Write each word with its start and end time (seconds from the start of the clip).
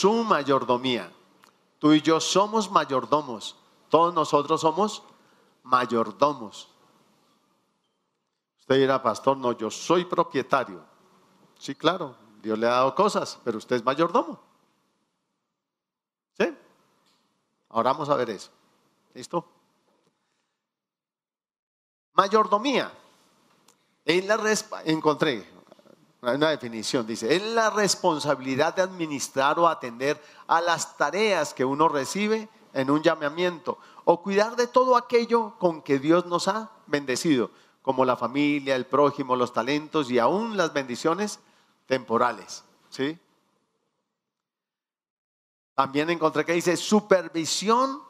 su 0.00 0.24
mayordomía. 0.24 1.12
Tú 1.78 1.92
y 1.92 2.00
yo 2.00 2.20
somos 2.20 2.70
mayordomos. 2.70 3.56
Todos 3.88 4.14
nosotros 4.14 4.60
somos 4.60 5.02
mayordomos. 5.62 6.68
Usted 8.58 8.76
dirá, 8.76 9.02
pastor, 9.02 9.36
no, 9.36 9.52
yo 9.52 9.70
soy 9.70 10.04
propietario. 10.04 10.82
Sí, 11.58 11.74
claro, 11.74 12.16
Dios 12.42 12.58
le 12.58 12.66
ha 12.66 12.70
dado 12.70 12.94
cosas, 12.94 13.38
pero 13.44 13.58
usted 13.58 13.76
es 13.76 13.84
mayordomo. 13.84 14.38
¿Sí? 16.38 16.54
Ahora 17.70 17.92
vamos 17.92 18.08
a 18.08 18.16
ver 18.16 18.30
eso. 18.30 18.50
¿Listo? 19.14 19.46
Mayordomía. 22.12 22.92
En 24.04 24.28
la 24.28 24.38
encontré 24.84 25.55
una 26.34 26.50
definición, 26.50 27.06
dice, 27.06 27.34
es 27.34 27.42
la 27.42 27.70
responsabilidad 27.70 28.74
de 28.74 28.82
administrar 28.82 29.58
o 29.58 29.68
atender 29.68 30.20
a 30.46 30.60
las 30.60 30.96
tareas 30.96 31.54
que 31.54 31.64
uno 31.64 31.88
recibe 31.88 32.48
en 32.72 32.90
un 32.90 33.02
llamamiento 33.02 33.78
o 34.04 34.22
cuidar 34.22 34.56
de 34.56 34.66
todo 34.66 34.96
aquello 34.96 35.54
con 35.58 35.82
que 35.82 35.98
Dios 35.98 36.26
nos 36.26 36.48
ha 36.48 36.70
bendecido, 36.86 37.50
como 37.82 38.04
la 38.04 38.16
familia, 38.16 38.76
el 38.76 38.86
prójimo, 38.86 39.36
los 39.36 39.52
talentos 39.52 40.10
y 40.10 40.18
aún 40.18 40.56
las 40.56 40.72
bendiciones 40.72 41.40
temporales. 41.86 42.64
¿sí? 42.90 43.18
También 45.74 46.10
encontré 46.10 46.44
que 46.44 46.54
dice 46.54 46.76
supervisión 46.76 48.00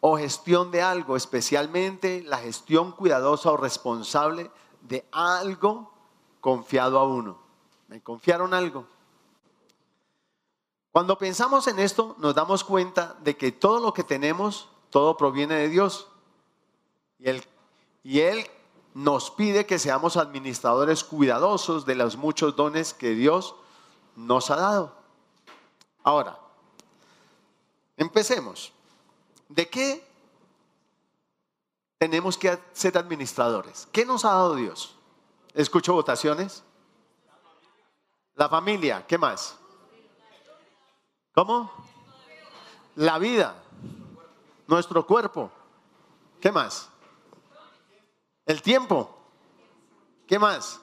o 0.00 0.16
gestión 0.16 0.70
de 0.70 0.82
algo, 0.82 1.16
especialmente 1.16 2.22
la 2.22 2.38
gestión 2.38 2.92
cuidadosa 2.92 3.50
o 3.50 3.56
responsable 3.56 4.50
de 4.82 5.08
algo 5.10 5.92
confiado 6.40 6.98
a 6.98 7.06
uno. 7.06 7.47
Me 7.88 8.02
confiaron 8.02 8.54
algo. 8.54 8.86
Cuando 10.92 11.18
pensamos 11.18 11.66
en 11.68 11.78
esto, 11.78 12.16
nos 12.18 12.34
damos 12.34 12.64
cuenta 12.64 13.16
de 13.20 13.36
que 13.36 13.52
todo 13.52 13.80
lo 13.80 13.92
que 13.92 14.04
tenemos, 14.04 14.68
todo 14.90 15.16
proviene 15.16 15.54
de 15.54 15.68
Dios. 15.68 16.08
Y 18.02 18.20
Él, 18.20 18.46
nos 18.94 19.30
pide 19.30 19.64
que 19.64 19.78
seamos 19.78 20.16
administradores 20.16 21.04
cuidadosos 21.04 21.86
de 21.86 21.94
los 21.94 22.16
muchos 22.16 22.56
dones 22.56 22.94
que 22.94 23.10
Dios 23.10 23.54
nos 24.16 24.50
ha 24.50 24.56
dado. 24.56 24.96
Ahora, 26.02 26.38
empecemos. 27.96 28.72
¿De 29.48 29.68
qué 29.68 30.04
tenemos 31.98 32.36
que 32.36 32.58
ser 32.72 32.98
administradores? 32.98 33.86
¿Qué 33.92 34.04
nos 34.04 34.24
ha 34.24 34.30
dado 34.30 34.56
Dios? 34.56 34.96
Escucho 35.54 35.92
votaciones. 35.92 36.64
La 38.38 38.48
familia, 38.48 39.04
¿qué 39.04 39.18
más? 39.18 39.58
¿Cómo? 41.34 41.72
La 42.94 43.18
vida, 43.18 43.60
nuestro 44.68 45.04
cuerpo. 45.04 45.50
¿Qué 46.40 46.52
más? 46.52 46.88
El 48.46 48.62
tiempo. 48.62 49.12
¿Qué 50.28 50.38
más? 50.38 50.80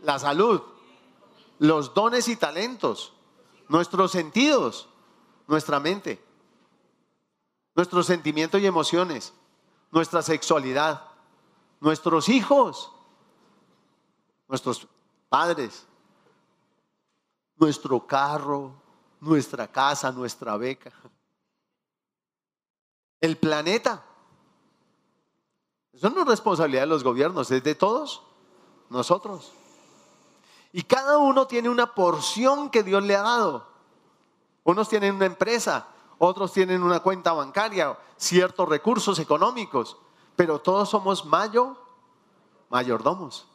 La 0.00 0.18
salud, 0.18 0.60
los 1.60 1.94
dones 1.94 2.26
y 2.26 2.34
talentos, 2.34 3.12
nuestros 3.68 4.10
sentidos, 4.10 4.88
nuestra 5.46 5.78
mente, 5.78 6.20
nuestros 7.76 8.06
sentimientos 8.06 8.60
y 8.60 8.66
emociones, 8.66 9.32
nuestra 9.92 10.20
sexualidad, 10.20 11.00
nuestros 11.78 12.28
hijos, 12.28 12.90
nuestros 14.48 14.88
padres, 15.28 15.86
nuestro 17.56 18.06
carro, 18.06 18.72
nuestra 19.20 19.66
casa, 19.70 20.10
nuestra 20.12 20.56
beca. 20.56 20.92
El 23.20 23.36
planeta. 23.36 24.04
Eso 25.92 26.10
no 26.10 26.22
es 26.22 26.26
responsabilidad 26.26 26.82
de 26.82 26.88
los 26.88 27.04
gobiernos, 27.04 27.50
es 27.50 27.62
de 27.62 27.74
todos 27.74 28.22
nosotros. 28.90 29.52
Y 30.72 30.82
cada 30.82 31.18
uno 31.18 31.46
tiene 31.46 31.68
una 31.68 31.94
porción 31.94 32.68
que 32.68 32.82
Dios 32.82 33.02
le 33.04 33.14
ha 33.14 33.22
dado. 33.22 33.66
Unos 34.64 34.88
tienen 34.88 35.14
una 35.14 35.26
empresa, 35.26 35.86
otros 36.18 36.52
tienen 36.52 36.82
una 36.82 37.00
cuenta 37.00 37.32
bancaria, 37.32 37.96
ciertos 38.16 38.68
recursos 38.68 39.18
económicos, 39.18 39.96
pero 40.34 40.60
todos 40.60 40.88
somos 40.90 41.24
mayo, 41.24 41.76
mayordomos. 42.70 43.46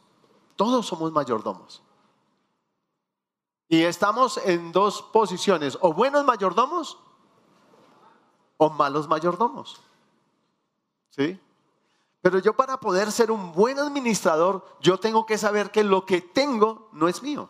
Todos 0.56 0.86
somos 0.86 1.12
mayordomos. 1.12 1.82
Y 3.72 3.84
estamos 3.84 4.36
en 4.38 4.72
dos 4.72 5.00
posiciones, 5.00 5.78
o 5.80 5.92
buenos 5.92 6.24
mayordomos 6.24 6.98
o 8.56 8.68
malos 8.68 9.06
mayordomos. 9.06 9.80
¿Sí? 11.10 11.40
Pero 12.20 12.40
yo 12.40 12.52
para 12.56 12.80
poder 12.80 13.12
ser 13.12 13.30
un 13.30 13.52
buen 13.52 13.78
administrador, 13.78 14.66
yo 14.80 14.98
tengo 14.98 15.24
que 15.24 15.38
saber 15.38 15.70
que 15.70 15.84
lo 15.84 16.04
que 16.04 16.20
tengo 16.20 16.88
no 16.90 17.06
es 17.06 17.22
mío. 17.22 17.48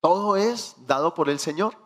Todo 0.00 0.36
es 0.36 0.76
dado 0.86 1.14
por 1.14 1.28
el 1.28 1.40
Señor. 1.40 1.76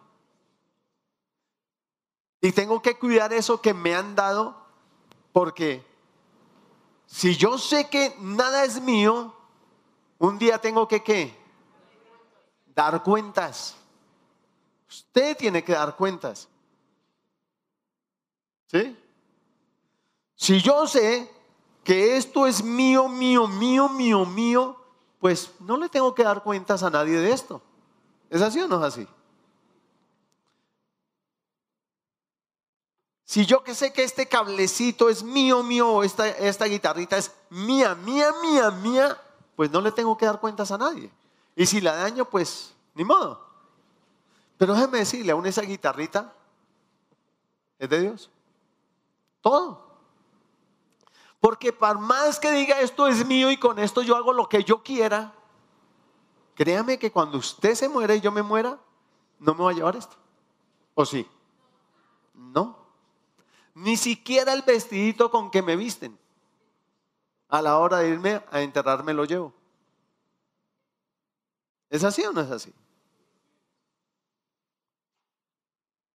Y 2.43 2.53
tengo 2.53 2.83
que 2.83 2.99
cuidar 2.99 3.33
eso 3.33 3.63
que 3.63 3.73
me 3.73 3.95
han 3.95 4.15
dado 4.15 4.63
porque 5.33 5.87
si 7.07 7.35
yo 7.35 7.57
sé 7.57 7.89
que 7.89 8.15
nada 8.21 8.65
es 8.65 8.83
mío, 8.83 9.38
un 10.19 10.39
día 10.39 10.59
tengo 10.59 10.87
que 10.87 11.03
qué? 11.03 11.37
Dar 12.75 13.03
cuentas. 13.03 13.77
Usted 14.89 15.37
tiene 15.37 15.63
que 15.63 15.73
dar 15.73 15.97
cuentas. 15.97 16.49
¿Sí? 18.67 18.97
Si 20.35 20.61
yo 20.61 20.87
sé 20.87 21.31
que 21.83 22.17
esto 22.17 22.47
es 22.47 22.63
mío, 22.63 23.09
mío, 23.09 23.49
mío, 23.49 23.89
mío, 23.89 24.25
mío, 24.25 24.77
pues 25.19 25.51
no 25.61 25.77
le 25.77 25.89
tengo 25.89 26.15
que 26.15 26.23
dar 26.23 26.43
cuentas 26.43 26.83
a 26.83 26.91
nadie 26.91 27.19
de 27.19 27.33
esto. 27.33 27.63
¿Es 28.31 28.43
así 28.43 28.61
o 28.61 28.69
no 28.69 28.77
es 28.77 28.95
así? 28.95 29.09
Si 33.25 33.45
yo 33.45 33.63
que 33.63 33.75
sé 33.75 33.93
que 33.93 34.05
este 34.05 34.27
cablecito 34.27 35.11
es 35.11 35.23
mío, 35.23 35.63
mío, 35.63 36.03
esta, 36.03 36.29
esta 36.29 36.65
guitarrita 36.65 37.19
es 37.19 37.31
mía, 37.51 37.95
mía, 37.95 38.33
mía, 38.43 38.71
mía, 38.71 39.21
pues 39.59 39.73
no 39.73 39.81
le 39.81 39.91
tengo 39.91 40.17
que 40.17 40.25
dar 40.25 40.39
cuentas 40.39 40.71
a 40.71 40.79
nadie. 40.79 41.11
Y 41.57 41.67
si 41.67 41.81
la 41.81 41.93
daño, 41.97 42.25
pues 42.25 42.77
ni 42.95 43.03
modo. 43.03 43.45
Pero 44.57 44.73
déjeme 44.73 44.99
decirle, 44.99 45.33
aún 45.33 45.47
esa 45.47 45.63
guitarrita 45.63 46.33
es 47.77 47.91
de 47.91 48.01
Dios. 48.01 48.31
Todo. 49.41 49.85
Porque 51.41 51.73
por 51.73 51.99
más 51.99 52.39
que 52.39 52.53
diga 52.53 52.81
esto 52.81 53.09
es 53.09 53.27
mío 53.27 53.51
y 53.51 53.57
con 53.57 53.81
esto 53.81 54.03
yo 54.03 54.15
hago 54.15 54.33
lo 54.33 54.49
que 54.49 54.63
yo 54.63 54.81
quiera, 54.85 55.35
créame 56.55 56.97
que 56.97 57.11
cuando 57.11 57.39
usted 57.39 57.75
se 57.75 57.89
muere 57.89 58.15
y 58.15 58.21
yo 58.21 58.31
me 58.31 58.43
muera, 58.43 58.79
no 59.41 59.55
me 59.55 59.65
va 59.65 59.71
a 59.71 59.75
llevar 59.75 59.97
esto. 59.97 60.15
¿O 60.95 61.05
sí? 61.05 61.29
No. 62.33 62.79
Ni 63.75 63.97
siquiera 63.97 64.53
el 64.53 64.63
vestidito 64.63 65.33
con 65.33 65.51
que 65.51 65.63
me 65.63 65.75
visten 65.75 66.17
a 67.49 67.63
la 67.63 67.79
hora 67.79 67.99
de 67.99 68.11
irme 68.11 68.43
a 68.51 68.61
enterrarme 68.61 69.15
lo 69.15 69.25
llevo. 69.25 69.53
¿Es 71.91 72.05
así 72.05 72.23
o 72.25 72.33
no 72.33 72.41
es 72.43 72.51
así? 72.51 72.73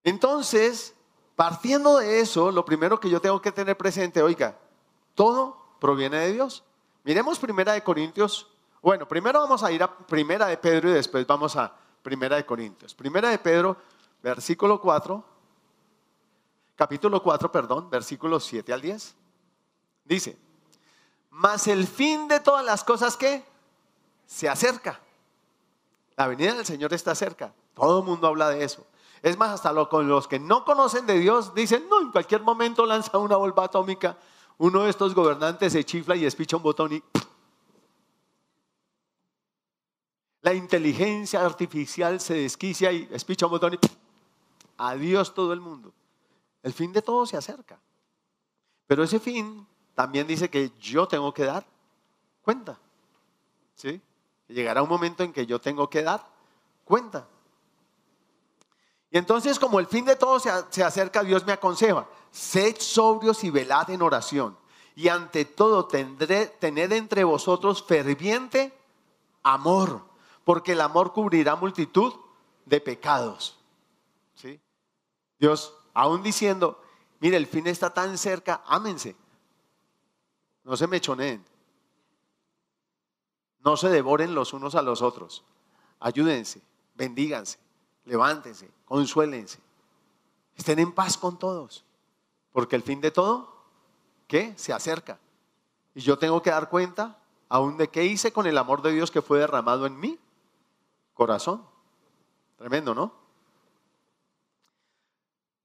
Entonces, 0.05 0.95
partiendo 1.37 1.99
de 1.99 2.21
eso, 2.21 2.51
lo 2.51 2.65
primero 2.65 3.01
que 3.01 3.09
yo 3.09 3.21
tengo 3.21 3.41
que 3.41 3.53
tener 3.53 3.77
presente, 3.77 4.23
oiga, 4.23 4.59
todo 5.15 5.57
proviene 5.81 6.19
de 6.19 6.33
Dios. 6.33 6.65
Miremos 7.05 7.39
Primera 7.39 7.73
de 7.73 7.83
Corintios. 7.83 8.49
Bueno, 8.83 9.07
primero 9.07 9.41
vamos 9.41 9.63
a 9.63 9.73
ir 9.73 9.83
a 9.83 9.97
Primera 9.97 10.47
de 10.47 10.57
Pedro 10.57 10.91
y 10.91 10.93
después 10.93 11.27
vamos 11.27 11.57
a 11.57 11.75
Primera 12.03 12.37
de 12.37 12.45
Corintios. 12.45 12.95
Primera 12.95 13.31
de 13.31 13.39
Pedro, 13.39 13.77
versículo 14.23 14.81
4, 14.81 15.25
capítulo 16.75 17.23
4, 17.23 17.51
perdón, 17.51 17.89
versículos 17.89 18.45
7 18.45 18.73
al 18.73 18.81
10. 18.81 19.15
Dice, 20.05 20.37
mas 21.33 21.67
el 21.67 21.87
fin 21.87 22.29
de 22.29 22.41
todas 22.41 22.65
las 22.65 22.85
cosas 22.85 23.17
que 23.17 23.43
se 24.27 24.49
acerca. 24.49 25.01
La 26.15 26.27
venida 26.27 26.55
del 26.55 26.67
Señor 26.67 26.93
está 26.93 27.15
cerca. 27.15 27.55
Todo 27.75 28.01
el 28.01 28.05
mundo 28.05 28.27
habla 28.27 28.51
de 28.51 28.63
eso. 28.63 28.87
Es 29.23 29.39
más, 29.39 29.51
hasta 29.51 29.73
con 29.89 30.09
los 30.09 30.29
que 30.29 30.39
no 30.39 30.65
conocen 30.65 31.07
de 31.07 31.19
Dios 31.19 31.55
dicen, 31.55 31.89
no, 31.89 32.03
en 32.03 32.13
cualquier 32.13 32.43
momento 32.43 32.85
lanza 32.85 33.17
una 33.17 33.37
bomba 33.37 33.65
atómica, 33.65 34.19
uno 34.59 34.83
de 34.83 34.91
estos 34.91 35.15
gobernantes 35.15 35.73
se 35.73 35.85
chifla 35.85 36.17
y 36.17 36.27
espicha 36.27 36.57
un 36.57 36.63
botón 36.63 36.93
y... 36.93 37.03
La 40.43 40.53
inteligencia 40.53 41.45
artificial 41.45 42.21
se 42.21 42.35
desquicia 42.35 42.93
y 42.93 43.09
espicha 43.11 43.47
un 43.47 43.53
botón 43.53 43.75
y... 43.75 43.79
Adiós 44.77 45.33
todo 45.33 45.55
el 45.55 45.61
mundo. 45.61 45.95
El 46.63 46.75
fin 46.75 46.93
de 46.93 47.01
todo 47.01 47.25
se 47.25 47.39
acerca. 47.39 47.81
Pero 48.87 49.05
ese 49.05 49.19
fin 49.19 49.67
también 49.95 50.27
dice 50.27 50.49
que 50.49 50.73
yo 50.81 51.07
tengo 51.07 51.33
que 51.33 51.45
dar 51.45 51.67
cuenta. 52.43 52.79
¿Sí? 53.75 54.01
Llegará 54.49 54.83
un 54.83 54.89
momento 54.89 55.23
en 55.23 55.33
que 55.33 55.47
yo 55.47 55.61
tengo 55.61 55.89
que 55.89 56.03
dar 56.03 56.27
cuenta. 56.85 57.27
Y 59.11 59.19
entonces 59.19 59.59
como 59.59 59.79
el 59.79 59.87
fin 59.87 60.05
de 60.05 60.17
todo 60.17 60.41
se, 60.41 60.51
se 60.71 60.83
acerca, 60.83 61.23
Dios 61.23 61.45
me 61.45 61.53
aconseja, 61.53 62.07
sed 62.31 62.77
sobrios 62.79 63.45
y 63.45 63.51
velad 63.51 63.91
en 63.91 64.03
oración. 64.03 64.57
Y 64.95 65.09
ante 65.09 65.45
todo 65.45 65.87
tendré, 65.87 66.47
tened 66.47 66.93
entre 66.93 67.25
vosotros 67.25 67.83
ferviente 67.83 68.73
amor, 69.43 70.03
porque 70.45 70.73
el 70.73 70.81
amor 70.81 71.13
cubrirá 71.13 71.57
multitud 71.57 72.15
de 72.67 72.81
pecados. 72.81 73.59
¿Sí? 74.35 74.61
Dios, 75.39 75.75
aún 75.95 76.23
diciendo, 76.23 76.81
mire, 77.21 77.37
el 77.37 77.47
fin 77.47 77.67
está 77.67 77.93
tan 77.93 78.17
cerca, 78.19 78.63
ámense. 78.67 79.17
No 80.65 80.77
se 80.77 80.87
mechoneen. 80.87 81.45
No 83.65 83.77
se 83.77 83.89
devoren 83.89 84.35
los 84.35 84.53
unos 84.53 84.75
a 84.75 84.83
los 84.83 85.03
otros. 85.03 85.45
Ayúdense, 86.01 86.61
bendíganse, 86.95 87.59
levántense, 88.05 88.71
consuélense. 88.85 89.61
Estén 90.57 90.81
en 90.81 90.93
paz 90.93 91.17
con 91.17 91.39
todos. 91.39 91.85
Porque 92.53 92.77
el 92.77 92.83
fin 92.83 93.01
de 93.01 93.11
todo, 93.11 93.55
¿qué? 94.27 94.53
Se 94.57 94.73
acerca. 94.73 95.19
Y 95.95 96.01
yo 96.01 96.19
tengo 96.19 96.43
que 96.43 96.51
dar 96.51 96.69
cuenta 96.69 97.19
aún 97.49 97.77
de 97.77 97.89
qué 97.89 98.05
hice 98.05 98.33
con 98.33 98.47
el 98.47 98.59
amor 98.59 98.83
de 98.83 98.93
Dios 98.93 99.11
que 99.11 99.23
fue 99.23 99.39
derramado 99.39 99.87
en 99.87 99.99
mi 99.99 100.19
corazón. 101.15 101.65
Tremendo, 102.57 102.95
¿no? 102.95 103.22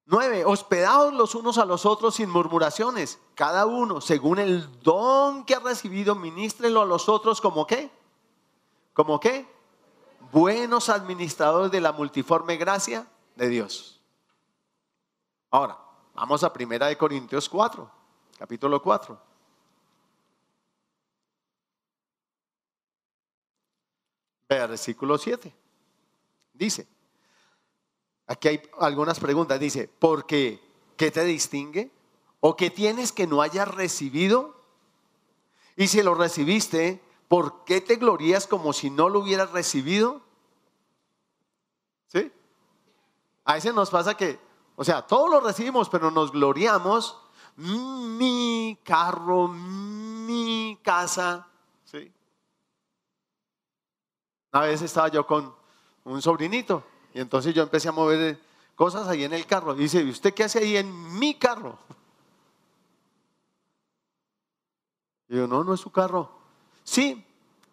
Nueve, 0.10 0.46
hospedados 0.46 1.14
los 1.14 1.36
unos 1.36 1.58
a 1.58 1.66
los 1.66 1.86
otros 1.86 2.16
sin 2.16 2.30
murmuraciones. 2.30 3.20
Cada 3.36 3.66
uno, 3.66 4.00
según 4.00 4.40
el 4.40 4.82
don 4.82 5.44
que 5.44 5.54
ha 5.54 5.60
recibido, 5.60 6.16
ministrelo 6.16 6.82
a 6.82 6.86
los 6.86 7.10
otros 7.10 7.42
como 7.42 7.68
qué? 7.68 7.92
¿Como 8.94 9.20
qué? 9.20 9.46
Buenos 10.32 10.88
administradores 10.88 11.72
de 11.72 11.82
la 11.82 11.92
multiforme 11.92 12.56
gracia 12.56 13.06
de 13.36 13.50
Dios. 13.50 14.00
Ahora, 15.52 15.78
vamos 16.16 16.42
a 16.42 16.54
Primera 16.54 16.88
de 16.88 16.98
Corintios 16.98 17.50
4, 17.50 17.92
capítulo 18.38 18.82
4. 18.82 19.22
Versículo 24.48 25.18
7. 25.18 25.54
Dice, 26.54 26.88
Aquí 28.28 28.50
hay 28.50 28.62
algunas 28.80 29.20
preguntas. 29.20 29.60
Dice, 29.60 29.88
¿por 29.88 30.26
qué? 30.26 30.62
¿Qué 30.98 31.12
te 31.12 31.24
distingue? 31.24 31.92
¿O 32.42 32.56
qué 32.56 32.70
tienes 32.70 33.12
que 33.12 33.26
no 33.26 33.42
hayas 33.42 33.68
recibido? 33.68 34.56
Y 35.78 35.88
si 35.88 36.04
lo 36.04 36.14
recibiste, 36.14 37.02
¿por 37.30 37.64
qué 37.64 37.80
te 37.82 37.96
glorías 37.96 38.46
como 38.46 38.74
si 38.74 38.90
no 38.90 39.10
lo 39.10 39.20
hubieras 39.20 39.52
recibido? 39.52 40.22
¿Sí? 42.08 42.32
A 43.46 43.54
veces 43.54 43.74
nos 43.74 43.90
pasa 43.90 44.16
que, 44.16 44.40
o 44.76 44.84
sea, 44.84 45.08
todos 45.08 45.30
lo 45.30 45.40
recibimos, 45.40 45.90
pero 45.90 46.12
nos 46.12 46.32
gloriamos. 46.32 47.18
Mi 47.56 48.78
carro, 48.84 49.48
mi 49.48 50.78
casa. 50.84 51.48
¿Sí? 51.86 52.12
Una 54.52 54.64
vez 54.64 54.82
estaba 54.82 55.08
yo 55.08 55.26
con 55.26 55.56
un 56.04 56.22
sobrinito 56.22 56.84
y 57.18 57.20
entonces 57.20 57.52
yo 57.56 57.64
empecé 57.64 57.90
a 57.90 57.92
mover 57.92 58.40
cosas 58.76 59.08
ahí 59.08 59.24
en 59.24 59.34
el 59.34 59.48
carro. 59.48 59.74
dice, 59.74 60.04
¿y 60.04 60.12
usted 60.12 60.36
qué 60.36 60.44
hace 60.44 60.60
ahí 60.60 60.78
en 60.78 61.18
mi 61.18 61.34
carro? 61.34 61.80
Y 65.28 65.36
yo, 65.36 65.48
no, 65.48 65.64
no 65.64 65.74
es 65.74 65.80
su 65.80 65.92
carro. 65.92 66.30
Sí, 66.84 67.26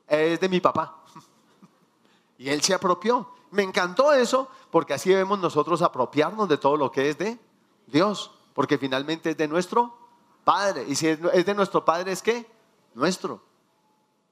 es 0.09 0.41
de 0.41 0.49
mi 0.49 0.61
papá. 0.61 1.05
Y 2.39 2.49
él 2.49 2.63
se 2.63 2.73
apropió. 2.73 3.29
Me 3.51 3.63
encantó 3.63 4.15
eso 4.15 4.49
porque 4.71 4.95
así 4.95 5.11
debemos 5.11 5.39
nosotros 5.39 5.83
apropiarnos 5.83 6.49
de 6.49 6.57
todo 6.57 6.79
lo 6.79 6.91
que 6.91 7.11
es 7.11 7.19
de 7.19 7.39
Dios. 7.87 8.31
Porque 8.55 8.79
finalmente 8.79 9.33
es 9.33 9.37
de 9.37 9.47
nuestro 9.47 9.95
Padre. 10.43 10.87
Y 10.89 10.95
si 10.95 11.07
es 11.09 11.21
de 11.21 11.55
nuestro 11.55 11.85
Padre, 11.85 12.13
¿es 12.13 12.23
qué? 12.23 12.51
Nuestro. 12.95 13.43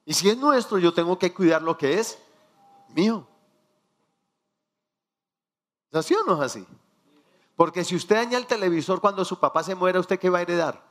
Y 0.07 0.15
si 0.15 0.31
es 0.31 0.39
nuestro, 0.39 0.79
yo 0.79 0.95
tengo 0.95 1.19
que 1.19 1.35
cuidar 1.35 1.61
lo 1.61 1.77
que 1.77 2.01
es 2.01 2.19
mío. 2.95 3.27
¿Es 5.93 5.99
así 5.99 6.15
o 6.15 6.25
no 6.25 6.35
es 6.37 6.41
así? 6.41 6.67
Porque 7.55 7.85
si 7.85 7.95
usted 7.95 8.17
daña 8.17 8.39
el 8.39 8.47
televisor 8.47 8.99
cuando 8.99 9.27
su 9.27 9.39
papá 9.39 9.63
se 9.63 9.75
muera, 9.75 10.01
¿usted 10.01 10.19
qué 10.19 10.31
va 10.31 10.39
a 10.39 10.43
heredar? 10.43 10.83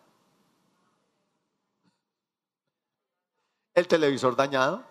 ¿El 3.73 3.87
televisor 3.87 4.35
dañado? 4.35 4.83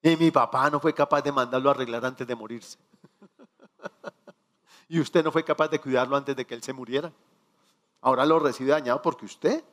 Y 0.00 0.16
mi 0.16 0.30
papá 0.30 0.70
no 0.70 0.78
fue 0.78 0.94
capaz 0.94 1.22
de 1.22 1.32
mandarlo 1.32 1.70
a 1.70 1.72
arreglar 1.72 2.04
antes 2.04 2.24
de 2.24 2.36
morirse. 2.36 2.78
y 4.88 5.00
usted 5.00 5.24
no 5.24 5.32
fue 5.32 5.44
capaz 5.44 5.66
de 5.68 5.80
cuidarlo 5.80 6.16
antes 6.16 6.36
de 6.36 6.46
que 6.46 6.54
él 6.54 6.62
se 6.62 6.72
muriera. 6.72 7.12
Ahora 8.00 8.24
lo 8.24 8.38
recibe 8.38 8.70
dañado 8.70 9.02
porque 9.02 9.24
usted 9.24 9.64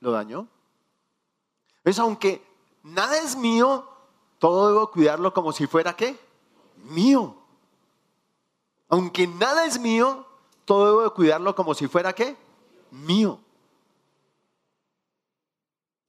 lo 0.00 0.10
dañó. 0.10 0.48
Es 1.84 1.98
aunque 2.00 2.44
nada 2.82 3.18
es 3.18 3.36
mío, 3.36 3.88
todo 4.38 4.68
debo 4.68 4.90
cuidarlo 4.90 5.32
como 5.32 5.52
si 5.52 5.68
fuera 5.68 5.94
qué? 5.94 6.18
Mío. 6.76 7.41
Aunque 8.92 9.26
nada 9.26 9.64
es 9.64 9.80
mío, 9.80 10.26
todo 10.66 10.84
debo 10.84 11.02
de 11.04 11.10
cuidarlo 11.10 11.54
como 11.54 11.72
si 11.74 11.88
fuera 11.88 12.12
qué? 12.12 12.36
Mío. 12.90 13.40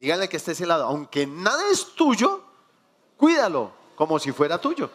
Díganle 0.01 0.27
que 0.27 0.35
esté 0.35 0.51
ese 0.51 0.65
lado. 0.65 0.83
Aunque 0.83 1.25
nada 1.25 1.63
es 1.71 1.95
tuyo, 1.95 2.43
cuídalo 3.15 3.71
como 3.95 4.19
si 4.19 4.33
fuera 4.33 4.59
tuyo. 4.59 4.89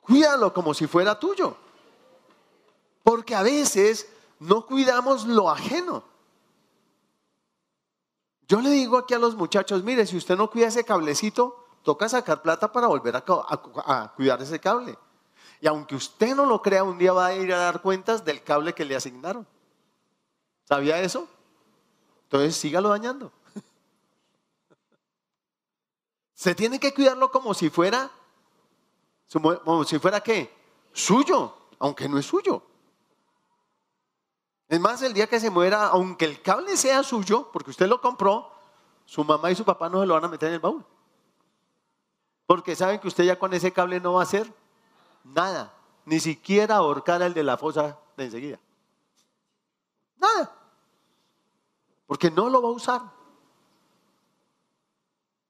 Cuídalo 0.00 0.52
como 0.52 0.74
si 0.74 0.88
fuera 0.88 1.16
tuyo. 1.16 1.56
Porque 3.04 3.36
a 3.36 3.44
veces 3.44 4.08
no 4.40 4.66
cuidamos 4.66 5.26
lo 5.26 5.48
ajeno. 5.48 6.02
Yo 8.48 8.60
le 8.60 8.70
digo 8.70 8.98
aquí 8.98 9.14
a 9.14 9.20
los 9.20 9.36
muchachos, 9.36 9.84
mire, 9.84 10.06
si 10.06 10.16
usted 10.16 10.36
no 10.36 10.50
cuida 10.50 10.66
ese 10.66 10.82
cablecito, 10.82 11.66
toca 11.84 12.08
sacar 12.08 12.42
plata 12.42 12.72
para 12.72 12.88
volver 12.88 13.14
a, 13.14 13.22
a 13.28 14.12
cuidar 14.16 14.42
ese 14.42 14.58
cable. 14.58 14.98
Y 15.60 15.66
aunque 15.66 15.96
usted 15.96 16.34
no 16.34 16.46
lo 16.46 16.62
crea, 16.62 16.84
un 16.84 16.98
día 16.98 17.12
va 17.12 17.26
a 17.26 17.34
ir 17.34 17.52
a 17.52 17.58
dar 17.58 17.82
cuentas 17.82 18.24
del 18.24 18.42
cable 18.42 18.74
que 18.74 18.84
le 18.84 18.94
asignaron. 18.94 19.46
¿Sabía 20.64 21.00
eso? 21.00 21.28
Entonces 22.24 22.56
sígalo 22.56 22.90
dañando. 22.90 23.32
Se 26.34 26.54
tiene 26.54 26.78
que 26.78 26.94
cuidarlo 26.94 27.30
como 27.30 27.54
si 27.54 27.70
fuera, 27.70 28.10
como 29.32 29.84
si 29.84 29.98
fuera 29.98 30.20
qué? 30.20 30.54
Suyo, 30.92 31.54
aunque 31.78 32.08
no 32.08 32.18
es 32.18 32.26
suyo. 32.26 32.62
Es 34.68 34.78
más, 34.78 35.00
el 35.02 35.14
día 35.14 35.26
que 35.26 35.40
se 35.40 35.48
muera, 35.48 35.86
aunque 35.86 36.26
el 36.26 36.42
cable 36.42 36.76
sea 36.76 37.02
suyo, 37.02 37.50
porque 37.52 37.70
usted 37.70 37.88
lo 37.88 38.02
compró, 38.02 38.52
su 39.06 39.24
mamá 39.24 39.50
y 39.50 39.54
su 39.54 39.64
papá 39.64 39.88
no 39.88 40.00
se 40.00 40.06
lo 40.06 40.14
van 40.14 40.26
a 40.26 40.28
meter 40.28 40.48
en 40.48 40.56
el 40.56 40.60
baúl. 40.60 40.84
Porque 42.46 42.76
saben 42.76 43.00
que 43.00 43.08
usted 43.08 43.24
ya 43.24 43.38
con 43.38 43.54
ese 43.54 43.72
cable 43.72 43.98
no 43.98 44.14
va 44.14 44.20
a 44.20 44.24
hacer 44.24 44.52
Nada. 45.34 45.74
Ni 46.04 46.20
siquiera 46.20 46.76
ahorcar 46.76 47.22
al 47.22 47.34
de 47.34 47.42
la 47.42 47.56
fosa 47.56 47.98
de 48.16 48.24
enseguida. 48.24 48.58
Nada. 50.16 50.52
Porque 52.06 52.30
no 52.30 52.48
lo 52.48 52.62
va 52.62 52.68
a 52.68 52.72
usar. 52.72 53.02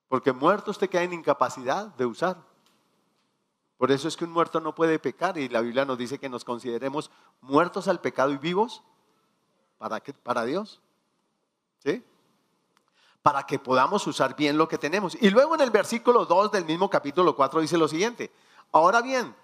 Porque 0.08 0.32
muerto 0.32 0.70
usted 0.70 0.88
queda 0.88 1.02
en 1.02 1.12
incapacidad 1.12 1.86
de 1.96 2.06
usar. 2.06 2.36
Por 3.76 3.92
eso 3.92 4.08
es 4.08 4.16
que 4.16 4.24
un 4.24 4.32
muerto 4.32 4.58
no 4.60 4.74
puede 4.74 4.98
pecar 4.98 5.38
y 5.38 5.48
la 5.48 5.60
Biblia 5.60 5.84
nos 5.84 5.96
dice 5.96 6.18
que 6.18 6.28
nos 6.28 6.44
consideremos 6.44 7.10
muertos 7.40 7.86
al 7.86 8.00
pecado 8.00 8.32
y 8.32 8.38
vivos 8.38 8.82
para, 9.78 10.00
qué? 10.00 10.12
para 10.12 10.44
Dios. 10.44 10.80
¿Sí? 11.78 12.04
Para 13.22 13.44
que 13.44 13.60
podamos 13.60 14.04
usar 14.08 14.34
bien 14.34 14.58
lo 14.58 14.66
que 14.66 14.78
tenemos. 14.78 15.16
Y 15.20 15.30
luego 15.30 15.54
en 15.54 15.60
el 15.60 15.70
versículo 15.70 16.24
2 16.24 16.50
del 16.50 16.64
mismo 16.64 16.90
capítulo 16.90 17.36
4 17.36 17.60
dice 17.60 17.78
lo 17.78 17.86
siguiente. 17.86 18.32
Ahora 18.72 19.00
bien, 19.00 19.34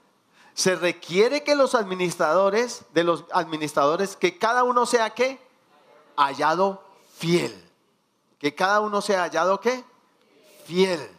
se 0.55 0.77
requiere 0.77 1.43
que 1.43 1.57
los 1.57 1.75
administradores, 1.75 2.85
de 2.95 3.03
los 3.03 3.25
administradores, 3.33 4.17
que 4.17 4.39
cada 4.39 4.63
uno 4.63 4.87
sea 4.87 5.11
qué? 5.11 5.41
Hallado 6.17 6.83
fiel. 7.17 7.53
Que 8.39 8.55
cada 8.55 8.81
uno 8.81 9.01
sea 9.01 9.23
hallado 9.23 9.61
qué? 9.61 9.85
Fiel. 10.65 11.11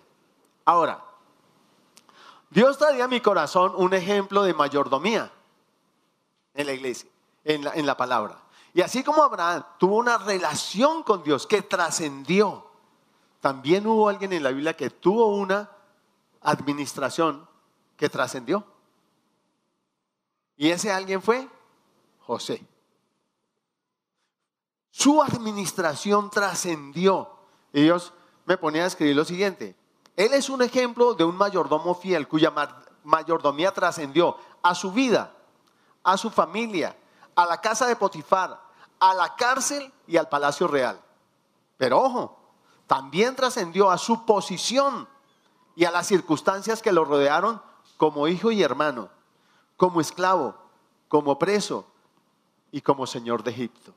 Ahora, 0.63 1.04
Dios 2.50 2.77
traía 2.77 3.04
a 3.04 3.08
mi 3.10 3.20
corazón 3.20 3.74
un 3.75 3.94
ejemplo 3.94 4.44
de 4.44 4.54
mayordomía 4.54 5.30
en 6.54 6.65
la 6.68 6.74
iglesia, 6.74 7.10
en 7.44 7.65
la, 7.65 7.74
en 7.74 7.86
la 7.86 7.98
palabra. 7.98 8.38
Y 8.74 8.82
así 8.82 9.04
como 9.04 9.22
Abraham 9.22 9.65
tuvo 9.77 9.98
una 9.98 10.18
relación 10.18 11.04
con 11.04 11.24
Dios 11.24 11.46
que 11.46 11.62
trascendió, 11.62 12.65
también 13.42 13.86
hubo 13.86 14.08
alguien 14.08 14.32
en 14.32 14.44
la 14.44 14.51
Biblia 14.51 14.77
que 14.77 14.89
tuvo 14.89 15.27
una 15.27 15.70
administración 16.42 17.46
que 17.98 18.08
trascendió. 18.08 18.65
Y 20.58 20.70
ese 20.70 20.92
alguien 20.92 21.22
fue 21.22 21.50
José. 22.20 22.66
Su 24.90 25.22
administración 25.22 26.30
trascendió. 26.30 27.30
Y 27.74 27.82
Dios 27.84 28.14
me 28.46 28.58
ponía 28.58 28.84
a 28.84 28.88
escribir 28.88 29.16
lo 29.16 29.26
siguiente. 29.26 29.76
Él 30.16 30.34
es 30.34 30.50
un 30.50 30.62
ejemplo 30.62 31.14
de 31.14 31.26
un 31.26 31.36
mayordomo 31.36 31.94
fiel 31.94 32.28
cuya 32.28 32.54
mayordomía 33.04 33.74
trascendió 33.74 34.38
a 34.64 34.74
su 34.74 34.92
vida, 34.92 35.36
a 36.04 36.16
su 36.16 36.30
familia, 36.30 36.96
a 37.36 37.46
la 37.46 37.60
casa 37.60 37.88
de 37.88 37.98
Potifar, 37.98 38.58
a 39.00 39.14
la 39.14 39.36
cárcel 39.36 39.92
y 40.08 40.16
al 40.16 40.30
palacio 40.30 40.68
real. 40.68 41.02
Pero 41.78 42.02
ojo, 42.02 42.40
también 42.88 43.36
trascendió 43.36 43.92
a 43.92 43.98
su 43.98 44.26
posición 44.26 45.10
y 45.76 45.84
a 45.84 45.92
las 45.92 46.08
circunstancias 46.08 46.82
que 46.82 46.94
lo 46.94 47.04
rodearon 47.04 47.62
como 47.98 48.28
hijo 48.28 48.52
y 48.52 48.64
hermano, 48.64 49.10
como 49.77 50.01
esclavo, 50.01 50.55
como 51.08 51.38
preso 51.38 51.86
y 52.72 52.82
como 52.82 53.08
señor 53.08 53.44
de 53.44 53.51
Egipto. 53.51 53.94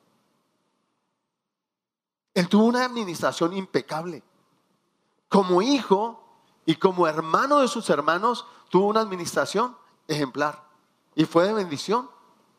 Él 2.35 2.49
tuvo 2.49 2.66
una 2.66 2.85
administración 2.85 3.52
impecable. 3.56 4.23
Como 5.28 5.61
hijo 5.61 6.23
y 6.64 6.76
como 6.76 7.06
hermano 7.06 7.58
de 7.58 7.68
sus 7.68 7.90
hermanos, 7.90 8.47
tuvo 8.70 8.87
una 8.87 9.00
administración 9.00 9.76
ejemplar 10.06 10.62
y 11.14 11.25
fue 11.25 11.47
de 11.47 11.52
bendición 11.52 12.08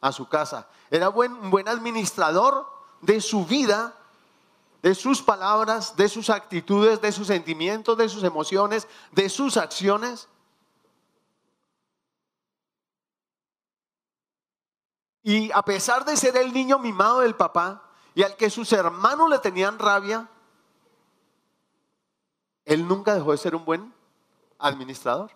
a 0.01 0.11
su 0.11 0.27
casa. 0.27 0.67
Era 0.91 1.09
buen, 1.09 1.49
buen 1.49 1.67
administrador 1.67 2.67
de 3.01 3.21
su 3.21 3.45
vida, 3.45 3.95
de 4.81 4.95
sus 4.95 5.21
palabras, 5.21 5.95
de 5.95 6.09
sus 6.09 6.29
actitudes, 6.29 7.01
de 7.01 7.11
sus 7.11 7.27
sentimientos, 7.27 7.97
de 7.97 8.09
sus 8.09 8.23
emociones, 8.23 8.87
de 9.11 9.29
sus 9.29 9.57
acciones. 9.57 10.27
Y 15.29 15.51
a 15.51 15.61
pesar 15.61 16.05
de 16.05 16.17
ser 16.17 16.35
el 16.37 16.51
niño 16.51 16.79
mimado 16.79 17.19
del 17.19 17.35
papá 17.35 17.83
y 18.15 18.23
al 18.23 18.35
que 18.35 18.49
sus 18.49 18.73
hermanos 18.73 19.29
le 19.29 19.37
tenían 19.37 19.77
rabia, 19.77 20.27
él 22.65 22.87
nunca 22.87 23.13
dejó 23.13 23.29
de 23.29 23.37
ser 23.37 23.53
un 23.53 23.63
buen 23.63 23.93
administrador. 24.57 25.29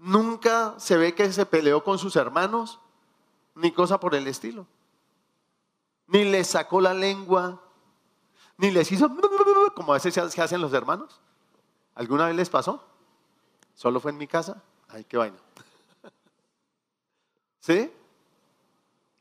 Nunca 0.00 0.74
se 0.78 0.96
ve 0.96 1.14
que 1.14 1.32
se 1.32 1.46
peleó 1.46 1.84
con 1.84 2.00
sus 2.00 2.16
hermanos, 2.16 2.80
ni 3.54 3.70
cosa 3.70 4.00
por 4.00 4.16
el 4.16 4.26
estilo. 4.26 4.66
Ni 6.08 6.24
les 6.24 6.48
sacó 6.48 6.80
la 6.80 6.92
lengua, 6.92 7.62
ni 8.56 8.72
les 8.72 8.90
hizo 8.90 9.08
como 9.76 9.92
a 9.92 10.00
veces 10.00 10.12
se 10.12 10.42
hacen 10.42 10.60
los 10.60 10.72
hermanos. 10.72 11.20
¿Alguna 11.94 12.26
vez 12.26 12.34
les 12.34 12.50
pasó? 12.50 12.84
¿Solo 13.76 14.00
fue 14.00 14.10
en 14.10 14.18
mi 14.18 14.26
casa? 14.26 14.60
Ay, 14.88 15.04
qué 15.04 15.18
vaina. 15.18 15.38
¿Sí? 17.60 17.92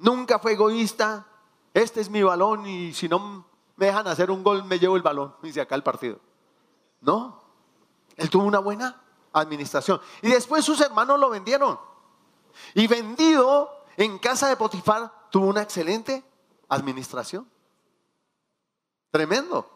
Nunca 0.05 0.37
fue 0.37 0.51
egoísta. 0.51 1.25
Este 1.73 1.99
es 1.99 2.11
mi 2.11 2.21
balón 2.21 2.67
y 2.67 2.93
si 2.93 3.09
no 3.09 3.43
me 3.75 3.87
dejan 3.87 4.07
hacer 4.07 4.29
un 4.29 4.43
gol, 4.43 4.63
me 4.63 4.77
llevo 4.77 4.97
el 4.97 5.01
balón 5.01 5.35
y 5.41 5.51
se 5.51 5.59
acá 5.59 5.73
el 5.73 5.81
partido. 5.81 6.19
No. 7.01 7.41
Él 8.15 8.29
tuvo 8.29 8.43
una 8.43 8.59
buena 8.59 9.01
administración. 9.33 9.99
Y 10.21 10.29
después 10.29 10.63
sus 10.63 10.79
hermanos 10.79 11.19
lo 11.19 11.31
vendieron. 11.31 11.79
Y 12.75 12.85
vendido 12.85 13.83
en 13.97 14.19
casa 14.19 14.47
de 14.47 14.55
Potifar, 14.57 15.11
tuvo 15.31 15.47
una 15.47 15.63
excelente 15.63 16.23
administración. 16.69 17.49
Tremendo. 19.09 19.67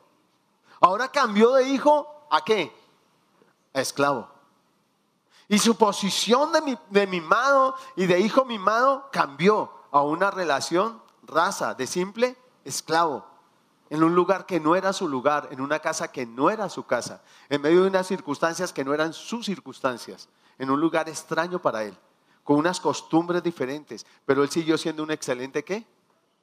Ahora 0.79 1.07
cambió 1.07 1.53
de 1.53 1.69
hijo 1.69 2.27
a 2.29 2.45
qué? 2.45 2.71
A 3.73 3.81
esclavo. 3.81 4.29
Y 5.47 5.57
su 5.57 5.75
posición 5.75 6.51
de, 6.53 6.77
de 6.91 7.07
mimado 7.07 7.75
y 7.95 8.05
de 8.05 8.19
hijo 8.19 8.45
mimado 8.45 9.09
cambió 9.11 9.78
a 9.91 10.01
una 10.01 10.31
relación 10.31 11.01
raza 11.23 11.73
de 11.73 11.87
simple 11.87 12.37
esclavo 12.63 13.25
en 13.89 14.03
un 14.03 14.13
lugar 14.13 14.45
que 14.45 14.59
no 14.59 14.75
era 14.75 14.93
su 14.93 15.07
lugar, 15.07 15.47
en 15.51 15.61
una 15.61 15.79
casa 15.79 16.11
que 16.11 16.25
no 16.25 16.49
era 16.49 16.69
su 16.69 16.85
casa, 16.85 17.21
en 17.49 17.61
medio 17.61 17.81
de 17.81 17.87
unas 17.87 18.07
circunstancias 18.07 18.71
que 18.71 18.85
no 18.85 18.93
eran 18.93 19.13
sus 19.13 19.45
circunstancias, 19.45 20.29
en 20.57 20.69
un 20.69 20.79
lugar 20.79 21.09
extraño 21.09 21.59
para 21.59 21.83
él, 21.83 21.97
con 22.43 22.57
unas 22.57 22.79
costumbres 22.79 23.41
diferentes, 23.41 24.05
pero 24.25 24.43
él 24.43 24.49
siguió 24.49 24.77
siendo 24.77 25.03
un 25.03 25.11
excelente 25.11 25.63
¿qué? 25.63 25.87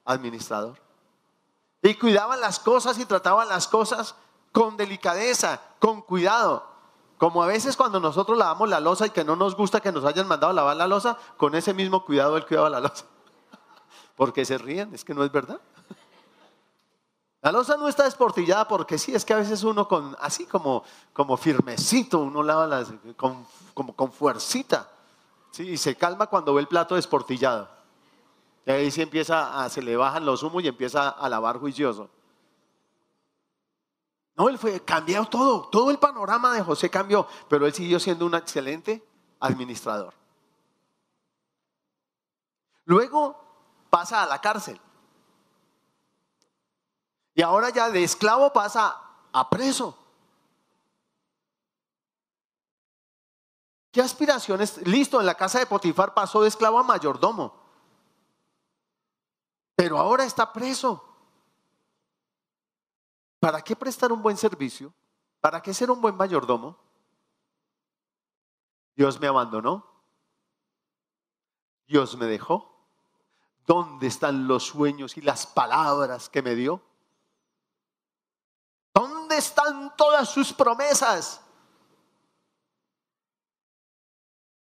administrador. 0.05 0.77
Y 1.81 1.93
cuidaba 1.95 2.35
las 2.35 2.59
cosas 2.59 2.99
y 2.99 3.05
trataba 3.05 3.45
las 3.45 3.67
cosas 3.67 4.15
con 4.51 4.75
delicadeza, 4.75 5.61
con 5.79 6.01
cuidado. 6.01 6.65
Como 7.17 7.41
a 7.43 7.47
veces 7.47 7.77
cuando 7.77 7.99
nosotros 7.99 8.37
lavamos 8.37 8.69
la 8.69 8.79
losa 8.79 9.07
y 9.07 9.11
que 9.11 9.23
no 9.23 9.35
nos 9.35 9.55
gusta 9.55 9.79
que 9.79 9.91
nos 9.91 10.03
hayan 10.03 10.27
mandado 10.27 10.51
a 10.51 10.55
lavar 10.55 10.75
la 10.75 10.87
losa, 10.87 11.17
con 11.37 11.55
ese 11.55 11.73
mismo 11.73 12.03
cuidado 12.03 12.35
él 12.35 12.45
cuidaba 12.45 12.69
la 12.69 12.79
losa. 12.79 13.05
Porque 14.17 14.43
se 14.43 14.57
ríen, 14.57 14.93
es 14.95 15.05
que 15.05 15.13
no 15.13 15.23
es 15.23 15.31
verdad. 15.31 15.61
La 17.41 17.51
losa 17.51 17.77
no 17.77 17.87
está 17.87 18.07
esportillada 18.07 18.67
porque 18.67 18.97
sí, 18.97 19.13
es 19.13 19.23
que 19.23 19.33
a 19.33 19.37
veces 19.37 19.63
uno 19.63 19.87
con, 19.87 20.17
así 20.19 20.47
como, 20.47 20.83
como 21.13 21.37
firmecito, 21.37 22.19
uno 22.19 22.41
lava 22.41 22.65
las, 22.65 22.91
con, 23.15 23.45
como 23.75 23.95
con 23.95 24.11
fuercita. 24.11 24.89
¿sí? 25.51 25.69
Y 25.69 25.77
se 25.77 25.95
calma 25.95 26.25
cuando 26.25 26.55
ve 26.55 26.61
el 26.61 26.67
plato 26.67 26.95
desportillado. 26.95 27.69
Y 28.65 28.71
ahí 28.71 28.91
se 28.91 29.03
empieza 29.03 29.63
a, 29.63 29.69
se 29.69 29.83
le 29.83 29.95
bajan 29.95 30.25
los 30.25 30.41
humos 30.41 30.63
y 30.63 30.67
empieza 30.67 31.09
a 31.09 31.29
lavar 31.29 31.59
juicioso. 31.59 32.09
No, 34.35 34.49
él 34.49 34.57
fue, 34.57 34.83
cambió 34.83 35.25
todo, 35.25 35.69
todo 35.69 35.91
el 35.91 35.99
panorama 35.99 36.53
de 36.53 36.63
José 36.63 36.89
cambió, 36.89 37.27
pero 37.47 37.67
él 37.67 37.73
siguió 37.73 37.99
siendo 37.99 38.25
un 38.25 38.33
excelente 38.33 39.07
administrador. 39.39 40.15
Luego 42.85 43.46
pasa 43.89 44.23
a 44.23 44.27
la 44.27 44.39
cárcel. 44.39 44.79
Y 47.33 47.41
ahora 47.41 47.69
ya 47.69 47.89
de 47.89 48.03
esclavo 48.03 48.51
pasa 48.51 48.99
a 49.31 49.49
preso. 49.49 49.97
¿Qué 53.91 54.01
aspiraciones? 54.01 54.85
Listo, 54.85 55.19
en 55.19 55.25
la 55.25 55.35
casa 55.35 55.59
de 55.59 55.65
Potifar 55.65 56.13
pasó 56.13 56.41
de 56.41 56.49
esclavo 56.49 56.79
a 56.79 56.83
mayordomo. 56.83 57.53
Pero 59.75 59.97
ahora 59.97 60.23
está 60.23 60.51
preso. 60.51 61.03
¿Para 63.39 63.61
qué 63.61 63.75
prestar 63.75 64.11
un 64.11 64.21
buen 64.21 64.37
servicio? 64.37 64.93
¿Para 65.39 65.61
qué 65.61 65.73
ser 65.73 65.91
un 65.91 66.01
buen 66.01 66.15
mayordomo? 66.15 66.77
Dios 68.95 69.19
me 69.19 69.27
abandonó. 69.27 69.85
Dios 71.87 72.17
me 72.17 72.25
dejó. 72.25 72.76
¿Dónde 73.67 74.07
están 74.07 74.47
los 74.47 74.63
sueños 74.63 75.15
y 75.17 75.21
las 75.21 75.45
palabras 75.45 76.29
que 76.29 76.41
me 76.41 76.55
dio? 76.55 76.81
están 79.37 79.95
todas 79.95 80.29
sus 80.29 80.53
promesas? 80.53 81.41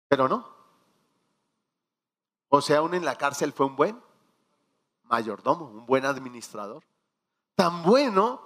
Pero 0.07 0.27
no. 0.27 0.47
O 2.49 2.61
sea, 2.61 2.79
aún 2.79 2.93
en 2.93 3.05
la 3.05 3.15
cárcel 3.15 3.53
fue 3.53 3.65
un 3.65 3.75
buen 3.75 4.01
mayordomo, 5.03 5.65
un 5.65 5.85
buen 5.85 6.05
administrador. 6.05 6.83
Tan 7.55 7.83
bueno 7.83 8.41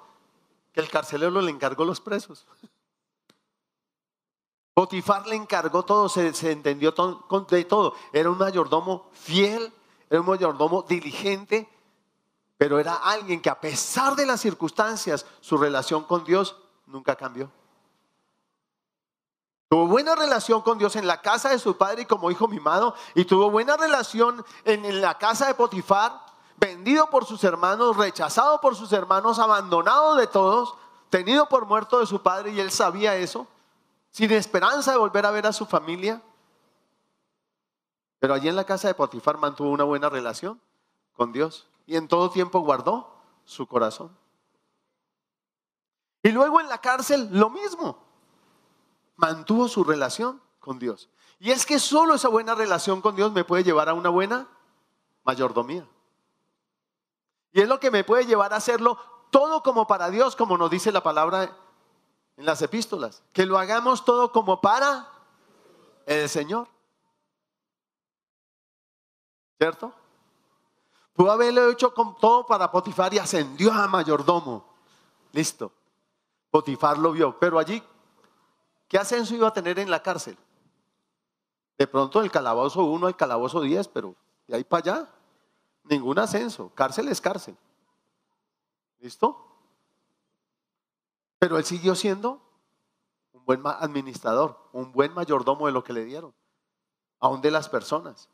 que 0.71 0.79
el 0.79 0.89
carcelero 0.89 1.41
le 1.41 1.51
encargó 1.51 1.85
los 1.85 2.01
presos. 2.01 2.47
Potifar 4.73 5.27
le 5.27 5.35
encargó 5.35 5.83
todo, 5.83 6.09
se, 6.09 6.33
se 6.33 6.51
entendió 6.51 6.93
todo, 6.93 7.27
de 7.49 7.65
todo. 7.65 7.95
Era 8.13 8.31
un 8.31 8.37
mayordomo 8.37 9.09
fiel, 9.13 9.71
era 10.11 10.19
un 10.19 10.27
mayordomo 10.27 10.81
diligente, 10.81 11.69
pero 12.57 12.79
era 12.79 12.95
alguien 12.95 13.41
que 13.41 13.49
a 13.49 13.61
pesar 13.61 14.13
de 14.17 14.25
las 14.25 14.41
circunstancias, 14.41 15.25
su 15.39 15.57
relación 15.57 16.03
con 16.03 16.25
Dios 16.25 16.57
nunca 16.85 17.15
cambió. 17.15 17.49
Tuvo 19.69 19.87
buena 19.87 20.13
relación 20.13 20.63
con 20.63 20.77
Dios 20.77 20.97
en 20.97 21.07
la 21.07 21.21
casa 21.21 21.47
de 21.47 21.59
su 21.59 21.77
padre 21.77 22.01
y 22.01 22.05
como 22.05 22.29
hijo 22.29 22.49
mimado, 22.49 22.93
y 23.15 23.23
tuvo 23.23 23.49
buena 23.49 23.77
relación 23.77 24.45
en, 24.65 24.99
la 24.99 25.17
casa 25.17 25.47
de 25.47 25.53
Potifar, 25.53 26.11
vendido 26.57 27.09
por 27.09 27.23
sus 27.23 27.41
hermanos, 27.45 27.95
rechazado 27.95 28.59
por 28.59 28.75
sus 28.75 28.91
hermanos, 28.91 29.39
abandonado 29.39 30.15
de 30.15 30.27
todos, 30.27 30.75
tenido 31.09 31.47
por 31.47 31.65
muerto 31.65 32.01
de 32.01 32.05
su 32.05 32.21
padre, 32.21 32.51
y 32.51 32.59
él 32.59 32.69
sabía 32.69 33.15
eso, 33.15 33.47
sin 34.09 34.29
esperanza 34.33 34.91
de 34.91 34.97
volver 34.97 35.25
a 35.25 35.31
ver 35.31 35.47
a 35.47 35.53
su 35.53 35.65
familia. 35.65 36.21
Pero 38.21 38.35
allí 38.35 38.47
en 38.47 38.55
la 38.55 38.65
casa 38.65 38.87
de 38.87 38.93
Potifar 38.93 39.39
mantuvo 39.39 39.71
una 39.71 39.83
buena 39.83 40.07
relación 40.07 40.61
con 41.13 41.31
Dios 41.31 41.67
y 41.87 41.95
en 41.95 42.07
todo 42.07 42.29
tiempo 42.29 42.59
guardó 42.59 43.15
su 43.45 43.65
corazón. 43.65 44.15
Y 46.21 46.29
luego 46.29 46.61
en 46.61 46.69
la 46.69 46.77
cárcel 46.77 47.29
lo 47.31 47.49
mismo. 47.49 47.97
Mantuvo 49.15 49.67
su 49.67 49.83
relación 49.83 50.39
con 50.59 50.77
Dios. 50.77 51.09
Y 51.39 51.49
es 51.49 51.65
que 51.65 51.79
solo 51.79 52.13
esa 52.13 52.27
buena 52.27 52.53
relación 52.53 53.01
con 53.01 53.15
Dios 53.15 53.31
me 53.31 53.43
puede 53.43 53.63
llevar 53.63 53.89
a 53.89 53.95
una 53.95 54.09
buena 54.09 54.47
mayordomía. 55.23 55.87
Y 57.53 57.61
es 57.61 57.67
lo 57.67 57.79
que 57.79 57.89
me 57.89 58.03
puede 58.03 58.27
llevar 58.27 58.53
a 58.53 58.57
hacerlo 58.57 58.99
todo 59.31 59.63
como 59.63 59.87
para 59.87 60.11
Dios, 60.11 60.35
como 60.35 60.59
nos 60.59 60.69
dice 60.69 60.91
la 60.91 61.01
palabra 61.01 61.57
en 62.37 62.45
las 62.45 62.61
epístolas. 62.61 63.23
Que 63.33 63.47
lo 63.47 63.57
hagamos 63.57 64.05
todo 64.05 64.31
como 64.31 64.61
para 64.61 65.09
el 66.05 66.29
Señor. 66.29 66.67
¿Cierto? 69.61 69.93
Pudo 71.13 71.31
haberlo 71.31 71.69
hecho 71.69 71.93
con 71.93 72.17
todo 72.17 72.47
para 72.47 72.71
Potifar 72.71 73.13
y 73.13 73.19
ascendió 73.19 73.71
a 73.71 73.87
mayordomo. 73.87 74.65
Listo. 75.33 75.71
Potifar 76.49 76.97
lo 76.97 77.11
vio, 77.11 77.37
pero 77.37 77.59
allí 77.59 77.83
¿qué 78.87 78.97
ascenso 78.97 79.35
iba 79.35 79.47
a 79.47 79.53
tener 79.53 79.77
en 79.77 79.91
la 79.91 80.01
cárcel? 80.01 80.35
De 81.77 81.85
pronto 81.85 82.21
el 82.21 82.31
calabozo 82.31 82.85
1 82.85 83.05
al 83.05 83.15
calabozo 83.15 83.61
10, 83.61 83.87
pero 83.89 84.15
de 84.47 84.55
ahí 84.55 84.63
para 84.63 84.93
allá, 84.95 85.09
ningún 85.83 86.17
ascenso. 86.17 86.71
Cárcel 86.73 87.09
es 87.09 87.21
cárcel. 87.21 87.55
¿Listo? 88.97 89.45
Pero 91.37 91.59
él 91.59 91.65
siguió 91.65 91.93
siendo 91.93 92.41
un 93.31 93.45
buen 93.45 93.61
administrador, 93.63 94.57
un 94.73 94.91
buen 94.91 95.13
mayordomo 95.13 95.67
de 95.67 95.71
lo 95.71 95.83
que 95.83 95.93
le 95.93 96.03
dieron, 96.03 96.33
aún 97.19 97.41
de 97.41 97.51
las 97.51 97.69
personas. 97.69 98.27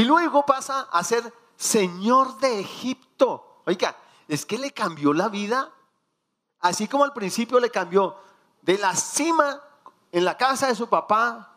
Y 0.00 0.04
luego 0.04 0.46
pasa 0.46 0.88
a 0.90 1.04
ser 1.04 1.30
señor 1.56 2.38
de 2.38 2.60
Egipto. 2.60 3.60
Oiga, 3.66 3.94
es 4.26 4.46
que 4.46 4.56
le 4.56 4.70
cambió 4.70 5.12
la 5.12 5.28
vida, 5.28 5.70
así 6.58 6.88
como 6.88 7.04
al 7.04 7.12
principio 7.12 7.60
le 7.60 7.68
cambió 7.68 8.16
de 8.62 8.78
la 8.78 8.96
cima 8.96 9.60
en 10.10 10.24
la 10.24 10.38
casa 10.38 10.68
de 10.68 10.74
su 10.74 10.88
papá 10.88 11.54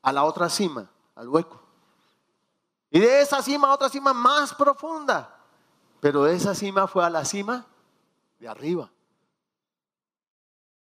a 0.00 0.10
la 0.10 0.24
otra 0.24 0.48
cima, 0.48 0.90
al 1.16 1.28
hueco. 1.28 1.60
Y 2.90 2.98
de 2.98 3.20
esa 3.20 3.42
cima 3.42 3.68
a 3.68 3.74
otra 3.74 3.90
cima 3.90 4.14
más 4.14 4.54
profunda. 4.54 5.38
Pero 6.00 6.24
de 6.24 6.34
esa 6.34 6.54
cima 6.54 6.86
fue 6.86 7.04
a 7.04 7.10
la 7.10 7.26
cima 7.26 7.66
de 8.38 8.48
arriba. 8.48 8.90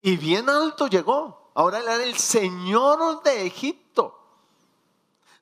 Y 0.02 0.18
bien 0.18 0.50
alto 0.50 0.86
llegó. 0.88 1.50
Ahora 1.54 1.78
él 1.78 1.88
era 1.88 2.04
el 2.04 2.18
señor 2.18 3.22
de 3.22 3.46
Egipto. 3.46 3.83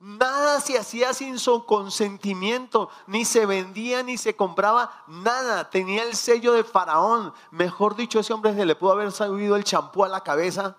Nada 0.04 0.58
se 0.58 0.76
hacía 0.76 1.14
sin 1.14 1.38
su 1.38 1.64
consentimiento, 1.64 2.90
ni 3.06 3.24
se 3.24 3.46
vendía 3.46 4.02
ni 4.02 4.18
se 4.18 4.34
compraba 4.34 5.04
nada. 5.06 5.70
Tenía 5.70 6.02
el 6.02 6.16
sello 6.16 6.54
de 6.54 6.64
Faraón. 6.64 7.32
Mejor 7.52 7.94
dicho, 7.94 8.18
ese 8.18 8.32
hombre 8.32 8.52
se 8.52 8.66
le 8.66 8.74
pudo 8.74 8.90
haber 8.90 9.12
subido 9.12 9.54
el 9.54 9.62
champú 9.62 10.02
a 10.02 10.08
la 10.08 10.20
cabeza 10.20 10.76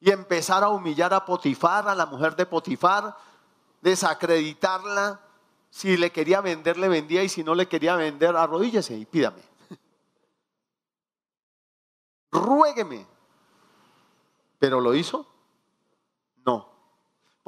y 0.00 0.10
empezar 0.10 0.64
a 0.64 0.70
humillar 0.70 1.14
a 1.14 1.24
Potifar, 1.24 1.88
a 1.88 1.94
la 1.94 2.06
mujer 2.06 2.34
de 2.34 2.46
Potifar, 2.46 3.16
desacreditarla. 3.80 5.20
Si 5.70 5.96
le 5.96 6.10
quería 6.10 6.40
vender, 6.40 6.78
le 6.78 6.88
vendía 6.88 7.22
y 7.22 7.28
si 7.28 7.44
no 7.44 7.54
le 7.54 7.68
quería 7.68 7.94
vender, 7.94 8.34
arrodíllese 8.34 8.96
y 8.96 9.06
pídame. 9.06 9.42
Ruégueme. 12.32 13.06
¿Pero 14.58 14.80
lo 14.80 14.96
hizo? 14.96 15.37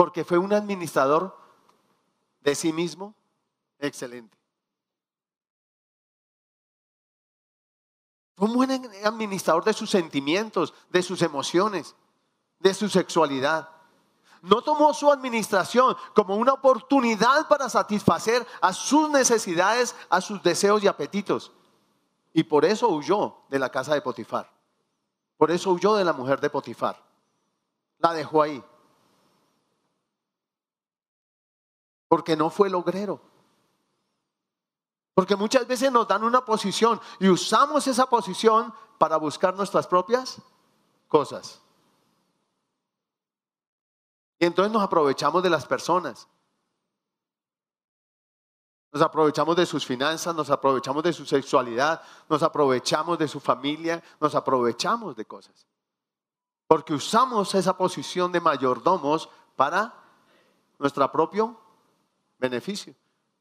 Porque 0.00 0.24
fue 0.24 0.38
un 0.38 0.50
administrador 0.54 1.36
de 2.40 2.54
sí 2.54 2.72
mismo 2.72 3.14
excelente. 3.78 4.34
Fue 8.34 8.48
un 8.48 8.54
buen 8.54 8.70
administrador 9.04 9.62
de 9.62 9.74
sus 9.74 9.90
sentimientos, 9.90 10.72
de 10.88 11.02
sus 11.02 11.20
emociones 11.20 11.94
de 12.60 12.72
su 12.72 12.88
sexualidad. 12.88 13.68
No 14.40 14.62
tomó 14.62 14.94
su 14.94 15.12
administración 15.12 15.94
como 16.14 16.36
una 16.36 16.54
oportunidad 16.54 17.46
para 17.46 17.68
satisfacer 17.68 18.46
a 18.62 18.72
sus 18.72 19.10
necesidades, 19.10 19.94
a 20.08 20.22
sus 20.22 20.42
deseos 20.42 20.82
y 20.82 20.88
apetitos. 20.88 21.52
Y 22.32 22.44
por 22.44 22.64
eso 22.64 22.88
huyó 22.88 23.36
de 23.50 23.58
la 23.58 23.68
casa 23.68 23.92
de 23.92 24.00
Potifar. 24.00 24.50
Por 25.36 25.50
eso 25.50 25.72
huyó 25.72 25.94
de 25.94 26.06
la 26.06 26.14
mujer 26.14 26.40
de 26.40 26.48
Potifar. 26.48 26.96
La 27.98 28.14
dejó 28.14 28.40
ahí. 28.40 28.64
Porque 32.10 32.36
no 32.36 32.50
fue 32.50 32.68
logrero. 32.68 33.20
Porque 35.14 35.36
muchas 35.36 35.64
veces 35.64 35.92
nos 35.92 36.08
dan 36.08 36.24
una 36.24 36.44
posición 36.44 37.00
y 37.20 37.28
usamos 37.28 37.86
esa 37.86 38.06
posición 38.06 38.74
para 38.98 39.16
buscar 39.16 39.54
nuestras 39.54 39.86
propias 39.86 40.42
cosas. 41.06 41.60
Y 44.40 44.44
entonces 44.44 44.72
nos 44.72 44.82
aprovechamos 44.82 45.40
de 45.40 45.50
las 45.50 45.64
personas. 45.66 46.26
Nos 48.90 49.02
aprovechamos 49.02 49.54
de 49.54 49.66
sus 49.66 49.86
finanzas, 49.86 50.34
nos 50.34 50.50
aprovechamos 50.50 51.04
de 51.04 51.12
su 51.12 51.24
sexualidad, 51.24 52.02
nos 52.28 52.42
aprovechamos 52.42 53.16
de 53.20 53.28
su 53.28 53.38
familia, 53.38 54.02
nos 54.18 54.34
aprovechamos 54.34 55.14
de 55.14 55.26
cosas. 55.26 55.64
Porque 56.66 56.92
usamos 56.92 57.54
esa 57.54 57.76
posición 57.76 58.32
de 58.32 58.40
mayordomos 58.40 59.28
para 59.54 59.94
nuestro 60.76 61.12
propio 61.12 61.69
beneficio 62.40 62.94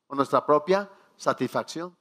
o 0.08 0.16
nuestra 0.16 0.46
propia 0.46 0.90
satisfacción. 1.18 1.96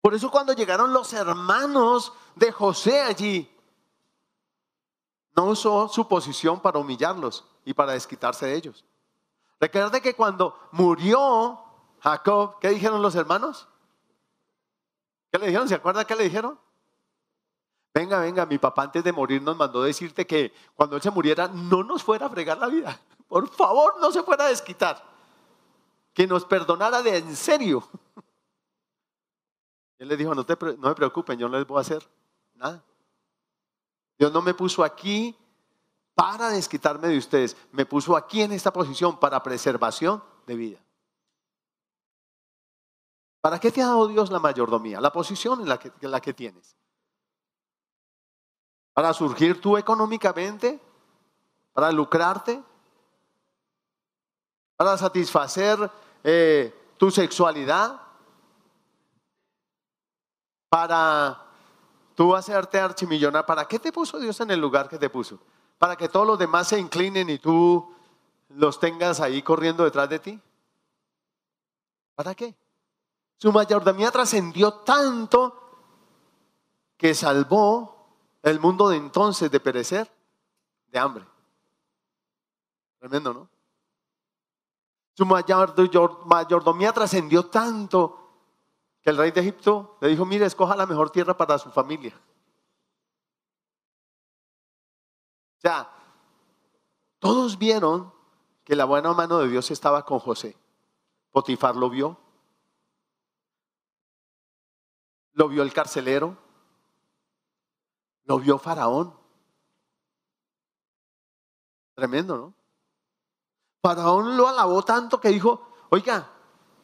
Por 0.00 0.14
eso 0.14 0.30
cuando 0.30 0.52
llegaron 0.52 0.92
los 0.92 1.12
hermanos 1.12 2.12
de 2.34 2.50
José 2.50 3.00
allí, 3.00 3.50
no 5.36 5.46
usó 5.46 5.88
su 5.88 6.06
posición 6.06 6.60
para 6.60 6.78
humillarlos 6.78 7.44
y 7.64 7.74
para 7.74 7.92
desquitarse 7.92 8.46
de 8.46 8.54
ellos. 8.54 8.84
Recuerde 9.60 10.00
que 10.00 10.14
cuando 10.14 10.58
murió 10.72 11.58
Jacob, 12.00 12.58
¿qué 12.60 12.70
dijeron 12.70 13.00
los 13.00 13.14
hermanos? 13.14 13.68
¿Qué 15.30 15.38
le 15.38 15.46
dijeron? 15.46 15.68
¿Se 15.68 15.74
acuerda 15.74 16.04
qué 16.04 16.14
le 16.14 16.24
dijeron? 16.24 16.58
Venga, 17.94 18.18
venga, 18.18 18.44
mi 18.44 18.58
papá 18.58 18.82
antes 18.82 19.02
de 19.04 19.12
morir 19.12 19.40
nos 19.40 19.56
mandó 19.56 19.82
decirte 19.82 20.26
que 20.26 20.52
cuando 20.74 20.96
él 20.96 21.02
se 21.02 21.10
muriera 21.10 21.48
no 21.48 21.82
nos 21.82 22.02
fuera 22.02 22.26
a 22.26 22.28
fregar 22.28 22.58
la 22.58 22.66
vida. 22.66 23.00
Por 23.28 23.48
favor, 23.48 23.94
no 24.00 24.12
se 24.12 24.22
fuera 24.22 24.44
a 24.44 24.48
desquitar. 24.48 25.13
Que 26.14 26.26
nos 26.26 26.46
perdonara 26.46 27.02
de 27.02 27.18
en 27.18 27.36
serio. 27.36 27.86
Él 29.98 30.08
le 30.08 30.16
dijo, 30.16 30.34
no, 30.34 30.46
te, 30.46 30.56
no 30.78 30.88
me 30.88 30.94
preocupen, 30.94 31.38
yo 31.38 31.48
no 31.48 31.58
les 31.58 31.66
voy 31.66 31.78
a 31.78 31.82
hacer 31.82 32.08
nada. 32.54 32.82
Dios 34.18 34.32
no 34.32 34.40
me 34.40 34.54
puso 34.54 34.82
aquí 34.82 35.36
para 36.14 36.48
desquitarme 36.50 37.08
de 37.08 37.18
ustedes, 37.18 37.56
me 37.72 37.84
puso 37.84 38.16
aquí 38.16 38.42
en 38.42 38.52
esta 38.52 38.72
posición 38.72 39.18
para 39.18 39.42
preservación 39.42 40.22
de 40.46 40.54
vida. 40.54 40.84
¿Para 43.40 43.58
qué 43.58 43.70
te 43.70 43.82
ha 43.82 43.86
dado 43.88 44.08
Dios 44.08 44.30
la 44.30 44.38
mayordomía? 44.38 45.00
La 45.00 45.12
posición 45.12 45.60
en 45.60 45.68
la 45.68 45.78
que, 45.78 45.92
en 46.00 46.10
la 46.10 46.20
que 46.20 46.32
tienes. 46.32 46.76
¿Para 48.94 49.12
surgir 49.12 49.60
tú 49.60 49.76
económicamente? 49.76 50.80
¿Para 51.72 51.90
lucrarte? 51.90 52.62
¿Para 54.76 54.96
satisfacer 54.96 55.90
eh, 56.24 56.74
tu 56.98 57.10
sexualidad? 57.10 58.00
¿Para 60.68 61.44
tú 62.14 62.34
hacerte 62.34 62.78
archimillonario. 62.78 63.46
¿Para 63.46 63.66
qué 63.66 63.78
te 63.78 63.92
puso 63.92 64.18
Dios 64.18 64.38
en 64.40 64.50
el 64.50 64.60
lugar 64.60 64.88
que 64.88 64.98
te 64.98 65.10
puso? 65.10 65.38
¿Para 65.78 65.96
que 65.96 66.08
todos 66.08 66.26
los 66.26 66.38
demás 66.38 66.68
se 66.68 66.78
inclinen 66.78 67.28
y 67.28 67.38
tú 67.38 67.92
los 68.50 68.78
tengas 68.78 69.20
ahí 69.20 69.42
corriendo 69.42 69.84
detrás 69.84 70.08
de 70.08 70.18
ti? 70.18 70.40
¿Para 72.14 72.34
qué? 72.34 72.54
Su 73.38 73.52
mayordomía 73.52 74.10
trascendió 74.10 74.72
tanto 74.74 75.60
que 76.96 77.14
salvó 77.14 78.06
el 78.42 78.60
mundo 78.60 78.88
de 78.88 78.96
entonces 78.96 79.50
de 79.50 79.60
perecer 79.60 80.10
de 80.88 80.98
hambre. 80.98 81.24
Tremendo, 83.00 83.34
¿no? 83.34 83.48
Su 85.14 85.26
mayordomía 85.26 86.92
trascendió 86.92 87.46
tanto 87.46 88.24
que 89.00 89.10
el 89.10 89.16
rey 89.16 89.30
de 89.30 89.40
Egipto 89.40 89.96
le 90.00 90.08
dijo, 90.08 90.24
mire, 90.24 90.44
escoja 90.46 90.74
la 90.74 90.86
mejor 90.86 91.10
tierra 91.10 91.36
para 91.36 91.56
su 91.58 91.70
familia. 91.70 92.18
O 95.56 95.60
sea, 95.60 95.88
todos 97.20 97.56
vieron 97.58 98.12
que 98.64 98.74
la 98.74 98.86
buena 98.86 99.12
mano 99.12 99.38
de 99.38 99.48
Dios 99.48 99.70
estaba 99.70 100.04
con 100.04 100.18
José. 100.18 100.56
Potifar 101.30 101.76
lo 101.76 101.88
vio. 101.90 102.18
Lo 105.32 105.48
vio 105.48 105.62
el 105.62 105.72
carcelero. 105.72 106.36
Lo 108.24 108.38
vio 108.38 108.58
Faraón. 108.58 109.16
Tremendo, 111.94 112.36
¿no? 112.36 112.63
Faraón 113.84 114.36
lo 114.36 114.48
alabó 114.48 114.82
tanto 114.82 115.20
que 115.20 115.28
dijo, 115.28 115.60
oiga, 115.90 116.26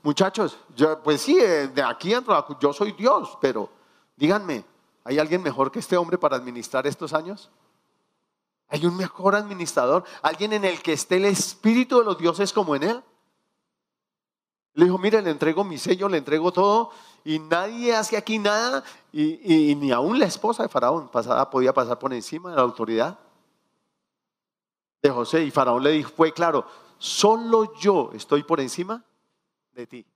Muchachos, 0.02 0.56
yo, 0.74 1.02
pues 1.02 1.20
sí, 1.20 1.38
eh, 1.38 1.68
de 1.68 1.82
aquí 1.82 2.14
entro, 2.14 2.58
yo 2.58 2.72
soy 2.72 2.92
Dios, 2.92 3.36
pero 3.40 3.68
díganme, 4.16 4.64
¿hay 5.04 5.18
alguien 5.18 5.42
mejor 5.42 5.70
que 5.70 5.78
este 5.78 5.96
hombre 5.96 6.16
para 6.16 6.36
administrar 6.36 6.86
estos 6.86 7.12
años? 7.12 7.50
¿Hay 8.68 8.86
un 8.86 8.96
mejor 8.96 9.34
administrador? 9.34 10.04
¿Alguien 10.22 10.54
en 10.54 10.64
el 10.64 10.80
que 10.80 10.94
esté 10.94 11.16
el 11.16 11.26
espíritu 11.26 11.98
de 11.98 12.04
los 12.04 12.16
dioses 12.16 12.52
como 12.52 12.74
en 12.76 12.84
él? 12.84 13.04
Le 14.72 14.86
dijo, 14.86 14.96
mire, 14.96 15.20
le 15.20 15.30
entrego 15.30 15.64
mi 15.64 15.76
sello, 15.76 16.08
le 16.08 16.16
entrego 16.16 16.50
todo 16.50 16.92
y 17.24 17.38
nadie 17.38 17.94
hace 17.94 18.16
aquí 18.16 18.38
nada 18.38 18.82
y, 19.12 19.74
ni 19.74 19.90
aún 19.90 20.18
la 20.18 20.24
esposa 20.24 20.62
de 20.62 20.70
Faraón 20.70 21.10
podía 21.50 21.74
pasar 21.74 21.98
por 21.98 22.14
encima 22.14 22.50
de 22.50 22.56
la 22.56 22.62
autoridad 22.62 23.18
de 25.02 25.10
José. 25.10 25.42
Y 25.42 25.50
Faraón 25.50 25.82
le 25.82 25.90
dijo, 25.90 26.10
fue 26.16 26.32
claro, 26.32 26.64
solo 27.00 27.74
yo 27.80 28.10
estoy 28.12 28.44
por 28.44 28.60
encima 28.60 29.02
de 29.72 29.86
ti. 29.86 30.06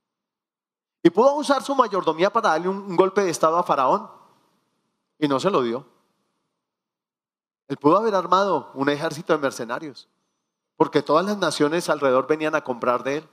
Y 1.01 1.09
pudo 1.09 1.35
usar 1.35 1.61
su 1.63 1.75
mayordomía 1.75 2.31
para 2.31 2.49
darle 2.49 2.69
un, 2.69 2.95
golpe 2.95 3.23
de 3.23 3.31
estado 3.31 3.57
a 3.57 3.63
Faraón. 3.63 4.09
Y 5.19 5.27
no 5.27 5.39
se 5.39 5.49
lo 5.49 5.61
dio. 5.61 5.85
Él 7.67 7.77
pudo 7.77 7.97
haber 7.97 8.13
armado 8.13 8.71
un 8.75 8.89
ejército 8.89 9.33
de 9.33 9.39
mercenarios, 9.39 10.07
porque 10.77 11.01
todas 11.01 11.25
las 11.25 11.37
naciones 11.37 11.89
alrededor 11.89 12.27
venían 12.27 12.53
a 12.53 12.63
comprar 12.63 13.03
de 13.03 13.17
él. 13.17 13.29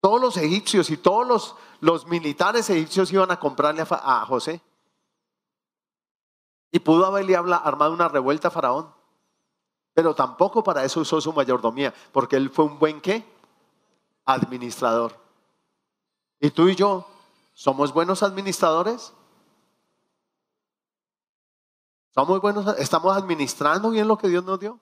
Todos 0.00 0.20
los 0.20 0.36
egipcios 0.36 0.88
y 0.90 0.96
todos 0.96 1.56
los, 1.80 2.06
militares 2.06 2.70
egipcios 2.70 3.12
iban 3.12 3.30
a 3.32 3.40
comprarle 3.40 3.82
a, 3.82 4.20
a 4.20 4.24
José. 4.24 4.62
Y 6.70 6.78
pudo 6.78 7.06
haberle 7.06 7.36
armado 7.36 7.92
una 7.92 8.08
revuelta 8.08 8.48
a 8.48 8.52
Faraón. 8.52 8.99
Pero 10.00 10.14
tampoco 10.14 10.64
para 10.64 10.82
eso 10.82 11.00
usó 11.00 11.20
su 11.20 11.30
mayordomía, 11.30 11.92
porque 12.10 12.36
él 12.36 12.48
fue 12.48 12.64
un 12.64 12.78
buen 12.78 13.02
qué? 13.02 13.22
Administrador. 14.24 15.14
¿Y 16.40 16.48
tú 16.48 16.70
y 16.70 16.74
yo 16.74 17.06
somos 17.52 17.92
buenos 17.92 18.22
administradores? 18.22 19.12
¿Somos 22.14 22.40
buenos? 22.40 22.78
¿Estamos 22.78 23.14
administrando 23.14 23.90
bien 23.90 24.08
lo 24.08 24.16
que 24.16 24.28
Dios 24.28 24.42
nos 24.42 24.58
dio? 24.58 24.80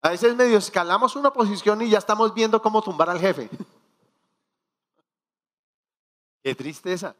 A 0.00 0.08
veces 0.08 0.34
medio 0.34 0.56
escalamos 0.56 1.16
una 1.16 1.30
posición 1.30 1.82
y 1.82 1.90
ya 1.90 1.98
estamos 1.98 2.32
viendo 2.32 2.62
cómo 2.62 2.80
tumbar 2.80 3.10
al 3.10 3.20
jefe. 3.20 3.50
Qué 6.42 6.54
tristeza. 6.54 7.14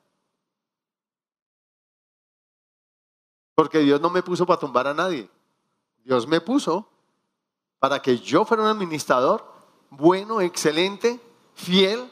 Porque 3.54 3.78
Dios 3.80 4.00
no 4.00 4.10
me 4.10 4.22
puso 4.22 4.46
para 4.46 4.58
tumbar 4.58 4.86
a 4.86 4.94
nadie. 4.94 5.30
Dios 6.04 6.26
me 6.26 6.40
puso 6.40 6.88
para 7.78 8.00
que 8.00 8.18
yo 8.18 8.44
fuera 8.44 8.62
un 8.62 8.68
administrador 8.68 9.44
bueno, 9.90 10.40
excelente, 10.40 11.20
fiel, 11.54 12.10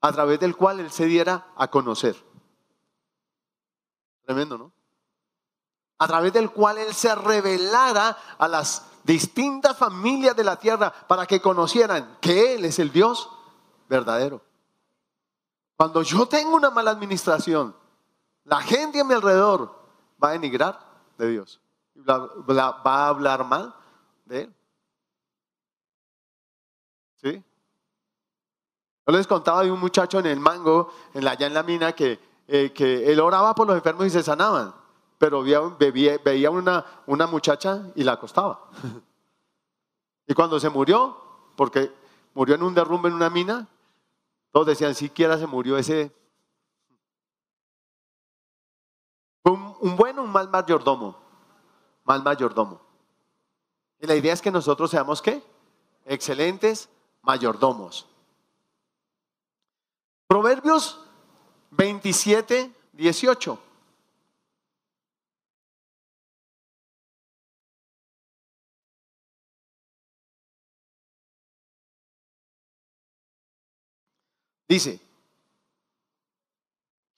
a 0.00 0.12
través 0.12 0.40
del 0.40 0.56
cual 0.56 0.80
Él 0.80 0.90
se 0.90 1.06
diera 1.06 1.46
a 1.56 1.68
conocer. 1.68 2.16
Tremendo, 4.24 4.58
¿no? 4.58 4.72
A 5.98 6.06
través 6.08 6.32
del 6.32 6.50
cual 6.50 6.78
Él 6.78 6.92
se 6.94 7.14
revelara 7.14 8.16
a 8.38 8.48
las 8.48 8.86
distintas 9.04 9.76
familias 9.76 10.34
de 10.34 10.44
la 10.44 10.56
tierra 10.56 10.92
para 10.92 11.26
que 11.26 11.40
conocieran 11.40 12.18
que 12.20 12.54
Él 12.54 12.64
es 12.64 12.78
el 12.78 12.90
Dios 12.90 13.28
verdadero. 13.88 14.42
Cuando 15.76 16.02
yo 16.02 16.26
tengo 16.26 16.56
una 16.56 16.70
mala 16.70 16.92
administración, 16.92 17.76
la 18.44 18.60
gente 18.60 19.00
a 19.00 19.04
mi 19.04 19.14
alrededor 19.14 19.81
va 20.22 20.30
a 20.30 20.32
denigrar 20.32 20.78
de 21.18 21.28
Dios. 21.28 21.60
Va 22.08 22.80
a 22.84 23.08
hablar 23.08 23.44
mal 23.44 23.74
de 24.24 24.42
Él. 24.42 24.54
¿Sí? 27.22 27.42
Yo 29.06 29.12
les 29.12 29.26
contaba 29.26 29.62
de 29.62 29.70
un 29.70 29.80
muchacho 29.80 30.20
en 30.20 30.26
el 30.26 30.40
mango, 30.40 30.92
en 31.14 31.26
allá 31.26 31.46
en 31.46 31.54
la 31.54 31.62
mina, 31.62 31.92
que, 31.92 32.18
eh, 32.46 32.72
que 32.72 33.10
él 33.10 33.18
oraba 33.20 33.54
por 33.54 33.66
los 33.66 33.76
enfermos 33.76 34.06
y 34.06 34.10
se 34.10 34.22
sanaban, 34.22 34.74
pero 35.18 35.42
veía, 35.42 36.18
veía 36.24 36.50
una, 36.50 36.84
una 37.06 37.26
muchacha 37.26 37.82
y 37.94 38.04
la 38.04 38.12
acostaba. 38.12 38.68
y 40.26 40.34
cuando 40.34 40.60
se 40.60 40.70
murió, 40.70 41.16
porque 41.56 41.92
murió 42.34 42.54
en 42.54 42.62
un 42.62 42.74
derrumbe 42.74 43.08
en 43.08 43.16
una 43.16 43.30
mina, 43.30 43.68
todos 44.52 44.66
decían, 44.66 44.94
siquiera 44.94 45.36
se 45.36 45.46
murió 45.46 45.78
ese 45.78 46.12
Un, 49.82 49.90
un 49.90 49.96
bueno, 49.96 50.22
un 50.22 50.30
mal 50.30 50.48
mayordomo. 50.48 51.16
Mal 52.04 52.22
mayordomo. 52.22 52.80
Y 54.00 54.06
la 54.06 54.14
idea 54.14 54.32
es 54.32 54.42
que 54.42 54.50
nosotros 54.50 54.90
seamos 54.90 55.20
qué? 55.20 55.42
Excelentes 56.04 56.88
mayordomos. 57.22 58.06
Proverbios 60.26 60.98
27, 61.70 62.74
18. 62.92 63.58
Dice, 74.68 75.00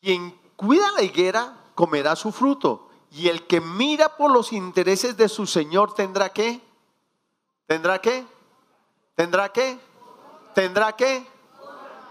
quien 0.01 0.33
cuida 0.57 0.91
la 0.91 1.03
higuera 1.03 1.64
comerá 1.75 2.17
su 2.17 2.33
fruto. 2.33 2.89
Y 3.11 3.29
el 3.29 3.47
que 3.47 3.61
mira 3.61 4.17
por 4.17 4.31
los 4.33 4.53
intereses 4.53 5.17
de 5.17 5.29
su 5.29 5.47
Señor 5.47 5.95
tendrá 5.95 6.31
que, 6.31 6.61
tendrá 7.67 8.01
que, 8.01 8.27
tendrá 9.15 9.53
que, 9.53 9.79
tendrá 10.55 10.93
que, 10.97 11.27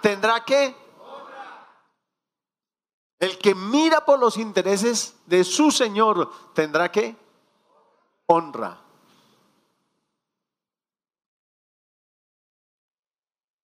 tendrá 0.02 0.45
que. 0.45 0.84
El 3.19 3.38
que 3.38 3.56
mira 3.56 4.06
por 4.06 4.19
los 4.19 4.38
intereses 4.38 5.15
de 5.26 5.43
su 5.43 5.71
Señor 5.71 6.30
tendrá 6.54 6.91
que 6.91 7.15
honra. 8.26 8.82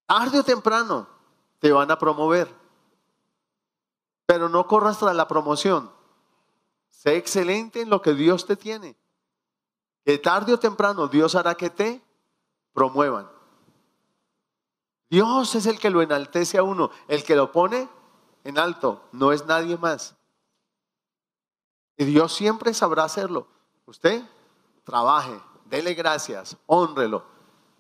Tarde 0.06 0.40
o 0.40 0.44
temprano 0.44 1.08
te 1.60 1.72
van 1.72 1.92
a 1.92 2.00
promover. 2.00 2.59
Pero 4.30 4.48
no 4.48 4.68
corras 4.68 5.00
tras 5.00 5.16
la 5.16 5.28
promoción. 5.28 5.90
Sé 6.92 7.16
excelente 7.16 7.82
en 7.82 7.90
lo 7.90 8.04
que 8.04 8.14
Dios 8.14 8.46
te 8.46 8.56
tiene. 8.56 8.96
Que 10.06 10.20
tarde 10.20 10.54
o 10.54 10.60
temprano 10.60 11.08
Dios 11.08 11.34
hará 11.34 11.56
que 11.56 11.72
te 11.72 12.00
promuevan. 12.72 13.28
Dios 15.10 15.56
es 15.56 15.66
el 15.66 15.80
que 15.80 15.90
lo 15.90 16.04
enaltece 16.04 16.60
a 16.60 16.64
uno, 16.64 16.92
el 17.08 17.24
que 17.24 17.36
lo 17.36 17.52
pone 17.52 17.90
en 18.44 18.60
alto, 18.60 19.02
no 19.14 19.32
es 19.32 19.48
nadie 19.48 19.80
más. 19.80 20.16
Y 21.98 22.06
Dios 22.06 22.32
siempre 22.32 22.76
sabrá 22.76 23.06
hacerlo. 23.06 23.48
Usted 23.88 24.24
trabaje, 24.84 25.42
dele 25.66 25.96
gracias, 25.96 26.56
honrelo. 26.68 27.24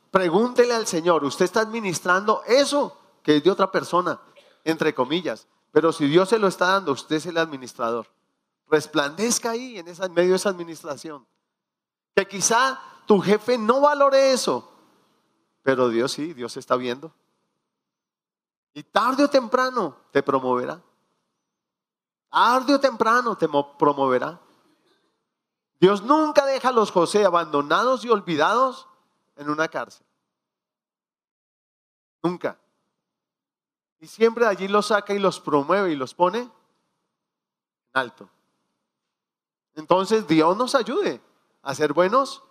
Pregúntele 0.09 0.73
al 0.73 0.88
Señor, 0.88 1.23
¿usted 1.23 1.45
está 1.45 1.59
administrando 1.59 2.41
eso 2.47 2.97
que 3.21 3.38
es 3.38 3.43
de 3.43 3.51
otra 3.51 3.71
persona? 3.71 4.19
Entre 4.63 4.95
comillas. 4.95 5.47
Pero 5.71 5.91
si 5.91 6.08
Dios 6.08 6.29
se 6.29 6.39
lo 6.39 6.47
está 6.47 6.67
dando, 6.67 6.91
usted 6.91 7.17
es 7.17 7.25
el 7.25 7.38
administrador. 7.38 8.08
Resplandezca 8.67 9.51
ahí 9.51 9.77
en, 9.77 9.88
esa, 9.88 10.08
medio 10.10 10.32
de 10.32 10.36
esa 10.36 10.49
administración. 10.49 11.25
Que 12.15 12.27
quizá 12.27 12.79
tu 13.05 13.19
jefe 13.19 13.58
no 13.58 13.82
valore 13.82 14.32
eso, 14.32 14.71
pero 15.63 15.89
Dios 15.89 16.12
sí, 16.12 16.34
Dios 16.34 16.58
está 16.58 16.75
viendo. 16.75 17.13
Y 18.73 18.84
tarde 18.84 19.23
o 19.23 19.29
temprano 19.29 19.97
te 20.12 20.23
promoverá. 20.23 20.82
Tarde 22.29 22.75
o 22.75 22.79
temprano 22.79 23.36
te 23.36 23.47
promoverá. 23.77 24.39
Dios 25.79 26.03
nunca 26.03 26.45
deja 26.45 26.69
a 26.69 26.73
los 26.73 26.91
José 26.91 27.25
abandonados 27.25 28.03
y 28.03 28.10
olvidados 28.10 28.88
en 29.36 29.49
una 29.49 29.67
cárcel. 29.67 30.05
Nunca. 32.21 32.60
Y 33.99 34.07
siempre 34.07 34.45
allí 34.45 34.67
los 34.67 34.88
saca 34.88 35.13
y 35.13 35.19
los 35.19 35.39
promueve 35.39 35.91
y 35.91 35.95
los 35.95 36.13
pone 36.13 36.39
en 36.39 36.51
alto. 37.93 38.29
Entonces 39.75 40.27
Dios 40.27 40.55
nos 40.57 40.75
ayude 40.75 41.21
a 41.62 41.75
ser 41.75 41.93
buenos 41.93 42.43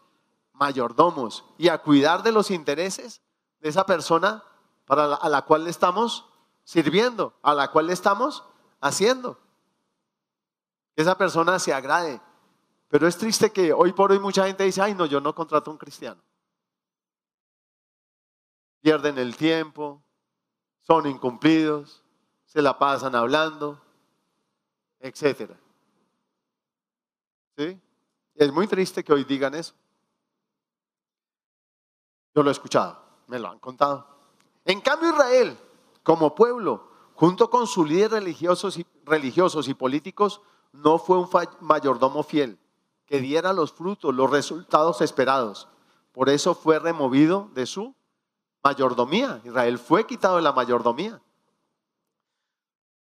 mayordomos 0.52 1.44
y 1.56 1.68
a 1.68 1.78
cuidar 1.78 2.22
de 2.22 2.32
los 2.32 2.50
intereses 2.50 3.22
de 3.61 3.68
esa 3.68 3.87
persona 3.87 4.42
para 4.84 5.14
a 5.14 5.28
la 5.28 5.42
cual 5.42 5.64
le 5.64 5.70
estamos 5.70 6.26
sirviendo, 6.64 7.34
a 7.42 7.54
la 7.54 7.70
cual 7.70 7.87
le 7.87 7.92
estamos 7.92 8.44
haciendo. 8.80 9.38
Que 10.94 11.02
esa 11.02 11.16
persona 11.16 11.58
se 11.58 11.72
agrade. 11.72 12.20
Pero 12.88 13.06
es 13.06 13.16
triste 13.16 13.52
que 13.52 13.72
hoy 13.72 13.92
por 13.92 14.12
hoy 14.12 14.18
mucha 14.18 14.46
gente 14.46 14.64
dice, 14.64 14.82
ay 14.82 14.94
no, 14.94 15.06
yo 15.06 15.20
no 15.20 15.34
contrato 15.34 15.70
a 15.70 15.72
un 15.72 15.78
cristiano. 15.78 16.20
Pierden 18.80 19.18
el 19.18 19.37
tiempo, 19.37 20.02
son 20.88 21.07
incumplidos, 21.07 22.03
se 22.46 22.62
la 22.62 22.79
pasan 22.79 23.14
hablando, 23.14 23.79
etc. 25.01 25.53
¿Sí? 27.59 27.79
Es 28.35 28.51
muy 28.51 28.66
triste 28.66 29.05
que 29.05 29.12
hoy 29.12 29.24
digan 29.24 29.55
eso. 29.55 29.74
Yo 32.35 32.42
lo 32.42 32.48
he 32.48 32.53
escuchado, 32.53 32.98
me 33.27 33.38
lo 33.38 33.48
han 33.48 33.59
contado. 33.59 34.07
En 34.64 34.81
cambio 34.81 35.11
Israel, 35.11 35.59
como 36.03 36.35
pueblo, 36.35 36.88
junto 37.14 37.51
con 37.51 37.66
sus 37.66 37.87
líderes 37.87 38.12
religiosos 38.12 38.79
y, 38.79 38.87
religiosos 39.05 39.68
y 39.68 39.74
políticos, 39.74 40.40
no 40.72 40.98
fue 40.98 41.18
un 41.18 41.29
mayordomo 41.61 42.22
fiel 42.22 42.59
que 43.05 43.20
diera 43.20 43.53
los 43.53 43.72
frutos, 43.72 44.14
los 44.14 44.31
resultados 44.31 45.03
esperados. 45.03 45.68
Por 46.12 46.31
eso 46.31 46.55
fue 46.55 46.79
removido 46.79 47.51
de 47.53 47.66
su 47.66 47.94
mayordomía. 48.62 49.40
Israel 49.44 49.78
fue 49.78 50.06
quitado 50.06 50.36
de 50.36 50.42
la 50.42 50.52
mayordomía. 50.52 51.20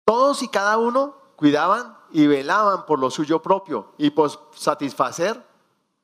Todos 0.05 0.43
y 0.43 0.49
cada 0.49 0.79
uno 0.79 1.17
cuidaban 1.37 1.97
y 2.11 2.27
velaban 2.27 2.87
por 2.87 2.99
lo 2.99 3.11
suyo 3.11 3.41
propio 3.41 3.93
y 3.99 4.11
por 4.11 4.31
satisfacer 4.55 5.45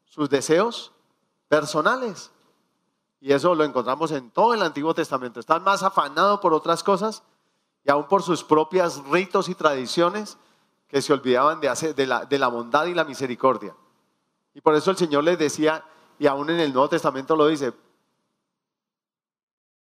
sus 0.05 0.31
deseos 0.31 0.93
personales. 1.49 2.31
Y 3.21 3.33
eso 3.33 3.55
lo 3.55 3.65
encontramos 3.65 4.13
en 4.13 4.31
todo 4.31 4.55
el 4.55 4.63
Antiguo 4.63 4.95
Testamento. 4.95 5.41
Están 5.41 5.65
más 5.65 5.83
afanados 5.83 6.41
por 6.41 6.55
otras 6.55 6.83
cosas 6.83 7.23
y 7.85 7.91
aún 7.91 8.07
por 8.07 8.23
sus 8.23 8.45
propias 8.45 9.03
ritos 9.05 9.49
y 9.49 9.55
tradiciones 9.55 10.39
que 10.87 11.03
se 11.03 11.13
olvidaban 11.13 11.61
de, 11.61 11.69
hacer, 11.69 11.95
de, 11.95 12.07
la, 12.07 12.25
de 12.25 12.39
la 12.39 12.49
bondad 12.49 12.87
y 12.87 12.95
la 12.95 13.05
misericordia. 13.05 13.75
Y 14.55 14.61
por 14.61 14.75
eso 14.75 14.91
el 14.91 14.97
Señor 14.97 15.25
les 15.25 15.39
decía, 15.39 15.85
y 16.19 16.27
aún 16.27 16.51
en 16.51 16.61
el 16.61 16.73
Nuevo 16.73 16.89
Testamento 16.89 17.37
lo 17.37 17.47
dice, 17.47 17.73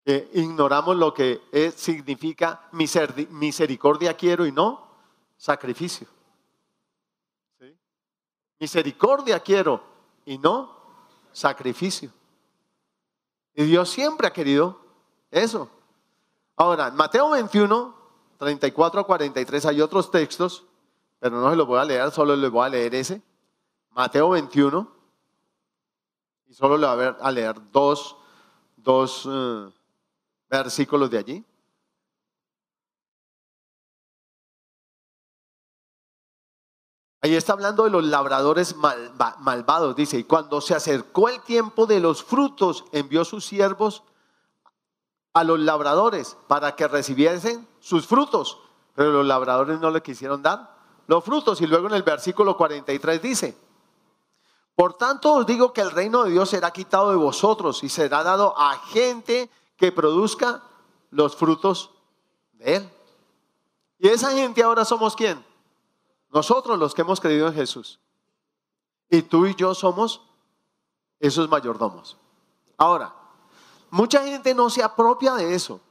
ignoramos 0.05 0.95
lo 0.95 1.13
que 1.13 1.41
significa 1.75 2.67
misericordia 2.71 4.15
quiero 4.15 4.45
y 4.45 4.51
no 4.51 4.87
sacrificio. 5.37 6.07
Misericordia 8.59 9.39
quiero 9.39 9.83
y 10.25 10.37
no 10.37 10.75
sacrificio. 11.31 12.11
Y 13.55 13.63
Dios 13.63 13.89
siempre 13.89 14.27
ha 14.27 14.33
querido 14.33 14.79
eso. 15.31 15.69
Ahora, 16.55 16.87
en 16.87 16.95
Mateo 16.95 17.31
21, 17.31 17.95
34 18.37 19.01
a 19.01 19.03
43 19.03 19.65
hay 19.65 19.81
otros 19.81 20.11
textos, 20.11 20.63
pero 21.19 21.39
no 21.39 21.49
se 21.49 21.55
los 21.55 21.67
voy 21.67 21.79
a 21.79 21.85
leer, 21.85 22.11
solo 22.11 22.35
les 22.35 22.51
voy 22.51 22.65
a 22.65 22.69
leer 22.69 22.93
ese. 22.95 23.21
Mateo 23.91 24.29
21, 24.29 24.87
y 26.47 26.53
solo 26.53 26.77
le 26.77 26.87
voy 26.87 27.15
a 27.19 27.31
leer 27.31 27.55
dos, 27.71 28.15
dos 28.77 29.27
eh, 29.29 29.69
versículos 30.51 31.09
de 31.09 31.17
allí. 31.17 31.45
Ahí 37.23 37.35
está 37.35 37.53
hablando 37.53 37.83
de 37.83 37.91
los 37.91 38.03
labradores 38.03 38.75
malvados, 38.75 39.95
dice, 39.95 40.17
y 40.17 40.23
cuando 40.23 40.59
se 40.59 40.73
acercó 40.73 41.29
el 41.29 41.39
tiempo 41.41 41.85
de 41.85 41.99
los 41.99 42.23
frutos, 42.23 42.85
envió 42.91 43.23
sus 43.23 43.45
siervos 43.45 44.03
a 45.33 45.43
los 45.43 45.59
labradores 45.59 46.35
para 46.47 46.75
que 46.75 46.87
recibiesen 46.87 47.67
sus 47.79 48.07
frutos, 48.07 48.59
pero 48.95 49.11
los 49.11 49.25
labradores 49.25 49.79
no 49.79 49.91
le 49.91 50.01
quisieron 50.01 50.41
dar 50.41 50.75
los 51.07 51.23
frutos. 51.23 51.61
Y 51.61 51.67
luego 51.67 51.87
en 51.87 51.93
el 51.93 52.03
versículo 52.03 52.57
43 52.57 53.21
dice, 53.21 53.57
por 54.75 54.95
tanto 54.95 55.31
os 55.33 55.45
digo 55.45 55.71
que 55.71 55.81
el 55.81 55.91
reino 55.91 56.23
de 56.23 56.31
Dios 56.31 56.49
será 56.49 56.71
quitado 56.71 57.11
de 57.11 57.17
vosotros 57.17 57.83
y 57.83 57.89
será 57.89 58.23
dado 58.23 58.57
a 58.57 58.79
gente 58.79 59.49
que 59.81 59.91
produzca 59.91 60.61
los 61.09 61.35
frutos 61.35 61.89
de 62.53 62.75
él. 62.75 62.89
Y 63.97 64.09
esa 64.09 64.29
gente 64.29 64.61
ahora 64.61 64.85
somos 64.85 65.15
quién? 65.15 65.43
Nosotros 66.29 66.77
los 66.77 66.93
que 66.93 67.01
hemos 67.01 67.19
creído 67.19 67.47
en 67.47 67.55
Jesús. 67.55 67.99
Y 69.09 69.23
tú 69.23 69.47
y 69.47 69.55
yo 69.55 69.73
somos 69.73 70.21
esos 71.19 71.49
mayordomos. 71.49 72.15
Ahora, 72.77 73.11
mucha 73.89 74.23
gente 74.23 74.53
no 74.53 74.69
se 74.69 74.83
apropia 74.83 75.33
de 75.33 75.55
eso, 75.55 75.81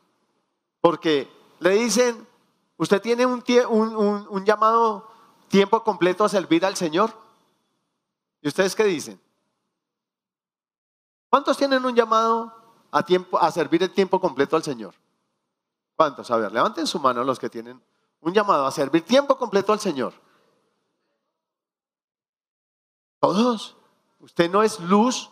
porque 0.80 1.28
le 1.58 1.70
dicen, 1.70 2.28
usted 2.76 3.02
tiene 3.02 3.26
un, 3.26 3.42
un, 3.68 4.44
llamado 4.44 5.10
tiempo 5.48 5.82
completo 5.82 6.22
a 6.22 6.28
servir 6.28 6.64
al 6.64 6.76
Señor. 6.76 7.12
¿Y 8.40 8.46
ustedes 8.46 8.76
qué 8.76 8.84
dicen? 8.84 9.20
¿Cuántos 11.28 11.56
tienen 11.56 11.84
un 11.84 11.96
llamado 11.96 12.59
a, 12.90 13.02
tiempo, 13.02 13.38
a 13.38 13.50
servir 13.50 13.82
el 13.82 13.90
tiempo 13.90 14.20
completo 14.20 14.56
al 14.56 14.62
Señor? 14.62 14.94
¿Cuántos? 15.96 16.30
A 16.30 16.36
ver, 16.36 16.52
levanten 16.52 16.86
su 16.86 16.98
mano 16.98 17.24
los 17.24 17.38
que 17.38 17.50
tienen 17.50 17.80
un 18.20 18.34
llamado 18.34 18.66
a 18.66 18.70
servir 18.70 19.04
tiempo 19.04 19.36
completo 19.36 19.72
al 19.72 19.80
Señor. 19.80 20.12
Todos. 23.18 23.76
Usted 24.20 24.50
no 24.50 24.62
es 24.62 24.80
luz 24.80 25.30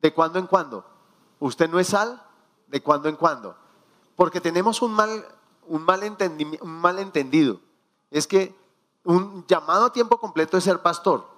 de 0.00 0.12
cuando 0.12 0.38
en 0.38 0.46
cuando. 0.46 0.84
Usted 1.38 1.70
no 1.70 1.78
es 1.78 1.88
sal 1.88 2.20
de 2.66 2.82
cuando 2.82 3.08
en 3.08 3.16
cuando. 3.16 3.56
Porque 4.16 4.40
tenemos 4.40 4.82
un 4.82 4.92
mal, 4.92 5.24
un 5.66 5.82
mal, 5.84 6.00
un 6.60 6.80
mal 6.80 6.98
entendido. 6.98 7.60
Es 8.10 8.26
que 8.26 8.56
un 9.04 9.46
llamado 9.46 9.86
a 9.86 9.92
tiempo 9.92 10.18
completo 10.18 10.56
es 10.56 10.64
ser 10.64 10.80
pastor. 10.80 11.28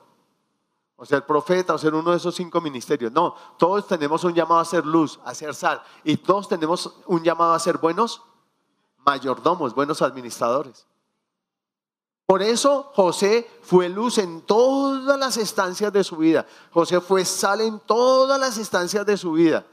O 0.97 1.05
ser 1.05 1.27
profeta, 1.27 1.75
o 1.75 1.79
ser 1.79 1.95
uno 1.95 2.13
de 2.13 2.19
esos 2.19 2.35
cinco 2.35 2.61
ministerios. 2.61 3.11
No, 3.11 3.35
todos 3.59 3.87
tenemos 3.87 4.23
un 4.25 4.33
llamado 4.33 4.61
a 4.61 4.65
ser 4.65 4.87
luz, 4.87 5.19
a 5.25 5.35
ser 5.35 5.55
sal. 5.55 5.83
Y 6.05 6.17
todos 6.17 6.49
tenemos 6.49 6.95
un 7.07 7.23
llamado 7.23 7.53
a 7.53 7.59
ser 7.59 7.79
buenos 7.79 8.23
mayordomos, 9.05 9.75
buenos 9.75 10.03
administradores. 10.03 10.87
Por 12.27 12.43
eso 12.43 12.91
José 12.95 13.49
fue 13.63 13.89
luz 13.89 14.19
en 14.19 14.41
todas 14.43 15.19
las 15.19 15.37
estancias 15.37 15.93
de 15.93 16.03
su 16.03 16.17
vida. 16.17 16.47
José 16.73 17.01
fue 17.01 17.25
sal 17.25 17.61
en 17.61 17.81
todas 17.81 18.41
las 18.41 18.57
estancias 18.57 19.05
de 19.05 19.17
su 19.17 19.33
vida. 19.33 19.67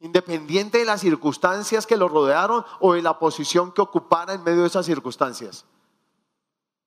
Independiente 0.00 0.78
de 0.78 0.84
las 0.84 1.00
circunstancias 1.00 1.86
que 1.86 1.96
lo 1.96 2.08
rodearon 2.08 2.64
o 2.80 2.92
de 2.92 3.02
la 3.02 3.18
posición 3.18 3.72
que 3.72 3.80
ocupara 3.80 4.34
en 4.34 4.44
medio 4.44 4.60
de 4.60 4.68
esas 4.68 4.84
circunstancias. 4.84 5.64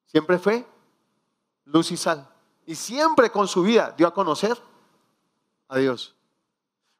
Siempre 0.05 0.37
fue 0.37 0.67
luz 1.65 1.91
y 1.91 1.97
sal. 1.97 2.29
Y 2.65 2.75
siempre 2.75 3.31
con 3.31 3.47
su 3.47 3.63
vida 3.63 3.93
dio 3.97 4.07
a 4.07 4.13
conocer 4.13 4.57
a 5.67 5.77
Dios. 5.77 6.15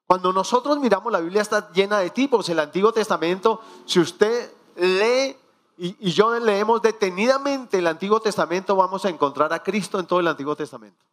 Cuando 0.08 0.34
nosotros 0.34 0.80
miramos 0.80 1.12
la 1.12 1.22
Biblia 1.22 1.42
está 1.42 1.72
llena 1.72 2.00
de 2.00 2.10
tipos. 2.10 2.50
El 2.50 2.60
Antiguo 2.60 2.92
Testamento, 2.92 3.62
si 3.86 4.00
usted 4.00 4.52
lee 4.76 5.38
y, 5.78 6.12
yo 6.12 6.38
leemos 6.40 6.82
detenidamente 6.82 7.80
el 7.80 7.88
Antiguo 7.88 8.20
Testamento, 8.20 8.76
vamos 8.76 9.06
a 9.06 9.10
encontrar 9.10 9.52
a 9.54 9.64
Cristo 9.64 10.00
en 10.00 10.06
todo 10.06 10.20
el 10.20 10.28
Antiguo 10.28 10.56
Testamento. 10.56 11.06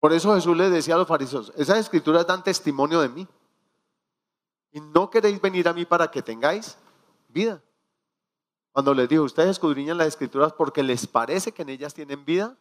Por 0.00 0.12
eso 0.12 0.34
Jesús 0.34 0.56
les 0.56 0.70
decía 0.70 0.94
a 0.94 0.98
los 0.98 1.08
fariseos, 1.08 1.52
esas 1.56 1.78
escrituras 1.78 2.26
dan 2.26 2.44
testimonio 2.44 3.00
de 3.00 3.08
mí. 3.08 3.28
Y 4.70 4.80
no 4.80 5.10
queréis 5.10 5.40
venir 5.40 5.68
a 5.68 5.72
mí 5.72 5.84
para 5.84 6.10
que 6.10 6.22
tengáis 6.22 6.76
vida. 7.28 7.62
Cuando 8.74 8.92
les 8.92 9.08
dijo, 9.08 9.22
ustedes 9.22 9.50
escudriñan 9.50 9.96
las 9.96 10.08
escrituras 10.08 10.52
porque 10.52 10.82
les 10.82 11.06
parece 11.06 11.52
que 11.52 11.62
en 11.62 11.68
ellas 11.68 11.94
tienen 11.94 12.24
vida 12.24 12.58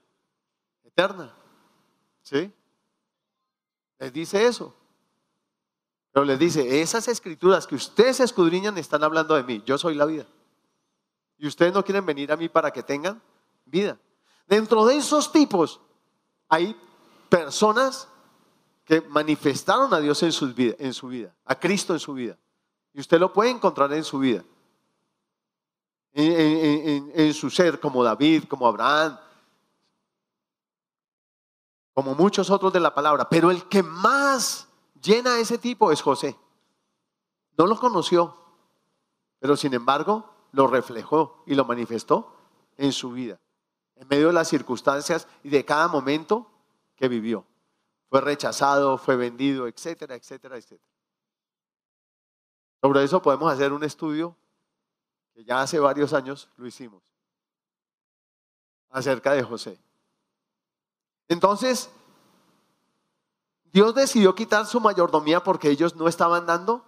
eterna. 0.84 1.36
¿Sí? 2.22 2.54
Les 3.98 4.14
dice 4.14 4.46
eso. 4.46 4.76
Pero 6.12 6.24
les 6.24 6.38
dice, 6.38 6.82
esas 6.82 7.08
escrituras 7.08 7.66
que 7.66 7.74
ustedes 7.74 8.20
escudriñan 8.20 8.78
están 8.78 9.04
hablando 9.04 9.34
de 9.34 9.42
mí. 9.42 9.64
Yo 9.66 9.76
soy 9.80 9.96
la 9.96 10.06
vida. 10.06 10.28
Y 11.40 11.48
ustedes 11.48 11.74
no 11.74 11.84
quieren 11.84 12.06
venir 12.06 12.32
a 12.32 12.38
mí 12.38 12.48
para 12.48 12.70
que 12.70 12.84
tengan 12.84 13.20
vida. 13.66 13.98
Dentro 14.46 14.86
de 14.86 14.98
esos 14.98 15.32
tipos 15.32 15.82
hay 16.48 16.80
personas 17.28 18.08
que 18.86 19.02
manifestaron 19.02 19.92
a 19.92 20.00
Dios 20.00 20.22
en 20.22 20.32
su 20.32 20.54
vida, 20.54 20.76
en 20.78 20.94
su 20.94 21.08
vida 21.08 21.34
a 21.44 21.60
Cristo 21.60 21.94
en 21.94 22.00
su 22.00 22.14
vida. 22.14 22.38
Y 22.94 23.00
usted 23.00 23.20
lo 23.20 23.34
puede 23.34 23.50
encontrar 23.50 23.92
en 23.94 24.04
su 24.04 24.20
vida. 24.20 24.44
En, 26.14 27.34
su 27.34 27.50
ser, 27.50 27.80
como 27.80 28.04
David, 28.04 28.44
como 28.46 28.68
Abraham, 28.68 29.18
como 31.94 32.14
muchos 32.16 32.50
otros 32.50 32.72
de 32.72 32.80
la 32.80 32.94
palabra. 32.94 33.28
Pero 33.30 33.50
el 33.50 33.68
que 33.68 33.82
más 33.82 34.68
llena 35.02 35.40
ese 35.40 35.58
tipo 35.58 35.92
es 35.92 36.02
José. 36.02 36.38
No 37.58 37.66
lo 37.66 37.80
conoció, 37.80 38.36
pero 39.40 39.56
sin 39.56 39.74
embargo 39.74 40.30
lo 40.52 40.68
reflejó 40.68 41.44
y 41.46 41.56
lo 41.56 41.66
manifestó 41.66 42.36
en 42.78 42.92
su 42.92 43.12
vida, 43.12 43.40
en 43.96 44.08
medio 44.08 44.28
de 44.28 44.34
las 44.34 44.48
circunstancias 44.48 45.28
y 45.44 45.50
de 45.50 45.66
cada 45.66 45.88
momento 45.88 46.48
que 46.96 47.08
vivió. 47.08 47.46
Fue 48.10 48.22
rechazado, 48.22 48.98
fue 48.98 49.16
vendido, 49.16 49.68
etcétera, 49.68 50.16
etcétera, 50.16 50.58
etcétera. 50.58 50.92
Sobre 52.82 53.04
eso 53.04 53.22
podemos 53.22 53.52
hacer 53.52 53.72
un 53.72 53.84
estudio 53.84 54.36
que 55.34 55.44
ya 55.44 55.62
hace 55.62 55.80
varios 55.80 56.14
años 56.14 56.50
lo 56.58 56.68
hicimos, 56.68 57.02
acerca 58.90 59.34
de 59.34 59.44
José. 59.44 59.80
Entonces, 61.28 61.90
Dios 63.72 63.96
decidió 63.96 64.36
quitar 64.36 64.66
su 64.68 64.80
mayordomía 64.80 65.44
porque 65.44 65.70
ellos 65.70 65.96
no 65.96 66.08
estaban 66.08 66.46
dando 66.46 66.86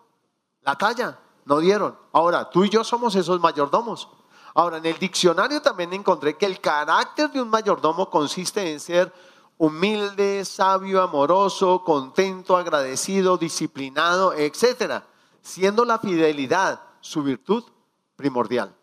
la 0.61 0.77
talla, 0.77 1.19
no 1.45 1.59
dieron. 1.59 1.97
Ahora, 2.11 2.49
tú 2.49 2.63
y 2.63 2.69
yo 2.69 2.83
somos 2.83 3.15
esos 3.15 3.39
mayordomos. 3.39 4.07
Ahora, 4.53 4.77
en 4.77 4.85
el 4.85 4.97
diccionario 4.99 5.61
también 5.61 5.93
encontré 5.93 6.37
que 6.37 6.45
el 6.45 6.61
carácter 6.61 7.31
de 7.31 7.41
un 7.41 7.49
mayordomo 7.49 8.09
consiste 8.09 8.71
en 8.71 8.79
ser 8.79 9.11
humilde, 9.57 10.45
sabio, 10.45 11.01
amoroso, 11.01 11.83
contento, 11.83 12.55
agradecido, 12.55 13.37
disciplinado, 13.37 14.33
etcétera, 14.33 15.07
siendo 15.41 15.85
la 15.85 15.99
fidelidad 15.99 16.81
su 17.01 17.23
virtud 17.23 17.63
primordial. 18.15 18.75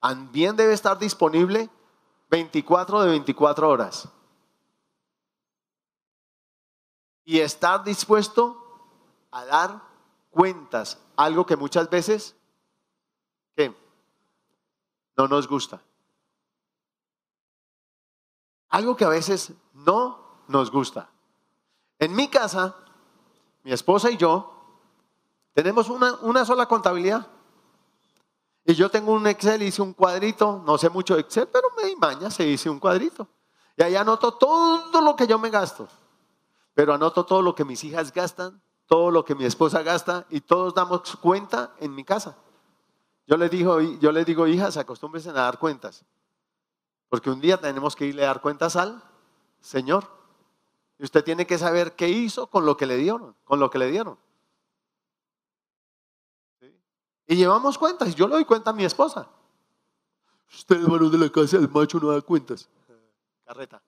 También 0.00 0.56
debe 0.56 0.72
estar 0.72 0.98
disponible 0.98 1.68
24 2.30 3.02
de 3.02 3.08
24 3.10 3.68
horas. 3.68 4.08
y 7.28 7.40
estar 7.40 7.84
dispuesto 7.84 8.56
a 9.30 9.44
dar 9.44 9.82
cuentas, 10.30 10.98
algo 11.14 11.44
que 11.44 11.56
muchas 11.56 11.90
veces 11.90 12.34
no 15.14 15.28
nos 15.28 15.46
gusta. 15.46 15.82
Algo 18.70 18.96
que 18.96 19.04
a 19.04 19.10
veces 19.10 19.52
no 19.74 20.42
nos 20.46 20.70
gusta. 20.70 21.10
En 21.98 22.16
mi 22.16 22.28
casa, 22.28 22.74
mi 23.62 23.72
esposa 23.72 24.10
y 24.10 24.16
yo 24.16 24.50
tenemos 25.52 25.90
una, 25.90 26.14
una 26.22 26.46
sola 26.46 26.64
contabilidad. 26.64 27.26
Y 28.68 28.74
yo 28.74 28.90
tengo 28.90 29.12
un 29.12 29.26
Excel, 29.26 29.62
hice 29.62 29.80
un 29.80 29.94
cuadrito, 29.94 30.62
no 30.66 30.76
sé 30.76 30.90
mucho 30.90 31.14
de 31.14 31.22
Excel, 31.22 31.48
pero 31.50 31.68
me 31.74 31.88
di 31.88 31.96
maña, 31.96 32.30
se 32.30 32.46
hice 32.46 32.68
un 32.68 32.78
cuadrito. 32.78 33.26
Y 33.78 33.82
ahí 33.82 33.96
anoto 33.96 34.32
todo 34.32 35.00
lo 35.00 35.16
que 35.16 35.26
yo 35.26 35.38
me 35.38 35.48
gasto. 35.48 35.88
Pero 36.74 36.92
anoto 36.92 37.24
todo 37.24 37.40
lo 37.40 37.54
que 37.54 37.64
mis 37.64 37.82
hijas 37.84 38.12
gastan, 38.12 38.60
todo 38.84 39.10
lo 39.10 39.24
que 39.24 39.34
mi 39.34 39.46
esposa 39.46 39.82
gasta 39.82 40.26
y 40.28 40.42
todos 40.42 40.74
damos 40.74 41.16
cuenta 41.16 41.72
en 41.80 41.94
mi 41.94 42.04
casa. 42.04 42.36
Yo 43.26 43.38
les 43.38 43.50
digo, 43.50 43.80
yo 43.80 44.12
les 44.12 44.26
digo 44.26 44.46
hijas, 44.46 44.76
acostúmbrense 44.76 45.30
a 45.30 45.32
dar 45.32 45.58
cuentas. 45.58 46.04
Porque 47.08 47.30
un 47.30 47.40
día 47.40 47.58
tenemos 47.58 47.96
que 47.96 48.04
irle 48.04 48.24
a 48.24 48.26
dar 48.26 48.42
cuentas 48.42 48.76
al 48.76 49.02
Señor. 49.62 50.04
Y 50.98 51.04
usted 51.04 51.24
tiene 51.24 51.46
que 51.46 51.56
saber 51.56 51.96
qué 51.96 52.10
hizo 52.10 52.48
con 52.48 52.66
lo 52.66 52.76
que 52.76 52.84
le 52.84 52.98
dieron, 52.98 53.34
con 53.44 53.60
lo 53.60 53.70
que 53.70 53.78
le 53.78 53.90
dieron. 53.90 54.18
Y 57.28 57.36
llevamos 57.36 57.76
cuentas, 57.76 58.08
y 58.08 58.14
yo 58.14 58.26
le 58.26 58.34
doy 58.34 58.44
cuenta 58.46 58.70
a 58.70 58.72
mi 58.72 58.86
esposa. 58.86 59.28
Usted 60.50 60.82
varón 60.88 61.10
de 61.12 61.18
la 61.18 61.28
casa, 61.30 61.58
el 61.58 61.68
macho 61.68 62.00
no 62.00 62.08
da 62.08 62.22
cuentas. 62.22 62.68
Carreta. 63.44 63.82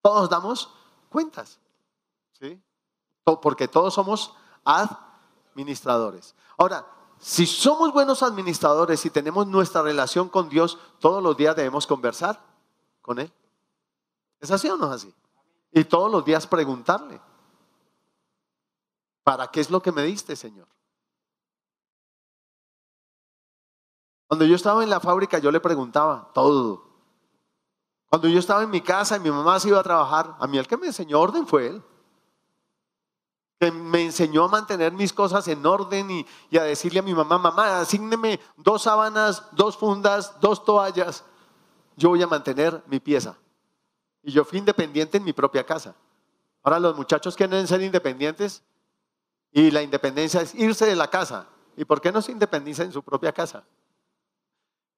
Todos 0.00 0.30
damos 0.30 0.74
cuentas. 1.10 1.60
¿Sí? 2.32 2.58
Porque 3.24 3.68
todos 3.68 3.92
somos 3.92 4.34
administradores. 4.64 6.34
Ahora, 6.56 6.86
si 7.18 7.44
somos 7.44 7.92
buenos 7.92 8.22
administradores 8.22 9.04
y 9.04 9.10
tenemos 9.10 9.46
nuestra 9.46 9.82
relación 9.82 10.30
con 10.30 10.48
Dios, 10.48 10.78
todos 10.98 11.22
los 11.22 11.36
días 11.36 11.54
debemos 11.54 11.86
conversar 11.86 12.40
con 13.02 13.18
Él. 13.18 13.30
¿Es 14.40 14.50
así 14.50 14.70
o 14.70 14.78
no 14.78 14.86
es 14.86 14.92
así? 14.92 15.14
Y 15.72 15.84
todos 15.84 16.10
los 16.10 16.24
días 16.24 16.46
preguntarle, 16.46 17.20
¿para 19.22 19.48
qué 19.48 19.60
es 19.60 19.70
lo 19.70 19.82
que 19.82 19.92
me 19.92 20.02
diste, 20.02 20.34
Señor? 20.34 20.66
Cuando 24.30 24.44
yo 24.44 24.54
estaba 24.54 24.84
en 24.84 24.90
la 24.90 25.00
fábrica, 25.00 25.40
yo 25.40 25.50
le 25.50 25.58
preguntaba 25.58 26.30
todo. 26.32 26.84
Cuando 28.08 28.28
yo 28.28 28.38
estaba 28.38 28.62
en 28.62 28.70
mi 28.70 28.80
casa 28.80 29.16
y 29.16 29.20
mi 29.20 29.28
mamá 29.28 29.58
se 29.58 29.66
iba 29.66 29.80
a 29.80 29.82
trabajar, 29.82 30.36
a 30.38 30.46
mí 30.46 30.56
el 30.56 30.68
que 30.68 30.76
me 30.76 30.86
enseñó 30.86 31.18
orden 31.18 31.48
fue 31.48 31.66
él. 31.66 31.82
Que 33.58 33.72
me 33.72 34.04
enseñó 34.04 34.44
a 34.44 34.48
mantener 34.48 34.92
mis 34.92 35.12
cosas 35.12 35.48
en 35.48 35.66
orden 35.66 36.12
y, 36.12 36.26
y 36.48 36.58
a 36.58 36.62
decirle 36.62 37.00
a 37.00 37.02
mi 37.02 37.12
mamá, 37.12 37.38
mamá, 37.38 37.80
asígneme 37.80 38.38
dos 38.56 38.82
sábanas, 38.82 39.48
dos 39.50 39.76
fundas, 39.76 40.38
dos 40.40 40.64
toallas. 40.64 41.24
Yo 41.96 42.10
voy 42.10 42.22
a 42.22 42.28
mantener 42.28 42.84
mi 42.86 43.00
pieza. 43.00 43.36
Y 44.22 44.30
yo 44.30 44.44
fui 44.44 44.60
independiente 44.60 45.18
en 45.18 45.24
mi 45.24 45.32
propia 45.32 45.66
casa. 45.66 45.96
Ahora 46.62 46.78
los 46.78 46.96
muchachos 46.96 47.34
quieren 47.34 47.66
ser 47.66 47.82
independientes 47.82 48.62
y 49.50 49.72
la 49.72 49.82
independencia 49.82 50.40
es 50.40 50.54
irse 50.54 50.86
de 50.86 50.94
la 50.94 51.10
casa. 51.10 51.48
¿Y 51.76 51.84
por 51.84 52.00
qué 52.00 52.12
no 52.12 52.22
se 52.22 52.30
independiza 52.30 52.84
en 52.84 52.92
su 52.92 53.02
propia 53.02 53.32
casa? 53.32 53.64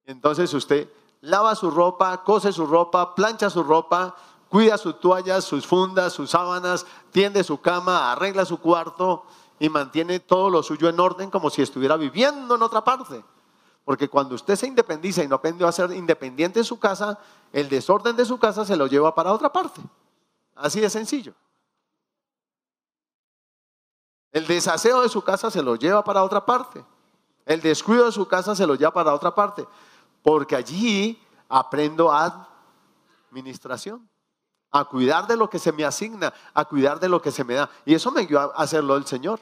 Entonces 0.05 0.53
usted 0.53 0.89
lava 1.21 1.55
su 1.55 1.71
ropa, 1.71 2.23
cose 2.23 2.51
su 2.51 2.65
ropa, 2.65 3.15
plancha 3.15 3.49
su 3.49 3.63
ropa, 3.63 4.15
cuida 4.49 4.77
sus 4.77 4.99
toallas, 4.99 5.45
sus 5.45 5.65
fundas, 5.65 6.13
sus 6.13 6.29
sábanas, 6.29 6.85
tiende 7.11 7.43
su 7.43 7.61
cama, 7.61 8.11
arregla 8.11 8.45
su 8.45 8.59
cuarto 8.59 9.23
y 9.59 9.69
mantiene 9.69 10.19
todo 10.19 10.49
lo 10.49 10.61
suyo 10.61 10.89
en 10.89 10.99
orden 10.99 11.29
como 11.29 11.49
si 11.49 11.61
estuviera 11.61 11.95
viviendo 11.95 12.55
en 12.55 12.61
otra 12.61 12.83
parte. 12.83 13.23
Porque 13.85 14.09
cuando 14.09 14.35
usted 14.35 14.55
se 14.55 14.67
independiza 14.67 15.23
y 15.23 15.27
no 15.27 15.35
aprendió 15.35 15.67
a 15.67 15.71
ser 15.71 15.91
independiente 15.91 16.59
en 16.59 16.65
su 16.65 16.79
casa, 16.79 17.19
el 17.51 17.69
desorden 17.69 18.15
de 18.15 18.25
su 18.25 18.37
casa 18.37 18.65
se 18.65 18.75
lo 18.75 18.87
lleva 18.87 19.15
para 19.15 19.33
otra 19.33 19.51
parte. 19.51 19.81
Así 20.55 20.79
de 20.79 20.89
sencillo. 20.89 21.33
El 24.31 24.47
desaseo 24.47 25.01
de 25.01 25.09
su 25.09 25.21
casa 25.21 25.49
se 25.51 25.61
lo 25.61 25.75
lleva 25.75 26.03
para 26.03 26.23
otra 26.23 26.45
parte. 26.45 26.83
El 27.45 27.61
descuido 27.61 28.05
de 28.05 28.11
su 28.11 28.27
casa 28.27 28.55
se 28.55 28.65
lo 28.65 28.75
lleva 28.75 28.93
para 28.93 29.13
otra 29.13 29.33
parte 29.33 29.65
porque 30.23 30.55
allí 30.55 31.21
aprendo 31.49 32.11
administración, 33.29 34.09
a 34.71 34.85
cuidar 34.85 35.27
de 35.27 35.37
lo 35.37 35.49
que 35.49 35.59
se 35.59 35.71
me 35.71 35.85
asigna, 35.85 36.33
a 36.53 36.65
cuidar 36.65 36.99
de 36.99 37.09
lo 37.09 37.21
que 37.21 37.31
se 37.31 37.43
me 37.43 37.53
da. 37.53 37.69
Y 37.85 37.93
eso 37.93 38.11
me 38.11 38.21
ayudó 38.21 38.39
a 38.39 38.63
hacerlo 38.63 38.95
el 38.95 39.05
Señor. 39.05 39.39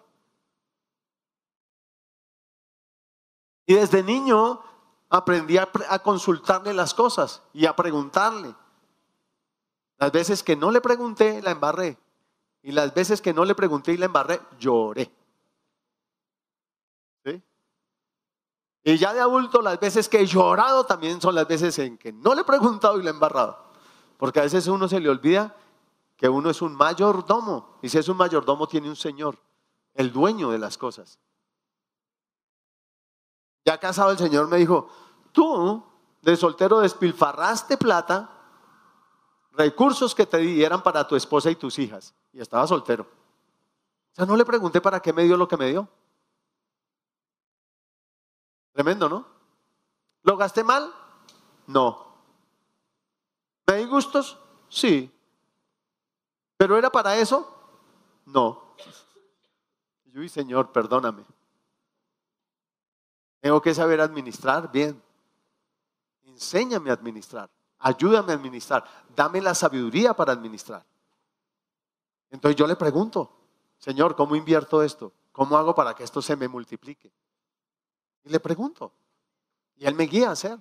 Y 3.65 3.75
desde 3.75 4.03
niño 4.03 4.61
aprendí 5.09 5.57
a, 5.57 5.71
consultarle 6.03 6.73
las 6.73 6.93
cosas 6.93 7.41
y 7.53 7.65
a 7.65 7.75
preguntarle. 7.75 8.53
Las 9.97 10.11
veces 10.11 10.43
que 10.43 10.55
no 10.57 10.71
le 10.71 10.81
pregunté, 10.81 11.41
la 11.41 11.51
embarré. 11.51 11.97
Y 12.63 12.71
las 12.71 12.93
veces 12.93 13.21
que 13.21 13.33
no 13.33 13.45
le 13.45 13.55
pregunté 13.55 13.93
y 13.93 13.97
la 13.97 14.07
embarré, 14.07 14.41
lloré. 14.59 15.09
Y 18.83 18.97
ya 18.97 19.13
de 19.13 19.19
adulto, 19.19 19.61
las 19.61 19.79
veces 19.79 20.09
que 20.09 20.21
he 20.21 20.25
llorado 20.25 20.85
también 20.85 21.21
son 21.21 21.35
las 21.35 21.47
veces 21.47 21.77
en 21.79 21.97
que 21.97 22.11
no 22.11 22.33
le 22.33 22.41
he 22.41 22.45
preguntado 22.45 22.99
y 22.99 23.03
le 23.03 23.09
he 23.09 23.13
embarrado. 23.13 23.57
Porque 24.17 24.39
a 24.39 24.43
veces 24.43 24.67
uno 24.67 24.87
se 24.87 24.99
le 24.99 25.09
olvida 25.09 25.55
que 26.17 26.29
uno 26.29 26.49
es 26.49 26.61
un 26.61 26.75
mayordomo. 26.75 27.77
Y 27.81 27.89
si 27.89 27.97
es 27.97 28.07
un 28.07 28.17
mayordomo, 28.17 28.67
tiene 28.67 28.89
un 28.89 28.95
señor, 28.95 29.37
el 29.93 30.11
dueño 30.11 30.49
de 30.49 30.59
las 30.59 30.77
cosas. 30.77 31.19
Ya 33.65 33.79
casado, 33.79 34.11
el 34.11 34.17
señor 34.17 34.47
me 34.47 34.57
dijo: 34.57 34.87
Tú, 35.31 35.83
de 36.21 36.35
soltero, 36.35 36.79
despilfarraste 36.79 37.77
plata, 37.77 38.29
recursos 39.51 40.15
que 40.15 40.25
te 40.25 40.37
dieran 40.37 40.81
para 40.81 41.07
tu 41.07 41.15
esposa 41.15 41.51
y 41.51 41.55
tus 41.55 41.77
hijas. 41.77 42.15
Y 42.33 42.41
estaba 42.41 42.65
soltero. 42.65 43.03
O 43.03 44.15
sea, 44.15 44.25
no 44.25 44.35
le 44.35 44.45
pregunté 44.45 44.81
para 44.81 44.99
qué 44.99 45.13
me 45.13 45.23
dio 45.23 45.37
lo 45.37 45.47
que 45.47 45.57
me 45.57 45.69
dio. 45.69 45.87
Tremendo, 48.73 49.09
¿no? 49.09 49.25
¿Lo 50.23 50.37
gasté 50.37 50.63
mal? 50.63 50.93
No. 51.67 52.07
¿Me 53.67 53.77
di 53.77 53.85
gustos? 53.85 54.37
Sí. 54.69 55.11
¿Pero 56.57 56.77
era 56.77 56.89
para 56.91 57.15
eso? 57.17 57.47
No. 58.25 58.75
Yo, 60.05 60.21
y 60.21 60.29
Señor, 60.29 60.71
perdóname. 60.71 61.23
Tengo 63.39 63.61
que 63.61 63.73
saber 63.73 63.99
administrar 64.01 64.71
bien. 64.71 65.01
Enséñame 66.25 66.89
a 66.91 66.93
administrar. 66.93 67.49
Ayúdame 67.79 68.31
a 68.31 68.35
administrar. 68.35 68.85
Dame 69.15 69.41
la 69.41 69.55
sabiduría 69.55 70.13
para 70.13 70.33
administrar. 70.33 70.85
Entonces 72.29 72.55
yo 72.55 72.67
le 72.67 72.75
pregunto, 72.75 73.31
Señor, 73.77 74.15
¿cómo 74.15 74.35
invierto 74.35 74.83
esto? 74.83 75.11
¿Cómo 75.31 75.57
hago 75.57 75.73
para 75.73 75.93
que 75.95 76.03
esto 76.03 76.21
se 76.21 76.35
me 76.35 76.47
multiplique? 76.47 77.11
Y 78.23 78.29
le 78.29 78.39
pregunto. 78.39 78.91
Y 79.77 79.85
él 79.85 79.95
me 79.95 80.03
guía 80.03 80.29
a 80.29 80.33
hacer. 80.33 80.59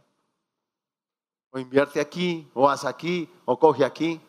O 1.51 1.59
invierte 1.59 2.01
aquí, 2.01 2.51
o 2.55 2.69
haz 2.69 2.85
aquí, 2.85 3.29
o 3.45 3.59
coge 3.59 3.85
aquí. 3.85 4.21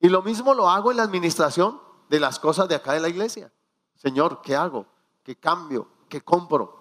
Y 0.00 0.08
lo 0.08 0.22
mismo 0.22 0.54
lo 0.54 0.68
hago 0.68 0.90
en 0.90 0.96
la 0.96 1.02
administración 1.04 1.80
de 2.08 2.18
las 2.18 2.38
cosas 2.38 2.68
de 2.68 2.74
acá 2.74 2.92
de 2.92 3.00
la 3.00 3.08
iglesia. 3.08 3.52
Señor, 3.94 4.42
¿qué 4.42 4.56
hago? 4.56 4.86
¿Qué 5.22 5.36
cambio? 5.36 5.86
¿Qué 6.08 6.20
compro? 6.20 6.80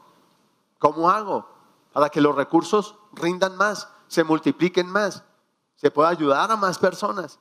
¿Cómo 0.79 1.09
hago 1.09 1.47
para 1.93 2.09
que 2.09 2.19
los 2.19 2.35
recursos 2.35 2.95
rindan 3.13 3.55
más, 3.55 3.87
se 4.07 4.23
multipliquen 4.23 4.89
más, 4.89 5.23
se 5.75 5.91
pueda 5.91 6.09
ayudar 6.09 6.51
a 6.51 6.55
más 6.55 6.79
personas, 6.79 7.39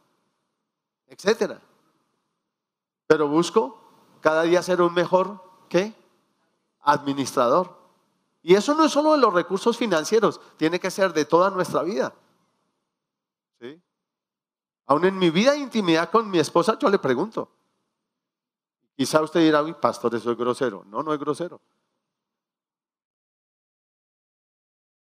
etcétera? 1.06 1.60
Pero 3.06 3.26
busco 3.28 3.80
cada 4.20 4.42
día 4.42 4.62
ser 4.62 4.82
un 4.82 4.92
mejor, 4.92 5.42
¿qué? 5.68 5.94
Administrador. 6.82 7.78
Y 8.42 8.54
eso 8.54 8.74
no 8.74 8.84
es 8.84 8.92
solo 8.92 9.12
de 9.12 9.18
los 9.18 9.32
recursos 9.32 9.76
financieros, 9.76 10.40
tiene 10.56 10.80
que 10.80 10.90
ser 10.90 11.12
de 11.12 11.24
toda 11.24 11.50
nuestra 11.50 11.82
vida. 11.82 12.14
¿Sí? 13.60 13.80
Aún 14.86 15.04
en 15.04 15.18
mi 15.18 15.30
vida 15.30 15.52
de 15.52 15.58
intimidad 15.58 16.10
con 16.10 16.30
mi 16.30 16.38
esposa, 16.38 16.78
yo 16.78 16.88
le 16.88 16.98
pregunto. 16.98 17.50
Quizá 18.96 19.22
usted 19.22 19.40
dirá, 19.40 19.64
pastor, 19.80 20.14
eso 20.14 20.30
es 20.30 20.36
grosero. 20.36 20.84
No, 20.86 21.02
no 21.02 21.12
es 21.12 21.18
grosero. 21.18 21.60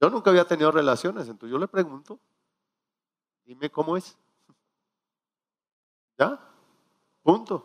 Yo 0.01 0.11
nunca 0.11 0.31
había 0.31 0.47
tenido 0.47 0.70
relaciones, 0.70 1.29
entonces 1.29 1.51
yo 1.51 1.59
le 1.59 1.66
pregunto, 1.66 2.20
dime 3.45 3.70
cómo 3.70 3.97
es. 3.97 4.16
¿Ya? 6.18 6.39
Punto. 7.22 7.64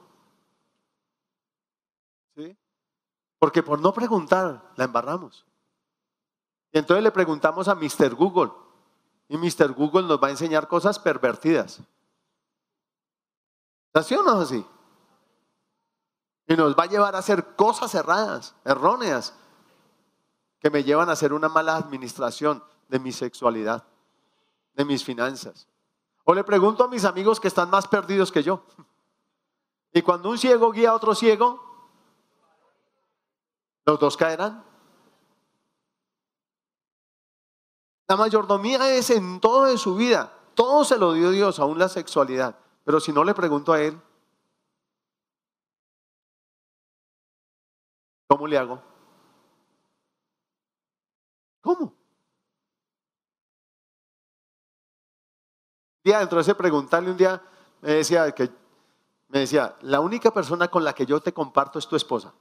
¿Sí? 2.35 2.57
Porque 3.43 3.61
por 3.61 3.77
no 3.81 3.93
preguntar, 3.93 4.71
la 4.77 4.85
embarramos. 4.85 5.45
Y 6.71 6.77
entonces 6.77 7.03
le 7.03 7.11
preguntamos 7.11 7.67
a 7.67 7.75
Mr. 7.75 8.15
Google. 8.15 8.53
Y 9.27 9.35
Mr. 9.35 9.73
Google 9.73 10.07
nos 10.07 10.17
va 10.17 10.27
a 10.27 10.31
enseñar 10.31 10.69
cosas 10.69 10.97
pervertidas. 10.97 11.81
¿Así 13.91 14.15
o 14.15 14.23
no 14.23 14.39
así? 14.39 14.65
Y 16.47 16.55
nos 16.55 16.73
va 16.73 16.83
a 16.83 16.87
llevar 16.87 17.15
a 17.15 17.17
hacer 17.17 17.57
cosas 17.57 17.93
erradas, 17.95 18.55
erróneas, 18.63 19.33
que 20.61 20.69
me 20.69 20.85
llevan 20.85 21.09
a 21.09 21.11
hacer 21.11 21.33
una 21.33 21.49
mala 21.49 21.75
administración 21.75 22.63
de 22.87 22.99
mi 22.99 23.11
sexualidad, 23.11 23.83
de 24.73 24.85
mis 24.85 25.03
finanzas. 25.03 25.67
O 26.23 26.33
le 26.33 26.45
pregunto 26.45 26.85
a 26.85 26.87
mis 26.87 27.03
amigos 27.03 27.41
que 27.41 27.49
están 27.49 27.69
más 27.69 27.89
perdidos 27.89 28.31
que 28.31 28.41
yo. 28.41 28.63
Y 29.91 30.01
cuando 30.01 30.29
un 30.29 30.37
ciego 30.37 30.71
guía 30.71 30.91
a 30.91 30.95
otro 30.95 31.13
ciego, 31.13 31.72
los 33.85 33.99
dos 33.99 34.17
caerán. 34.17 34.63
La 38.07 38.17
mayordomía 38.17 38.95
es 38.95 39.09
en 39.09 39.39
todo 39.39 39.65
de 39.65 39.77
su 39.77 39.95
vida. 39.95 40.31
Todo 40.53 40.83
se 40.83 40.97
lo 40.97 41.13
dio 41.13 41.31
Dios, 41.31 41.59
aún 41.59 41.79
la 41.79 41.89
sexualidad. 41.89 42.57
Pero 42.83 42.99
si 42.99 43.11
no 43.11 43.23
le 43.23 43.33
pregunto 43.33 43.73
a 43.73 43.81
él, 43.81 43.99
¿cómo 48.27 48.47
le 48.47 48.57
hago? 48.57 48.81
¿Cómo? 51.61 51.93
Día 56.03 56.19
dentro 56.19 56.43
de 56.43 56.55
preguntarle, 56.55 57.11
un 57.11 57.17
día 57.17 57.41
me 57.81 57.93
decía 57.93 58.29
que 58.33 58.51
me 59.29 59.39
decía, 59.39 59.75
la 59.81 60.01
única 60.01 60.31
persona 60.31 60.67
con 60.67 60.83
la 60.83 60.93
que 60.93 61.05
yo 61.05 61.21
te 61.21 61.33
comparto 61.33 61.79
es 61.79 61.87
tu 61.87 61.95
esposa. 61.95 62.33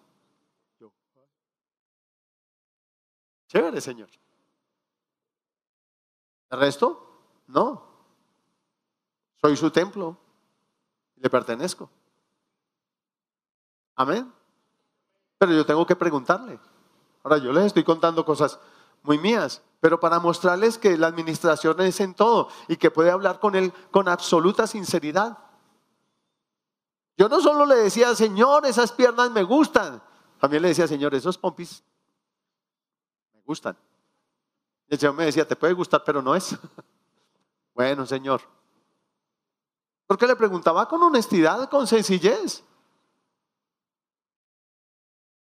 Chévere, 3.52 3.82
Señor. 3.82 4.08
¿El 6.48 6.58
resto? 6.58 7.20
No. 7.48 7.84
Soy 9.42 9.58
su 9.58 9.70
templo. 9.70 10.16
Le 11.16 11.28
pertenezco. 11.28 11.90
Amén. 13.94 14.32
Pero 15.36 15.52
yo 15.52 15.66
tengo 15.66 15.84
que 15.84 15.94
preguntarle. 15.94 16.58
Ahora 17.22 17.36
yo 17.36 17.52
les 17.52 17.66
estoy 17.66 17.84
contando 17.84 18.24
cosas 18.24 18.58
muy 19.02 19.18
mías, 19.18 19.60
pero 19.80 20.00
para 20.00 20.18
mostrarles 20.18 20.78
que 20.78 20.96
la 20.96 21.08
administración 21.08 21.78
es 21.82 22.00
en 22.00 22.14
todo 22.14 22.48
y 22.68 22.78
que 22.78 22.90
puede 22.90 23.10
hablar 23.10 23.38
con 23.38 23.54
él 23.54 23.70
con 23.90 24.08
absoluta 24.08 24.66
sinceridad. 24.66 25.36
Yo 27.18 27.28
no 27.28 27.38
solo 27.42 27.66
le 27.66 27.74
decía, 27.74 28.14
Señor, 28.14 28.64
esas 28.64 28.92
piernas 28.92 29.30
me 29.30 29.42
gustan. 29.42 30.02
También 30.40 30.62
le 30.62 30.68
decía, 30.68 30.88
Señor, 30.88 31.14
esos 31.14 31.36
pompis 31.36 31.84
gustan. 33.44 33.76
Y 34.88 34.94
el 34.94 35.00
Señor 35.00 35.14
me 35.14 35.24
decía, 35.24 35.46
te 35.46 35.56
puede 35.56 35.72
gustar, 35.72 36.02
pero 36.04 36.22
no 36.22 36.34
es. 36.34 36.56
bueno, 37.74 38.06
Señor. 38.06 38.42
Porque 40.06 40.26
le 40.26 40.36
preguntaba 40.36 40.86
con 40.86 41.02
honestidad, 41.02 41.68
con 41.70 41.86
sencillez. 41.86 42.62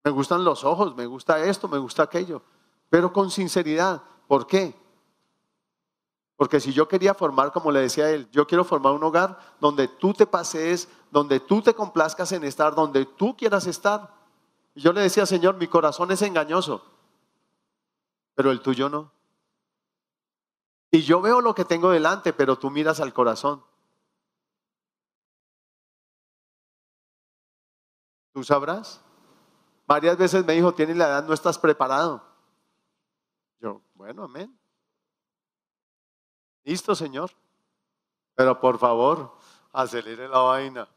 Me 0.04 0.12
gustan 0.12 0.44
los 0.44 0.64
ojos, 0.64 0.96
me 0.96 1.06
gusta 1.06 1.44
esto, 1.44 1.68
me 1.68 1.78
gusta 1.78 2.04
aquello, 2.04 2.42
pero 2.90 3.12
con 3.12 3.32
sinceridad. 3.32 4.02
¿Por 4.28 4.48
qué? 4.48 4.76
Porque 6.36 6.60
si 6.60 6.74
yo 6.74 6.88
quería 6.88 7.14
formar, 7.14 7.52
como 7.52 7.72
le 7.72 7.80
decía 7.80 8.10
él, 8.10 8.30
yo 8.32 8.46
quiero 8.46 8.66
formar 8.66 8.94
un 8.94 9.04
hogar 9.04 9.40
donde 9.60 9.88
tú 9.88 10.14
te 10.14 10.26
pasees, 10.26 10.90
donde 11.10 11.40
tú 11.40 11.62
te 11.62 11.74
complazcas 11.74 12.32
en 12.34 12.44
estar, 12.44 12.76
donde 12.76 13.06
tú 13.06 13.38
quieras 13.38 13.66
estar. 13.66 14.14
Y 14.76 14.82
yo 14.82 14.92
le 14.92 15.02
decía, 15.02 15.26
Señor, 15.26 15.56
mi 15.56 15.68
corazón 15.68 16.12
es 16.12 16.22
engañoso, 16.22 16.84
pero 18.36 18.52
el 18.52 18.62
tuyo 18.62 18.90
no. 18.90 19.12
Y 20.92 21.02
yo 21.02 21.22
veo 21.22 21.42
lo 21.42 21.56
que 21.56 21.66
tengo 21.66 21.90
delante, 21.90 22.34
pero 22.34 22.58
tú 22.58 22.70
miras 22.70 23.00
al 23.00 23.14
corazón. 23.14 23.64
¿Tú 28.34 28.44
sabrás? 28.44 29.02
Varias 29.86 30.18
veces 30.18 30.46
me 30.46 30.54
dijo, 30.54 30.74
tienes 30.74 30.98
la 30.98 31.08
edad, 31.08 31.28
no 31.28 31.34
estás 31.34 31.58
preparado. 31.58 32.24
Yo, 33.60 33.82
bueno, 33.94 34.24
amén. 34.24 34.58
Listo, 36.64 36.96
Señor. 36.96 37.32
Pero 38.36 38.60
por 38.60 38.78
favor, 38.78 39.38
acelere 39.72 40.28
la 40.28 40.40
vaina. 40.40 40.88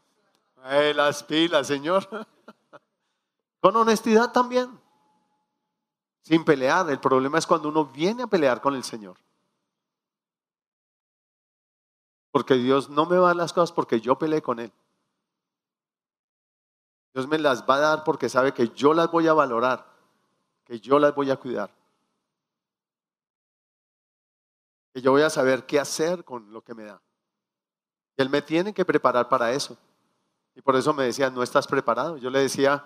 Eh, 0.65 0.93
las 0.95 1.23
pilas, 1.23 1.67
Señor. 1.67 2.07
Con 3.61 3.75
honestidad 3.75 4.31
también. 4.31 4.79
Sin 6.27 6.43
pelear. 6.43 6.89
El 6.89 6.99
problema 6.99 7.37
es 7.37 7.47
cuando 7.47 7.69
uno 7.69 7.85
viene 7.85 8.23
a 8.23 8.27
pelear 8.27 8.59
con 8.59 8.75
el 8.75 8.83
Señor. 8.83 9.15
Porque 12.31 12.55
Dios 12.55 12.89
no 12.89 13.05
me 13.05 13.15
va 13.15 13.27
a 13.27 13.27
dar 13.27 13.37
las 13.37 13.53
cosas 13.53 13.71
porque 13.71 14.01
yo 14.01 14.19
peleé 14.19 14.41
con 14.41 14.59
Él. 14.59 14.73
Dios 17.13 17.29
me 17.29 17.39
las 17.39 17.63
va 17.63 17.75
a 17.75 17.79
dar 17.79 18.03
porque 18.03 18.27
sabe 18.27 18.53
que 18.53 18.67
yo 18.67 18.93
las 18.93 19.09
voy 19.09 19.25
a 19.29 19.33
valorar, 19.33 19.89
que 20.65 20.81
yo 20.81 20.99
las 20.99 21.15
voy 21.15 21.31
a 21.31 21.37
cuidar. 21.37 21.73
Que 24.93 25.01
yo 25.01 25.11
voy 25.13 25.21
a 25.21 25.29
saber 25.29 25.65
qué 25.65 25.79
hacer 25.79 26.25
con 26.25 26.51
lo 26.51 26.61
que 26.61 26.73
me 26.73 26.83
da. 26.83 27.01
Él 28.17 28.29
me 28.29 28.41
tiene 28.41 28.73
que 28.73 28.83
preparar 28.83 29.29
para 29.29 29.53
eso. 29.53 29.77
Y 30.55 30.61
por 30.61 30.75
eso 30.75 30.93
me 30.93 31.05
decía, 31.05 31.29
no 31.29 31.41
estás 31.41 31.65
preparado. 31.67 32.17
Yo 32.17 32.29
le 32.29 32.41
decía, 32.41 32.85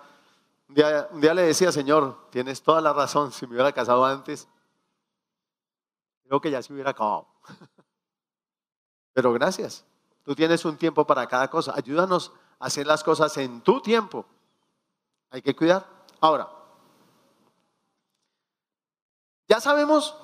un 0.72 1.22
día, 1.22 1.34
le 1.34 1.42
decía, 1.44 1.72
Señor, 1.72 2.30
tienes 2.30 2.62
toda 2.62 2.80
la 2.80 2.94
razón, 2.94 3.32
si 3.32 3.46
me 3.46 3.54
hubiera 3.54 3.74
casado 3.74 4.06
antes, 4.06 4.48
creo 6.24 6.40
que 6.40 6.50
ya 6.50 6.62
se 6.62 6.72
hubiera 6.72 6.92
acabado. 6.92 7.28
Pero 9.14 9.34
gracias, 9.34 9.84
tú 10.24 10.34
tienes 10.34 10.64
un 10.64 10.78
tiempo 10.78 11.06
para 11.06 11.28
cada 11.28 11.50
cosa. 11.50 11.74
Ayúdanos 11.76 12.32
a 12.58 12.68
hacer 12.68 12.88
las 12.88 13.04
cosas 13.04 13.36
en 13.38 13.60
tu 13.62 13.82
tiempo. 13.82 14.26
Hay 15.30 15.42
que 15.42 15.54
cuidar. 15.54 15.86
Ahora, 16.22 16.50
ya 19.50 19.60
sabemos 19.60 20.16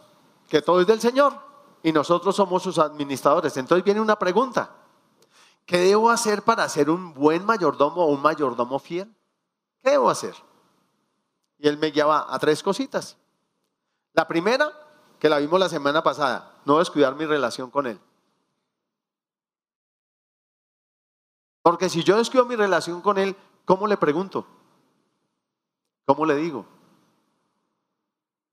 que 0.48 0.62
todo 0.62 0.80
es 0.80 0.88
del 0.88 1.02
Señor 1.02 1.34
y 1.84 1.92
nosotros 1.92 2.38
somos 2.38 2.64
sus 2.64 2.78
administradores. 2.80 3.58
Entonces 3.58 3.84
viene 3.84 4.00
una 4.00 4.18
pregunta. 4.18 4.74
¿Qué 5.66 5.80
debo 5.80 6.10
hacer 6.10 6.44
para 6.44 6.70
ser 6.70 6.90
un 6.90 7.14
buen 7.14 7.44
mayordomo 7.44 8.06
o 8.06 8.12
un 8.14 8.22
mayordomo 8.22 8.80
fiel? 8.80 9.14
¿Qué 9.88 9.92
debo 9.92 10.10
hacer? 10.10 10.36
Y 11.60 11.66
él 11.66 11.78
me 11.78 11.92
guiaba 11.92 12.28
a 12.28 12.38
tres 12.40 12.62
cositas. 12.62 13.16
La 14.12 14.28
primera, 14.28 14.70
que 15.18 15.30
la 15.30 15.38
vimos 15.38 15.58
la 15.58 15.70
semana 15.70 16.04
pasada, 16.04 16.60
no 16.66 16.80
descuidar 16.80 17.16
mi 17.16 17.26
relación 17.26 17.72
con 17.72 17.88
él. 17.88 17.98
Porque 21.62 21.88
si 21.88 22.04
yo 22.04 22.18
descuido 22.18 22.46
mi 22.46 22.58
relación 22.58 23.00
con 23.00 23.18
él, 23.18 23.34
¿cómo 23.64 23.88
le 23.88 23.96
pregunto? 23.96 24.46
¿Cómo 26.04 26.26
le 26.26 26.36
digo? 26.36 26.66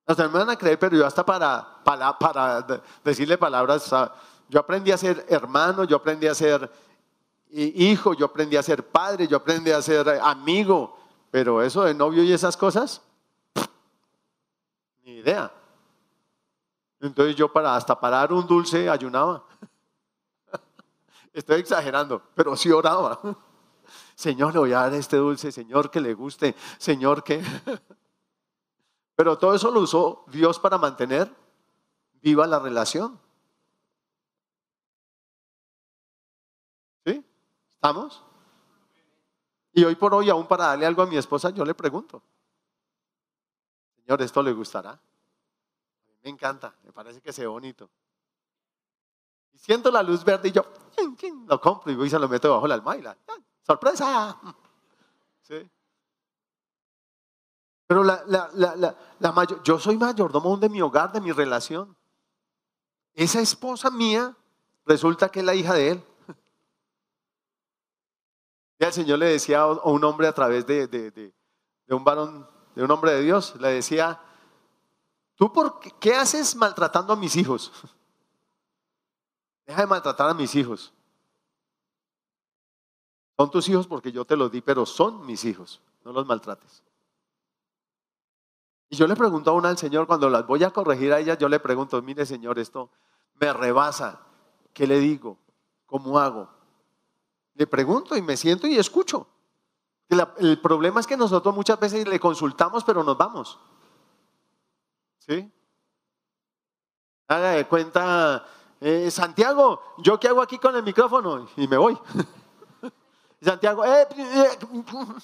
Hasta 0.07 0.28
me 0.28 0.39
van 0.39 0.51
a 0.51 0.57
creer, 0.57 0.78
pero 0.78 0.97
yo 0.97 1.05
hasta 1.05 1.26
para, 1.26 2.64
decirle 3.03 3.37
palabras, 3.37 3.93
yo 4.49 4.61
aprendí 4.61 4.93
a 4.93 4.99
ser 4.99 5.26
hermano, 5.28 5.82
yo 5.82 5.97
aprendí 5.97 6.28
a 6.28 6.35
ser 6.37 6.70
hijo, 7.51 8.14
yo 8.14 8.26
aprendí 8.26 8.57
a 8.57 8.62
ser 8.62 8.87
padre, 8.87 9.26
yo 9.26 9.39
aprendí 9.39 9.72
a 9.72 9.82
ser 9.82 10.09
amigo, 10.22 11.01
pero 11.35 11.61
eso 11.61 11.82
de 11.82 11.93
novio 11.95 12.22
y 12.22 12.32
esas 12.32 12.57
cosas, 12.57 13.03
ni 15.03 15.16
idea. 15.16 15.53
Entonces 17.01 17.35
yo 17.35 17.53
para 17.53 17.74
hasta 17.74 17.99
parar 17.99 18.32
un 18.32 18.47
dulce 18.47 18.89
ayunaba. 18.89 19.45
Estoy 21.32 21.59
exagerando, 21.59 22.22
pero 22.37 22.57
sí 22.57 22.70
oraba. 22.70 23.20
Señor, 24.14 24.53
le 24.53 24.61
voy 24.61 24.72
a 24.74 24.82
dar 24.82 24.95
este 24.95 25.16
dulce, 25.16 25.51
Señor, 25.51 25.91
que 25.91 26.01
le 26.01 26.14
guste, 26.14 26.55
Señor, 26.78 27.24
que... 27.24 27.43
Pero 29.16 29.37
todo 29.37 29.57
eso 29.57 29.72
lo 29.72 29.80
usó 29.80 30.24
Dios 30.28 30.61
para 30.61 30.78
mantener 30.78 31.35
viva 32.22 32.47
la 32.47 32.61
relación. 32.61 33.18
¿Sí? 37.05 37.24
¿Estamos? 37.74 38.22
Y 39.77 39.85
hoy 39.85 39.97
por 39.97 40.14
hoy, 40.14 40.31
aún 40.31 40.47
para 40.47 40.66
darle 40.68 40.87
algo 40.87 41.03
a 41.03 41.07
mi 41.07 41.16
esposa, 41.16 41.51
yo 41.51 41.64
le 41.64 41.75
pregunto, 41.75 42.22
Señor, 43.97 44.22
¿esto 44.22 44.41
le 44.41 44.53
gustará? 44.53 44.91
A 44.91 44.95
mí 46.07 46.14
me 46.22 46.31
encanta, 46.31 46.72
me 46.85 46.93
parece 46.93 47.20
que 47.20 47.33
sea 47.33 47.49
bonito. 47.49 47.91
Y 49.53 49.59
siento 49.59 49.91
la 49.91 50.03
luz 50.03 50.25
verde 50.25 50.49
y 50.49 50.53
yo 50.53 50.64
lo 51.49 51.61
compro 51.61 51.91
y 51.91 51.97
voy 51.97 52.07
y 52.07 52.11
se 52.11 52.18
lo 52.20 52.29
meto 52.29 52.53
bajo 52.53 52.68
la 52.68 52.75
alma 52.75 52.97
¡sorpresa! 53.62 54.39
¿Sí? 55.43 55.68
Pero 57.89 58.05
la, 58.05 58.22
la, 58.27 58.51
la, 58.55 58.97
la 59.18 59.33
mayor, 59.33 59.61
yo 59.64 59.79
soy 59.81 59.97
mayordomo 59.97 60.57
de 60.57 60.68
mi 60.68 60.81
hogar, 60.81 61.12
de 61.12 61.20
mi 61.20 61.33
relación. 61.33 61.97
Esa 63.12 63.41
esposa 63.41 63.91
mía 63.91 64.37
resulta 64.87 65.29
que 65.29 65.41
es 65.41 65.47
la 65.47 65.55
hija 65.55 65.75
de 65.75 65.91
él. 65.91 66.05
El 68.87 68.93
Señor 68.93 69.18
le 69.18 69.26
decía 69.26 69.62
a 69.62 69.89
un 69.89 70.05
hombre 70.05 70.26
a 70.26 70.32
través 70.32 70.66
de, 70.66 71.32
un 71.89 72.05
varón, 72.05 72.49
de 72.74 72.85
un 72.85 72.91
hombre 72.91 73.12
de 73.12 73.22
Dios, 73.22 73.55
le 73.61 73.68
decía, 73.68 74.20
¿tú 75.35 75.53
por 75.53 75.80
qué, 75.80 75.91
qué 75.99 76.14
haces 76.14 76.55
maltratando 76.57 77.12
a 77.12 77.16
mis 77.16 77.37
hijos? 77.37 77.72
Deja 79.66 79.80
de 79.80 79.87
maltratar 79.87 80.28
a 80.28 80.35
mis 80.35 80.55
hijos. 80.55 80.93
Son 83.37 83.51
tus 83.51 83.68
hijos 83.68 83.87
porque 83.87 84.12
yo 84.12 84.24
te 84.24 84.37
los 84.37 84.51
di, 84.51 84.61
pero 84.61 84.87
son 84.87 85.26
mis 85.26 85.45
hijos. 85.45 85.80
No 86.05 86.12
los 86.12 86.26
maltrates. 86.26 86.82
Y 88.91 88.97
yo 88.97 89.07
le 89.07 89.16
pregunto 89.16 89.51
a 89.51 89.55
una 89.55 89.70
al 89.70 89.78
Señor, 89.78 90.07
cuando 90.07 90.28
las 90.28 90.47
voy 90.47 90.62
a 90.62 90.70
corregir 90.70 91.12
a 91.12 91.18
ella, 91.18 91.37
yo 91.37 91.49
le 91.49 91.59
pregunto, 91.59 92.01
mire 92.03 92.26
Señor, 92.26 92.59
esto 92.59 92.91
me 93.41 93.53
rebasa. 93.53 94.20
¿Qué 94.72 94.87
le 94.87 95.01
digo? 95.01 95.39
¿Cómo 95.87 96.18
hago? 96.18 96.49
Le 97.55 97.67
pregunto 97.67 98.17
y 98.17 98.23
me 98.23 98.37
siento 98.37 98.67
y 98.67 98.77
escucho. 98.77 99.27
El 100.09 100.61
problema 100.61 101.01
es 101.01 101.07
que 101.07 101.17
nosotros 101.17 101.55
muchas 101.55 101.79
veces 101.79 102.07
le 102.07 102.21
consultamos, 102.21 102.85
pero 102.85 103.03
nos 103.03 103.17
vamos. 103.17 103.59
¿Sí? 105.19 105.51
Haga 107.29 107.53
de 107.53 107.67
cuenta, 107.67 108.45
eh, 108.81 109.11
Santiago, 109.11 109.81
¿yo 109.99 110.21
qué 110.21 110.29
hago 110.29 110.43
aquí 110.43 110.59
con 110.59 110.77
el 110.77 110.83
micrófono? 110.83 111.49
Y 111.57 111.67
me 111.67 111.79
voy. 111.79 111.99
Santiago, 113.41 113.83
eh, 113.85 114.07
eh, 114.17 114.59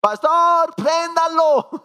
pastor, 0.00 0.74
préndalo. 0.74 1.70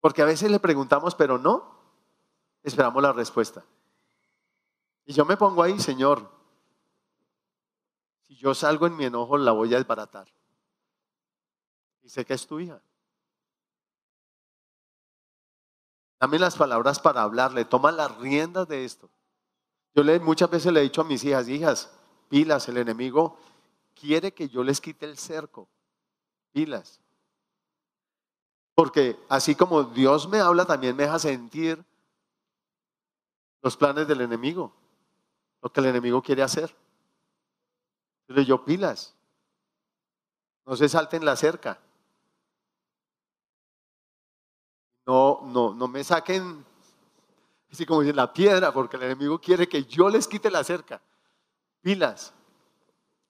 Porque 0.00 0.22
a 0.22 0.26
veces 0.26 0.50
le 0.50 0.60
preguntamos, 0.60 1.14
pero 1.14 1.38
no, 1.38 1.74
esperamos 2.62 3.02
la 3.02 3.12
respuesta. 3.12 3.64
Y 5.06 5.12
yo 5.12 5.24
me 5.24 5.36
pongo 5.36 5.62
ahí, 5.62 5.78
Señor, 5.78 6.28
si 8.26 8.34
yo 8.36 8.54
salgo 8.54 8.86
en 8.86 8.96
mi 8.96 9.04
enojo, 9.04 9.38
la 9.38 9.52
voy 9.52 9.72
a 9.72 9.78
desbaratar. 9.78 10.26
Y 12.02 12.08
sé 12.08 12.24
que 12.24 12.34
es 12.34 12.46
tu 12.46 12.58
hija. 12.58 12.82
Dame 16.18 16.38
las 16.38 16.56
palabras 16.56 16.98
para 16.98 17.22
hablarle, 17.22 17.64
toma 17.64 17.92
las 17.92 18.16
riendas 18.18 18.66
de 18.66 18.84
esto. 18.84 19.08
Yo 19.94 20.02
le, 20.02 20.18
muchas 20.18 20.50
veces 20.50 20.72
le 20.72 20.80
he 20.80 20.84
dicho 20.84 21.02
a 21.02 21.04
mis 21.04 21.22
hijas, 21.24 21.48
hijas, 21.48 21.90
pilas, 22.28 22.68
el 22.68 22.78
enemigo 22.78 23.38
quiere 23.94 24.32
que 24.32 24.48
yo 24.48 24.62
les 24.62 24.80
quite 24.80 25.06
el 25.06 25.16
cerco. 25.16 25.68
Pilas. 26.52 27.00
Porque 28.74 29.18
así 29.28 29.54
como 29.54 29.84
Dios 29.84 30.28
me 30.28 30.38
habla, 30.38 30.66
también 30.66 30.96
me 30.96 31.04
deja 31.04 31.18
sentir 31.18 31.82
los 33.62 33.76
planes 33.76 34.06
del 34.06 34.20
enemigo, 34.20 34.72
lo 35.62 35.72
que 35.72 35.80
el 35.80 35.86
enemigo 35.86 36.22
quiere 36.22 36.42
hacer. 36.42 36.74
Entonces 38.22 38.46
yo 38.46 38.64
pilas, 38.64 39.14
no 40.64 40.76
se 40.76 40.88
salten 40.88 41.24
la 41.24 41.36
cerca. 41.36 41.78
No, 45.06 45.40
no, 45.44 45.72
no 45.72 45.86
me 45.86 46.02
saquen, 46.02 46.64
así 47.70 47.86
como 47.86 48.00
dicen, 48.00 48.16
la 48.16 48.32
piedra, 48.32 48.72
porque 48.72 48.96
el 48.96 49.04
enemigo 49.04 49.40
quiere 49.40 49.68
que 49.68 49.84
yo 49.84 50.08
les 50.08 50.26
quite 50.26 50.50
la 50.50 50.64
cerca. 50.64 51.00
Pilas. 51.80 52.32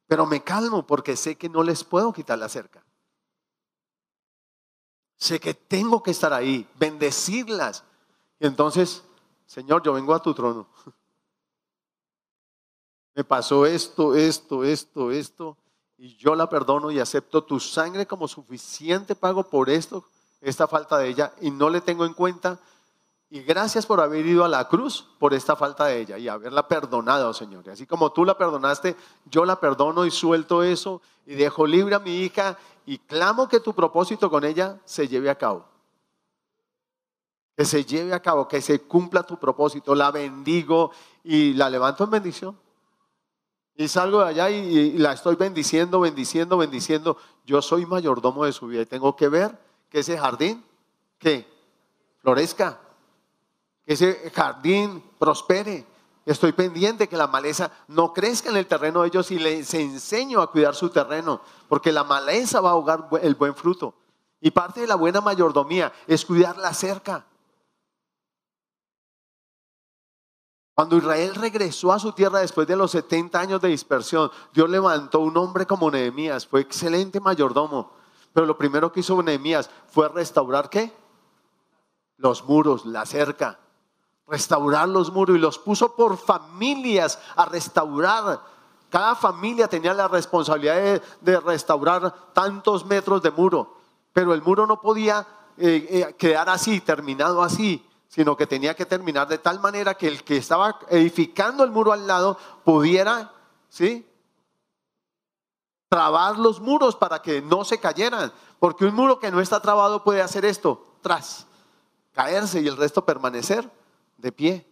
Pero 0.06 0.24
me 0.24 0.42
calmo 0.42 0.86
porque 0.86 1.16
sé 1.16 1.36
que 1.36 1.50
no 1.50 1.62
les 1.62 1.84
puedo 1.84 2.12
quitar 2.12 2.38
la 2.38 2.48
cerca. 2.48 2.82
Sé 5.16 5.40
que 5.40 5.52
tengo 5.52 6.02
que 6.02 6.12
estar 6.12 6.32
ahí, 6.32 6.66
bendecirlas. 6.76 7.84
Y 8.38 8.46
entonces, 8.46 9.02
Señor, 9.46 9.82
yo 9.82 9.92
vengo 9.92 10.14
a 10.14 10.22
tu 10.22 10.32
trono. 10.32 10.68
Me 13.16 13.24
pasó 13.24 13.64
esto, 13.64 14.14
esto, 14.14 14.62
esto, 14.62 15.10
esto, 15.10 15.56
y 15.96 16.16
yo 16.16 16.34
la 16.34 16.50
perdono 16.50 16.90
y 16.90 17.00
acepto 17.00 17.42
tu 17.42 17.58
sangre 17.58 18.06
como 18.06 18.28
suficiente 18.28 19.14
pago 19.14 19.42
por 19.42 19.70
esto 19.70 20.04
esta 20.42 20.68
falta 20.68 20.98
de 20.98 21.08
ella 21.08 21.32
y 21.40 21.50
no 21.50 21.70
le 21.70 21.80
tengo 21.80 22.04
en 22.04 22.12
cuenta. 22.12 22.58
Y 23.30 23.40
gracias 23.40 23.86
por 23.86 24.00
haber 24.00 24.26
ido 24.26 24.44
a 24.44 24.48
la 24.48 24.68
cruz 24.68 25.06
por 25.18 25.32
esta 25.32 25.56
falta 25.56 25.86
de 25.86 26.00
ella 26.02 26.18
y 26.18 26.28
haberla 26.28 26.68
perdonado, 26.68 27.32
Señor. 27.32 27.68
Así 27.70 27.86
como 27.86 28.12
tú 28.12 28.26
la 28.26 28.36
perdonaste, 28.36 28.94
yo 29.24 29.46
la 29.46 29.58
perdono 29.58 30.04
y 30.04 30.10
suelto 30.10 30.62
eso 30.62 31.00
y 31.24 31.36
dejo 31.36 31.66
libre 31.66 31.94
a 31.94 31.98
mi 31.98 32.18
hija 32.18 32.58
y 32.84 32.98
clamo 32.98 33.48
que 33.48 33.60
tu 33.60 33.72
propósito 33.72 34.30
con 34.30 34.44
ella 34.44 34.78
se 34.84 35.08
lleve 35.08 35.30
a 35.30 35.34
cabo. 35.36 35.64
Que 37.56 37.64
se 37.64 37.82
lleve 37.82 38.12
a 38.12 38.20
cabo, 38.20 38.46
que 38.46 38.60
se 38.60 38.82
cumpla 38.82 39.22
tu 39.22 39.38
propósito. 39.38 39.94
La 39.94 40.10
bendigo 40.10 40.92
y 41.24 41.54
la 41.54 41.70
levanto 41.70 42.04
en 42.04 42.10
bendición. 42.10 42.65
Y 43.76 43.88
salgo 43.88 44.20
de 44.20 44.28
allá 44.30 44.48
y, 44.50 44.92
la 44.92 45.12
estoy 45.12 45.36
bendiciendo, 45.36 46.00
bendiciendo, 46.00 46.56
bendiciendo. 46.56 47.18
Yo 47.44 47.60
soy 47.60 47.84
mayordomo 47.84 48.44
de 48.44 48.52
su 48.52 48.66
vida 48.66 48.82
y 48.82 48.86
tengo 48.86 49.14
que 49.14 49.28
ver 49.28 49.58
que 49.90 50.00
ese 50.00 50.16
jardín, 50.16 50.64
que 51.18 51.46
florezca, 52.20 52.80
que 53.84 53.92
ese 53.92 54.30
jardín 54.34 55.02
prospere. 55.18 55.84
Estoy 56.24 56.52
pendiente 56.52 57.08
que 57.08 57.16
la 57.16 57.28
maleza 57.28 57.70
no 57.88 58.12
crezca 58.12 58.50
en 58.50 58.56
el 58.56 58.66
terreno 58.66 59.02
de 59.02 59.08
ellos 59.08 59.30
y 59.30 59.38
les 59.38 59.72
enseño 59.74 60.40
a 60.40 60.50
cuidar 60.50 60.74
su 60.74 60.88
terreno, 60.88 61.40
porque 61.68 61.92
la 61.92 62.02
maleza 62.02 62.60
va 62.60 62.70
a 62.70 62.72
ahogar 62.72 63.08
el 63.22 63.34
buen 63.34 63.54
fruto. 63.54 63.94
Y 64.40 64.50
parte 64.50 64.80
de 64.80 64.86
la 64.86 64.96
buena 64.96 65.20
mayordomía 65.20 65.92
es 66.06 66.24
cuidar 66.24 66.56
la 66.56 66.72
cerca. 66.72 67.26
Cuando 70.76 70.98
Israel 70.98 71.34
regresó 71.36 71.90
a 71.90 71.98
su 71.98 72.12
tierra 72.12 72.40
después 72.40 72.68
de 72.68 72.76
los 72.76 72.90
70 72.90 73.40
años 73.40 73.62
de 73.62 73.68
dispersión, 73.68 74.30
Dios 74.52 74.68
levantó 74.68 75.20
un 75.20 75.34
hombre 75.38 75.64
como 75.64 75.90
Nehemías, 75.90 76.46
fue 76.46 76.60
excelente 76.60 77.18
mayordomo. 77.18 77.92
Pero 78.34 78.46
lo 78.46 78.58
primero 78.58 78.92
que 78.92 79.00
hizo 79.00 79.22
Nehemías 79.22 79.70
fue 79.88 80.10
restaurar 80.10 80.68
qué? 80.68 80.92
Los 82.18 82.44
muros, 82.44 82.84
la 82.84 83.06
cerca. 83.06 83.58
Restaurar 84.26 84.86
los 84.86 85.10
muros 85.10 85.36
y 85.36 85.38
los 85.38 85.58
puso 85.58 85.96
por 85.96 86.18
familias 86.18 87.18
a 87.36 87.46
restaurar. 87.46 88.42
Cada 88.90 89.14
familia 89.14 89.68
tenía 89.68 89.94
la 89.94 90.08
responsabilidad 90.08 91.00
de, 91.22 91.40
restaurar 91.40 92.12
tantos 92.34 92.84
metros 92.84 93.22
de 93.22 93.30
muro. 93.30 93.78
Pero 94.12 94.34
el 94.34 94.42
muro 94.42 94.66
no 94.66 94.78
podía 94.82 95.26
eh, 95.56 95.86
eh, 96.06 96.14
quedar 96.18 96.50
así, 96.50 96.82
terminado 96.82 97.42
así, 97.42 97.82
sino 98.16 98.34
que 98.34 98.46
tenía 98.46 98.74
que 98.74 98.86
terminar 98.86 99.28
de 99.28 99.36
tal 99.36 99.60
manera 99.60 99.92
que 99.92 100.08
el 100.08 100.24
que 100.24 100.38
estaba 100.38 100.78
edificando 100.88 101.62
el 101.62 101.70
muro 101.70 101.92
al 101.92 102.06
lado 102.06 102.38
pudiera, 102.64 103.30
¿sí? 103.68 104.08
trabar 105.90 106.38
los 106.38 106.58
muros 106.58 106.96
para 106.96 107.20
que 107.20 107.42
no 107.42 107.62
se 107.62 107.78
cayeran, 107.78 108.32
porque 108.58 108.86
un 108.86 108.94
muro 108.94 109.18
que 109.18 109.30
no 109.30 109.38
está 109.38 109.60
trabado 109.60 110.02
puede 110.02 110.22
hacer 110.22 110.46
esto, 110.46 110.96
tras, 111.02 111.46
caerse 112.14 112.62
y 112.62 112.66
el 112.66 112.78
resto 112.78 113.04
permanecer 113.04 113.70
de 114.16 114.32
pie. 114.32 114.66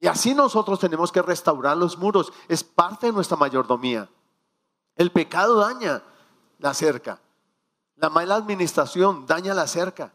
Y 0.00 0.08
así 0.08 0.34
nosotros 0.34 0.80
tenemos 0.80 1.12
que 1.12 1.22
restaurar 1.22 1.76
los 1.76 1.96
muros, 1.98 2.32
es 2.48 2.64
parte 2.64 3.06
de 3.06 3.12
nuestra 3.12 3.36
mayordomía. 3.36 4.08
El 4.96 5.12
pecado 5.12 5.60
daña 5.60 6.02
la 6.58 6.74
cerca, 6.74 7.20
la 7.94 8.10
mala 8.10 8.34
administración 8.34 9.24
daña 9.24 9.54
la 9.54 9.68
cerca. 9.68 10.12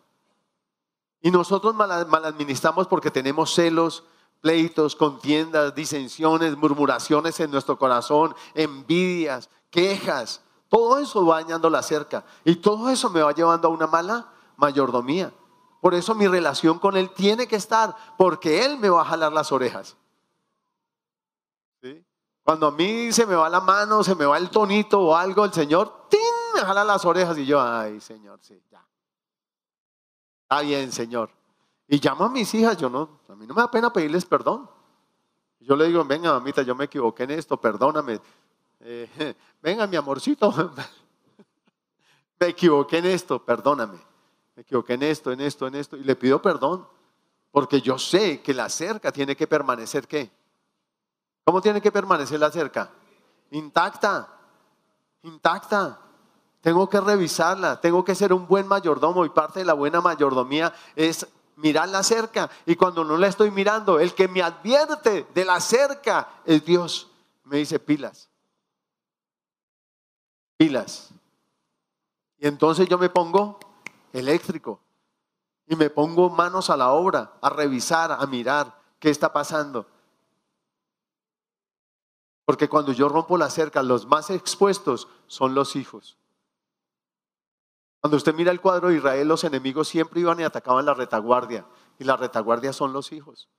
Y 1.25 1.31
nosotros 1.31 1.73
mal, 1.73 1.91
administramos 1.91 2.85
porque 2.85 3.09
tenemos 3.09 3.51
celos, 3.51 4.03
pleitos, 4.41 4.95
contiendas, 4.95 5.73
disensiones, 5.73 6.55
murmuraciones 6.55 7.39
en 7.39 7.49
nuestro 7.49 7.79
corazón, 7.79 8.35
envidias, 8.53 9.49
quejas. 9.71 10.43
Todo 10.69 10.99
eso 10.99 11.25
va 11.25 11.41
dañando 11.41 11.67
la 11.67 11.81
cerca. 11.81 12.23
Y 12.43 12.57
todo 12.57 12.91
eso 12.91 13.09
me 13.09 13.23
va 13.23 13.31
llevando 13.31 13.67
a 13.67 13.71
una 13.71 13.87
mala 13.87 14.27
mayordomía. 14.55 15.33
Por 15.81 15.95
eso 15.95 16.13
mi 16.13 16.27
relación 16.27 16.77
con 16.77 16.95
Él 16.95 17.09
tiene 17.09 17.47
que 17.47 17.55
estar, 17.55 17.95
porque 18.19 18.63
Él 18.63 18.77
me 18.77 18.89
va 18.89 19.01
a 19.01 19.05
jalar 19.05 19.33
las 19.33 19.51
orejas. 19.51 19.97
Cuando 22.43 22.67
a 22.67 22.71
mí 22.71 23.11
se 23.11 23.25
me 23.25 23.33
va 23.33 23.49
la 23.49 23.61
mano, 23.61 24.03
se 24.03 24.13
me 24.13 24.27
va 24.27 24.37
el 24.37 24.51
tonito 24.51 25.01
o 25.01 25.15
algo, 25.15 25.43
el 25.43 25.53
Señor 25.53 26.05
¡tin! 26.07 26.19
me 26.53 26.61
jala 26.61 26.83
las 26.83 27.03
orejas 27.03 27.35
y 27.39 27.47
yo, 27.47 27.59
ay 27.59 27.99
Señor, 27.99 28.37
sí, 28.43 28.61
ya. 28.69 28.85
Está 30.45 30.61
bien, 30.61 30.91
Señor. 30.91 31.31
Y 31.87 31.99
llamo 31.99 32.25
a 32.25 32.29
mis 32.29 32.53
hijas, 32.53 32.77
yo 32.77 32.87
no, 32.87 33.19
a 33.27 33.35
mí 33.35 33.47
no 33.47 33.55
me 33.55 33.61
da 33.61 33.71
pena 33.71 33.91
pedirles 33.91 34.25
perdón. 34.25 34.69
Yo 35.59 35.75
le 35.75 35.87
digo, 35.87 36.05
venga 36.05 36.33
mamita, 36.33 36.61
yo 36.61 36.75
me 36.75 36.85
equivoqué 36.85 37.23
en 37.23 37.31
esto, 37.31 37.57
perdóname. 37.59 38.19
Eh, 38.81 39.35
venga 39.63 39.87
mi 39.87 39.95
amorcito, 39.95 40.53
me 42.39 42.47
equivoqué 42.47 42.99
en 42.99 43.07
esto, 43.07 43.43
perdóname. 43.43 43.97
Me 44.55 44.61
equivoqué 44.61 44.93
en 44.93 45.03
esto, 45.03 45.31
en 45.31 45.41
esto, 45.41 45.65
en 45.65 45.75
esto. 45.75 45.97
Y 45.97 46.03
le 46.03 46.15
pido 46.15 46.39
perdón, 46.39 46.87
porque 47.49 47.81
yo 47.81 47.97
sé 47.97 48.41
que 48.43 48.53
la 48.53 48.69
cerca 48.69 49.11
tiene 49.11 49.35
que 49.35 49.47
permanecer, 49.47 50.07
¿qué? 50.07 50.29
¿Cómo 51.43 51.59
tiene 51.59 51.81
que 51.81 51.91
permanecer 51.91 52.39
la 52.39 52.51
cerca? 52.51 52.91
Intacta, 53.49 54.29
intacta. 55.23 56.04
Tengo 56.65 56.89
que 56.89 56.99
revisarla, 56.99 57.79
tengo 57.79 58.03
que 58.03 58.15
ser 58.15 58.33
un 58.33 58.47
buen 58.47 58.67
mayordomo 58.67 59.23
y 59.23 59.29
parte 59.29 59.59
de 59.59 59.65
la 59.65 59.73
buena 59.73 60.01
mayordomía 60.01 60.73
es 60.95 61.27
mirarla 61.57 62.01
cerca. 62.01 62.49
Y 62.65 62.75
cuando 62.75 63.03
no 63.03 63.17
la 63.17 63.27
estoy 63.27 63.51
mirando, 63.51 63.99
el 63.99 64.15
que 64.15 64.27
me 64.27 64.41
advierte 64.41 65.27
de 65.31 65.45
la 65.45 65.59
cerca 65.61 66.27
es 66.43 66.65
Dios. 66.65 67.11
Me 67.43 67.57
dice 67.57 67.77
pilas. 67.77 68.31
Pilas. 70.57 71.11
Y 72.39 72.47
entonces 72.47 72.89
yo 72.89 72.97
me 72.97 73.09
pongo 73.09 73.59
eléctrico. 74.11 74.79
Y 75.67 75.75
me 75.75 75.91
pongo 75.91 76.31
manos 76.31 76.71
a 76.71 76.77
la 76.77 76.93
obra, 76.93 77.33
a 77.43 77.49
revisar, 77.51 78.11
a 78.11 78.25
mirar 78.25 78.75
qué 78.97 79.11
está 79.11 79.31
pasando. 79.31 79.85
Porque 82.43 82.67
cuando 82.67 82.91
yo 82.91 83.07
rompo 83.07 83.37
la 83.37 83.51
cerca, 83.51 83.83
los 83.83 84.07
más 84.07 84.31
expuestos 84.31 85.07
son 85.27 85.53
los 85.53 85.75
hijos. 85.75 86.17
Cuando 88.05 88.17
usted 88.17 88.35
mira 88.35 88.51
el 88.51 88.61
cuadro 88.61 88.89
de 88.89 88.97
Israel, 88.97 89.27
los 89.27 89.43
enemigos 89.45 89.87
siempre 89.87 90.19
iban 90.19 90.39
y 90.39 90.43
atacaban 90.43 90.85
la 90.85 90.93
retaguardia. 90.93 91.65
Y 91.97 92.03
la 92.03 92.15
retaguardia 92.15 92.71
son 92.71 92.93
los 92.93 93.11
hijos. 93.11 93.49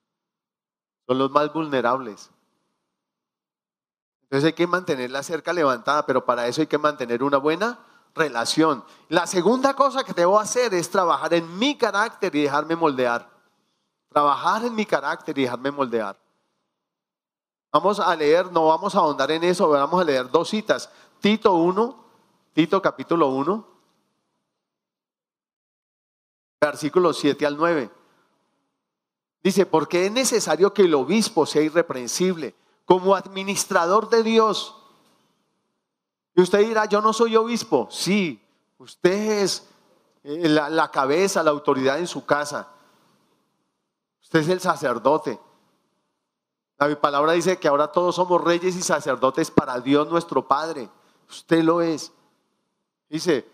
Son 1.08 1.18
los 1.18 1.32
más 1.32 1.52
vulnerables. 1.52 2.30
Entonces 4.22 4.46
hay 4.46 4.52
que 4.52 4.68
mantener 4.68 5.10
la 5.10 5.24
cerca 5.24 5.52
levantada, 5.52 6.06
pero 6.06 6.24
para 6.24 6.46
eso 6.46 6.60
hay 6.60 6.68
que 6.68 6.78
mantener 6.78 7.24
una 7.24 7.38
buena 7.38 7.80
relación. 8.14 8.84
La 9.08 9.26
segunda 9.26 9.74
cosa 9.74 10.04
que 10.04 10.12
debo 10.12 10.38
hacer 10.38 10.72
es 10.74 10.88
trabajar 10.88 11.34
en 11.34 11.58
mi 11.58 11.76
carácter 11.76 12.32
y 12.36 12.42
dejarme 12.42 12.76
moldear. 12.76 13.28
Trabajar 14.10 14.64
en 14.64 14.76
mi 14.76 14.86
carácter 14.86 15.36
y 15.36 15.42
dejarme 15.42 15.72
moldear. 15.72 16.16
Vamos 17.72 17.98
a 17.98 18.14
leer, 18.14 18.52
no 18.52 18.68
vamos 18.68 18.94
a 18.94 18.98
ahondar 18.98 19.28
en 19.32 19.42
eso, 19.42 19.68
vamos 19.68 20.00
a 20.00 20.04
leer 20.04 20.30
dos 20.30 20.48
citas. 20.50 20.88
Tito 21.18 21.52
1, 21.54 22.04
Tito 22.52 22.80
capítulo 22.80 23.26
1, 23.30 23.75
versículos 26.60 27.18
7 27.18 27.46
al 27.46 27.56
9. 27.56 27.90
Dice, 29.42 29.66
porque 29.66 30.06
es 30.06 30.12
necesario 30.12 30.72
que 30.72 30.82
el 30.82 30.94
obispo 30.94 31.46
sea 31.46 31.62
irreprensible 31.62 32.54
como 32.84 33.14
administrador 33.14 34.08
de 34.08 34.22
Dios. 34.22 34.74
Y 36.34 36.42
usted 36.42 36.60
dirá, 36.66 36.86
yo 36.86 37.00
no 37.00 37.12
soy 37.12 37.36
obispo. 37.36 37.88
Sí, 37.90 38.42
usted 38.78 39.42
es 39.42 39.68
eh, 40.24 40.48
la, 40.48 40.68
la 40.68 40.90
cabeza, 40.90 41.42
la 41.42 41.50
autoridad 41.50 41.98
en 41.98 42.06
su 42.06 42.26
casa. 42.26 42.68
Usted 44.22 44.40
es 44.40 44.48
el 44.48 44.60
sacerdote. 44.60 45.38
La 46.78 47.00
palabra 47.00 47.32
dice 47.32 47.58
que 47.58 47.68
ahora 47.68 47.90
todos 47.90 48.16
somos 48.16 48.42
reyes 48.42 48.76
y 48.76 48.82
sacerdotes 48.82 49.50
para 49.50 49.80
Dios 49.80 50.08
nuestro 50.08 50.46
Padre. 50.46 50.90
Usted 51.28 51.62
lo 51.62 51.80
es. 51.80 52.12
Dice 53.08 53.48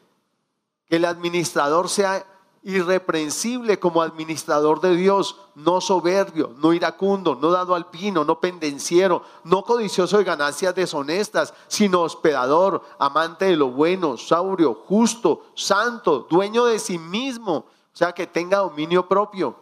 que 0.87 0.97
el 0.97 1.05
administrador 1.05 1.89
sea 1.89 2.27
irreprensible 2.63 3.81
como 3.81 4.03
administrador 4.03 4.81
de 4.81 4.95
Dios, 4.95 5.37
no 5.55 5.81
soberbio, 5.81 6.55
no 6.59 6.73
iracundo, 6.73 7.35
no 7.35 7.51
dado 7.51 7.75
al 7.75 7.89
vino, 7.93 8.25
no 8.25 8.41
pendenciero, 8.41 9.23
no 9.45 9.65
codicioso 9.65 10.19
de 10.19 10.25
ganancias 10.25 10.75
deshonestas, 10.75 11.53
sino 11.67 12.03
hospedador, 12.03 12.83
amante 12.99 13.47
de 13.47 13.57
lo 13.57 13.71
bueno, 13.71 14.17
saurio, 14.17 14.75
justo, 14.75 15.47
santo, 15.55 16.27
dueño 16.31 16.67
de 16.67 16.79
sí 16.79 16.99
mismo, 16.99 17.55
o 17.55 17.97
sea, 17.97 18.13
que 18.13 18.27
tenga 18.27 18.59
dominio 18.59 19.09
propio 19.09 19.57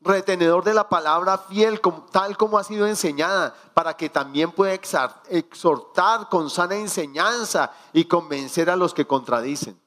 retenedor 0.00 0.64
de 0.64 0.74
la 0.74 0.88
palabra 0.88 1.36
fiel, 1.38 1.80
tal 2.10 2.36
como 2.36 2.58
ha 2.58 2.64
sido 2.64 2.86
enseñada, 2.86 3.54
para 3.74 3.96
que 3.96 4.08
también 4.08 4.50
pueda 4.50 4.72
exhortar 4.72 6.28
con 6.28 6.48
sana 6.48 6.76
enseñanza 6.76 7.72
y 7.92 8.04
convencer 8.04 8.70
a 8.70 8.76
los 8.76 8.94
que 8.94 9.06
contradicen. 9.06 9.78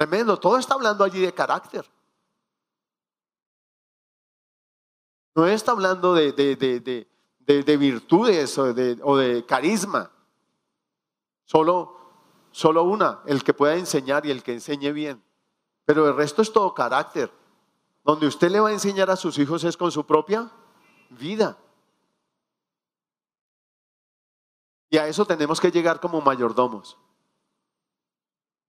Tremendo, 0.00 0.40
todo 0.40 0.56
está 0.56 0.72
hablando 0.72 1.04
allí 1.04 1.20
de 1.20 1.34
carácter. 1.34 1.84
No 5.34 5.46
está 5.46 5.72
hablando 5.72 6.14
de, 6.14 6.32
de, 6.32 7.76
virtudes 7.76 8.56
o, 8.56 8.62
o 9.02 9.16
de, 9.18 9.44
carisma. 9.44 10.10
Solo, 11.44 11.98
solo 12.50 12.84
una, 12.84 13.20
el 13.26 13.44
que 13.44 13.52
pueda 13.52 13.74
enseñar 13.74 14.24
y 14.24 14.30
el 14.30 14.42
que 14.42 14.54
enseñe 14.54 14.90
bien. 14.90 15.22
Pero 15.84 16.08
el 16.08 16.16
resto 16.16 16.40
es 16.40 16.50
todo 16.50 16.72
carácter. 16.72 17.30
Donde 18.02 18.26
usted 18.26 18.50
le 18.50 18.60
va 18.60 18.70
a 18.70 18.72
enseñar 18.72 19.10
a 19.10 19.16
sus 19.16 19.36
hijos 19.36 19.64
es 19.64 19.76
con 19.76 19.92
su 19.92 20.06
propia 20.06 20.50
vida. 21.10 21.58
Y 24.88 24.96
a 24.96 25.06
eso 25.06 25.26
tenemos 25.26 25.60
que 25.60 25.70
llegar 25.70 26.00
como 26.00 26.22
mayordomos. 26.22 26.96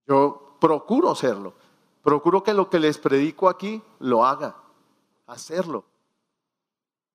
Yo 0.05 0.50
procuro 0.61 1.15
serlo. 1.15 1.53
Procuro 2.03 2.43
que 2.43 2.53
lo 2.53 2.69
que 2.69 2.79
les 2.79 2.97
predico 2.97 3.49
aquí 3.49 3.83
lo 3.99 4.23
haga. 4.23 4.55
Hacerlo. 5.27 5.83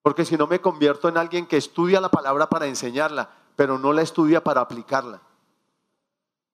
Porque 0.03 0.25
si 0.25 0.37
no 0.37 0.47
me 0.47 0.61
convierto 0.61 1.09
en 1.09 1.17
alguien 1.17 1.47
que 1.47 1.57
estudia 1.57 2.01
la 2.01 2.11
palabra 2.11 2.49
para 2.49 2.67
enseñarla, 2.67 3.31
pero 3.55 3.79
no 3.79 3.93
la 3.93 4.03
estudia 4.03 4.43
para 4.45 4.61
aplicarla. 4.61 5.23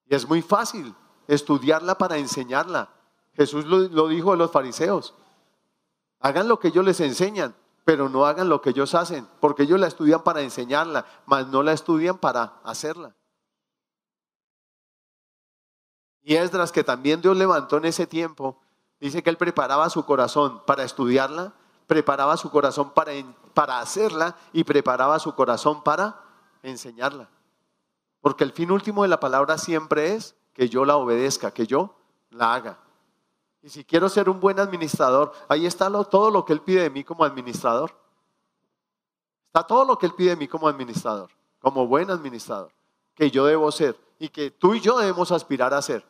Y 0.07 0.15
es 0.15 0.29
muy 0.29 0.43
fácil 0.43 0.95
estudiarla 1.27 1.97
para 1.97 2.19
enseñarla. 2.19 2.91
Jesús 3.35 3.65
lo, 3.65 3.79
lo 3.79 4.09
dijo 4.09 4.33
a 4.33 4.37
los 4.37 4.51
fariseos. 4.51 5.15
Hagan 6.21 6.47
lo 6.47 6.59
que 6.59 6.69
ellos 6.69 6.85
les 6.85 7.01
enseñan, 7.01 7.55
pero 7.85 8.09
no 8.09 8.27
hagan 8.27 8.49
lo 8.49 8.61
que 8.61 8.71
ellos 8.71 8.95
hacen, 8.95 9.27
porque 9.41 9.65
ellos 9.65 9.81
la 9.81 9.89
estudian 9.89 10.23
para 10.23 10.43
enseñarla, 10.43 11.07
mas 11.27 11.49
no 11.49 11.63
la 11.63 11.73
estudian 11.73 12.19
para 12.19 12.61
hacerla. 12.65 13.15
Y 16.23 16.37
Esdras, 16.37 16.73
que 16.73 16.85
también 16.85 17.21
Dios 17.21 17.37
levantó 17.37 17.79
en 17.79 17.87
ese 17.87 18.07
tiempo, 18.07 18.57
dice 19.01 19.23
que 19.23 19.31
él 19.31 19.37
preparaba 19.37 19.91
su 19.91 20.05
corazón 20.05 20.63
para 20.67 20.85
estudiarla, 20.85 21.53
preparaba 21.87 22.37
su 22.37 22.51
corazón 22.51 22.91
para, 22.91 23.13
para 23.55 23.81
hacerla 23.81 24.37
y 24.53 24.65
preparaba 24.65 25.19
su 25.19 25.35
corazón 25.35 25.83
para 25.83 26.21
enseñarla. 26.63 27.29
Porque 28.21 28.45
el 28.45 28.53
fin 28.53 28.71
último 28.71 29.03
de 29.03 29.09
la 29.09 29.19
palabra 29.19 29.59
siempre 29.59 30.15
es 30.15 30.37
que 30.55 30.69
yo 30.69 30.85
la 30.85 30.97
obedezca, 30.97 31.51
que 31.51 31.67
yo 31.67 31.97
la 32.31 32.55
haga. 32.55 32.79
Y 33.63 33.69
si 33.69 33.85
quiero 33.85 34.09
ser 34.09 34.29
un 34.29 34.41
buen 34.41 34.61
administrador, 34.61 35.33
ahí 35.49 35.67
está 35.67 35.91
todo 36.05 36.31
lo 36.31 36.45
que 36.45 36.53
Él 36.53 36.61
pide 36.61 36.83
de 36.83 36.91
mí 36.91 37.05
como 37.05 37.25
administrador. 37.25 37.93
Está 39.47 39.67
todo 39.67 39.85
lo 39.85 39.99
que 39.99 40.07
Él 40.07 40.15
pide 40.15 40.31
de 40.31 40.37
mí 40.37 40.49
como 40.49 40.69
administrador, 40.69 41.31
como 41.61 41.87
buen 41.87 42.11
administrador, 42.11 42.73
que 43.15 43.31
yo 43.31 43.45
debo 43.45 43.71
ser 43.71 43.99
y 44.19 44.29
que 44.29 44.51
tú 44.51 44.75
y 44.75 44.81
yo 44.81 44.99
debemos 44.99 45.31
aspirar 45.33 45.75
a 45.75 45.83
ser. 45.83 46.05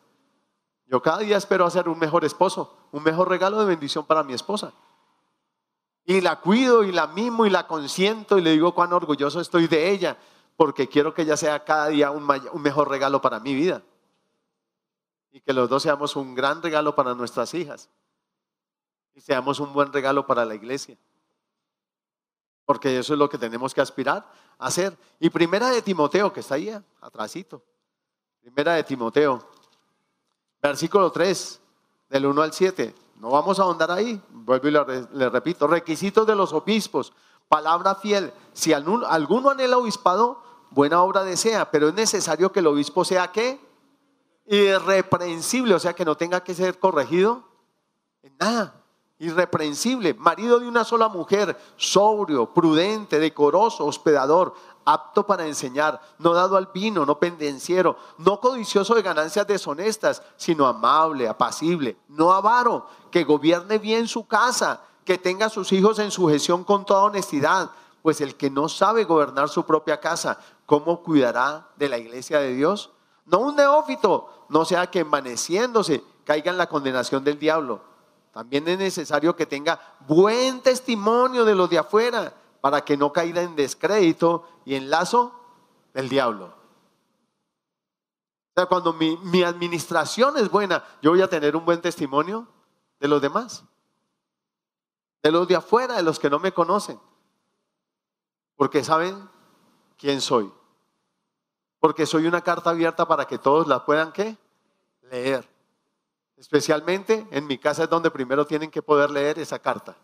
Yo 0.85 1.01
cada 1.01 1.19
día 1.19 1.37
espero 1.37 1.65
hacer 1.65 1.87
un 1.87 1.97
mejor 1.97 2.25
esposo, 2.25 2.77
un 2.91 3.03
mejor 3.03 3.29
regalo 3.29 3.59
de 3.59 3.65
bendición 3.65 4.05
para 4.05 4.23
mi 4.23 4.33
esposa. 4.33 4.73
Y 6.05 6.21
la 6.21 6.39
cuido 6.41 6.83
y 6.83 6.91
la 6.91 7.07
mimo 7.07 7.45
y 7.45 7.49
la 7.49 7.65
consiento 7.65 8.37
y 8.37 8.41
le 8.41 8.51
digo 8.51 8.75
cuán 8.75 8.91
orgulloso 8.91 9.39
estoy 9.39 9.67
de 9.67 9.89
ella, 9.89 10.17
porque 10.57 10.87
quiero 10.87 11.13
que 11.13 11.21
ella 11.21 11.37
sea 11.37 11.63
cada 11.63 11.87
día 11.87 12.11
un, 12.11 12.27
mejor 12.61 12.89
regalo 12.89 13.21
para 13.21 13.39
mi 13.39 13.55
vida 13.55 13.81
y 15.31 15.39
que 15.39 15.53
los 15.53 15.69
dos 15.69 15.81
seamos 15.81 16.15
un 16.15 16.35
gran 16.35 16.61
regalo 16.61 16.93
para 16.93 17.15
nuestras 17.15 17.53
hijas 17.53 17.89
y 19.15 19.21
seamos 19.21 19.59
un 19.59 19.73
buen 19.73 19.91
regalo 19.93 20.27
para 20.27 20.45
la 20.45 20.55
iglesia. 20.55 20.97
Porque 22.65 22.99
eso 22.99 23.13
es 23.13 23.19
lo 23.19 23.29
que 23.29 23.37
tenemos 23.37 23.73
que 23.73 23.81
aspirar 23.81 24.29
a 24.57 24.67
hacer. 24.67 24.97
Y 25.19 25.29
primera 25.29 25.69
de 25.69 25.81
Timoteo, 25.81 26.31
que 26.31 26.39
está 26.41 26.55
ahí 26.55 26.69
atrásito. 27.01 27.63
Primera 28.41 28.73
de 28.73 28.83
Timoteo, 28.83 29.45
versículo 30.63 31.11
3, 31.11 31.61
del 32.09 32.25
1 32.25 32.41
al 32.41 32.53
7. 32.53 32.95
No 33.19 33.29
vamos 33.29 33.59
a 33.59 33.63
ahondar 33.63 33.91
ahí. 33.91 34.21
Vuelvo 34.29 34.67
y 34.67 34.71
le, 35.17 35.29
repito. 35.29 35.67
Requisitos 35.67 36.25
de 36.25 36.35
los 36.35 36.53
obispos. 36.53 37.13
Palabra 37.47 37.95
fiel. 37.95 38.33
Si 38.53 38.73
alguno 38.73 39.49
anhela 39.49 39.77
obispado, 39.77 40.41
buena 40.71 41.01
obra 41.01 41.23
desea, 41.23 41.69
pero 41.69 41.89
es 41.89 41.93
necesario 41.93 42.51
que 42.51 42.59
el 42.59 42.67
obispo 42.67 43.05
sea 43.05 43.31
qué? 43.31 43.59
irreprensible, 44.45 45.73
o 45.73 45.79
sea 45.79 45.93
que 45.93 46.05
no 46.05 46.15
tenga 46.15 46.43
que 46.43 46.53
ser 46.53 46.79
corregido 46.79 47.43
en 48.21 48.35
nada. 48.39 48.79
Irreprensible, 49.19 50.13
marido 50.15 50.59
de 50.59 50.67
una 50.67 50.83
sola 50.83 51.07
mujer, 51.07 51.57
sobrio, 51.77 52.53
prudente, 52.53 53.19
decoroso, 53.19 53.85
hospedador, 53.85 54.53
apto 54.85 55.25
para 55.25 55.45
enseñar, 55.45 56.01
no 56.19 56.33
dado 56.33 56.57
al 56.57 56.69
vino, 56.73 57.05
no 57.05 57.19
pendenciero, 57.19 57.97
no 58.17 58.39
codicioso 58.39 58.95
de 58.95 59.01
ganancias 59.01 59.47
deshonestas, 59.47 60.21
sino 60.35 60.65
amable, 60.67 61.27
apacible, 61.27 61.97
no 62.07 62.31
avaro, 62.31 62.87
que 63.11 63.23
gobierne 63.23 63.77
bien 63.77 64.07
su 64.07 64.27
casa, 64.27 64.81
que 65.05 65.17
tenga 65.17 65.47
a 65.47 65.49
sus 65.49 65.71
hijos 65.71 65.99
en 65.99 66.11
sujeción 66.11 66.63
con 66.63 66.85
toda 66.85 67.03
honestidad, 67.03 67.71
pues 68.01 68.21
el 68.21 68.35
que 68.35 68.49
no 68.49 68.69
sabe 68.69 69.05
gobernar 69.05 69.49
su 69.49 69.65
propia 69.65 69.99
casa, 69.99 70.37
¿cómo 70.65 71.01
cuidará 71.01 71.69
de 71.77 71.89
la 71.89 71.97
iglesia 71.97 72.39
de 72.39 72.53
Dios? 72.53 72.91
No 73.25 73.39
un 73.39 73.55
neófito, 73.55 74.45
no 74.49 74.65
sea 74.65 74.87
que 74.87 74.99
envaneciéndose 74.99 76.03
caiga 76.25 76.51
en 76.51 76.57
la 76.57 76.67
condenación 76.67 77.23
del 77.23 77.39
diablo. 77.39 77.81
También 78.33 78.67
es 78.67 78.77
necesario 78.77 79.35
que 79.35 79.45
tenga 79.45 79.79
buen 80.07 80.61
testimonio 80.61 81.45
de 81.45 81.55
los 81.55 81.69
de 81.69 81.77
afuera 81.77 82.33
para 82.61 82.83
que 82.83 82.97
no 82.97 83.13
caiga 83.13 83.41
en 83.41 83.55
descrédito 83.55 84.47
y 84.65 84.75
en 84.75 84.89
lazo 84.89 85.33
del 85.93 86.09
diablo. 86.09 86.45
O 88.55 88.59
sea, 88.59 88.65
cuando 88.67 88.93
mi, 88.93 89.17
mi 89.17 89.43
administración 89.43 90.37
es 90.37 90.49
buena, 90.49 90.83
yo 91.01 91.11
voy 91.11 91.21
a 91.21 91.27
tener 91.27 91.55
un 91.55 91.65
buen 91.65 91.81
testimonio 91.81 92.47
de 92.99 93.07
los 93.07 93.21
demás, 93.21 93.63
de 95.23 95.31
los 95.31 95.47
de 95.47 95.55
afuera, 95.55 95.95
de 95.95 96.03
los 96.03 96.19
que 96.19 96.29
no 96.29 96.39
me 96.39 96.51
conocen, 96.51 96.99
porque 98.55 98.83
saben 98.83 99.29
quién 99.97 100.21
soy. 100.21 100.51
Porque 101.79 102.05
soy 102.05 102.27
una 102.27 102.41
carta 102.41 102.69
abierta 102.69 103.07
para 103.07 103.25
que 103.25 103.37
todos 103.37 103.67
la 103.67 103.83
puedan 103.83 104.11
¿qué? 104.13 104.37
leer. 105.09 105.47
Especialmente 106.37 107.27
en 107.31 107.45
mi 107.45 107.57
casa 107.57 107.83
es 107.83 107.89
donde 107.89 108.11
primero 108.11 108.45
tienen 108.45 108.71
que 108.71 108.81
poder 108.81 109.09
leer 109.09 109.39
esa 109.39 109.59
carta. 109.59 109.95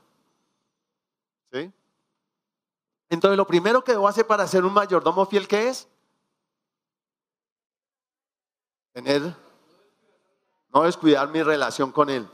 ¿Sí? 1.52 1.72
Entonces 3.10 3.38
lo 3.38 3.48
primero 3.48 3.84
que 3.84 3.94
debo 3.94 4.08
hacer 4.08 4.28
para 4.28 4.48
ser 4.48 4.64
un 4.64 4.74
mayordomo 4.74 5.26
fiel, 5.26 5.48
¿qué 5.48 5.70
es? 5.70 5.88
Tener, 8.94 9.36
no 10.74 10.84
descuidar 10.84 11.28
mi 11.30 11.42
relación 11.42 11.92
con 11.92 12.10
Él. 12.10 12.30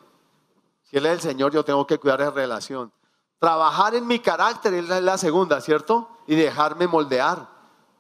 Si 0.84 0.98
Él 0.98 1.06
es 1.06 1.14
el 1.14 1.22
Señor, 1.22 1.54
yo 1.54 1.64
tengo 1.64 1.88
que 1.88 1.98
cuidar 1.98 2.22
esa 2.22 2.32
relación. 2.32 2.92
Trabajar 3.40 3.96
en 3.96 4.06
mi 4.06 4.20
carácter 4.20 4.74
es 4.74 4.88
la 4.90 5.18
segunda, 5.18 5.62
¿cierto? 5.62 6.10
Y 6.28 6.36
dejarme 6.36 6.88
moldear. 6.88 7.48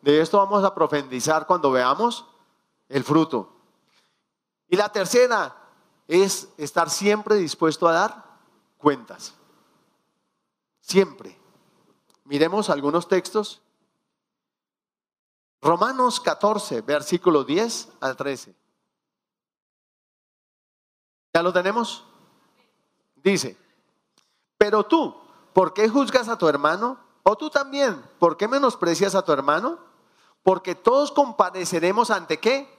De 0.01 0.21
esto 0.21 0.37
vamos 0.37 0.63
a 0.63 0.73
profundizar 0.73 1.47
cuando 1.47 1.71
veamos 1.71 2.25
el 2.89 3.03
fruto. 3.03 3.51
Y 4.67 4.75
la 4.75 4.89
tercera 4.89 5.55
es 6.07 6.49
estar 6.57 6.89
siempre 6.89 7.35
dispuesto 7.35 7.87
a 7.87 7.93
dar 7.93 8.23
cuentas. 8.77 9.33
Siempre. 10.79 11.44
Miremos 12.25 12.69
algunos 12.69 13.07
textos. 13.07 13.61
Romanos 15.61 16.19
14, 16.19 16.81
versículo 16.81 17.43
10 17.43 17.89
al 18.01 18.15
13. 18.17 18.55
¿Ya 21.33 21.41
lo 21.41 21.51
tenemos? 21.51 22.05
Dice, 23.15 23.57
pero 24.57 24.85
tú, 24.85 25.15
¿por 25.53 25.73
qué 25.73 25.89
juzgas 25.89 26.29
a 26.29 26.37
tu 26.37 26.47
hermano? 26.47 26.99
O 27.23 27.35
tú 27.35 27.49
también, 27.49 28.03
¿por 28.19 28.37
qué 28.37 28.47
menosprecias 28.47 29.15
a 29.15 29.23
tu 29.23 29.31
hermano? 29.31 29.79
Porque 30.43 30.75
todos 30.75 31.11
compareceremos 31.11 32.11
ante 32.11 32.39
qué? 32.39 32.69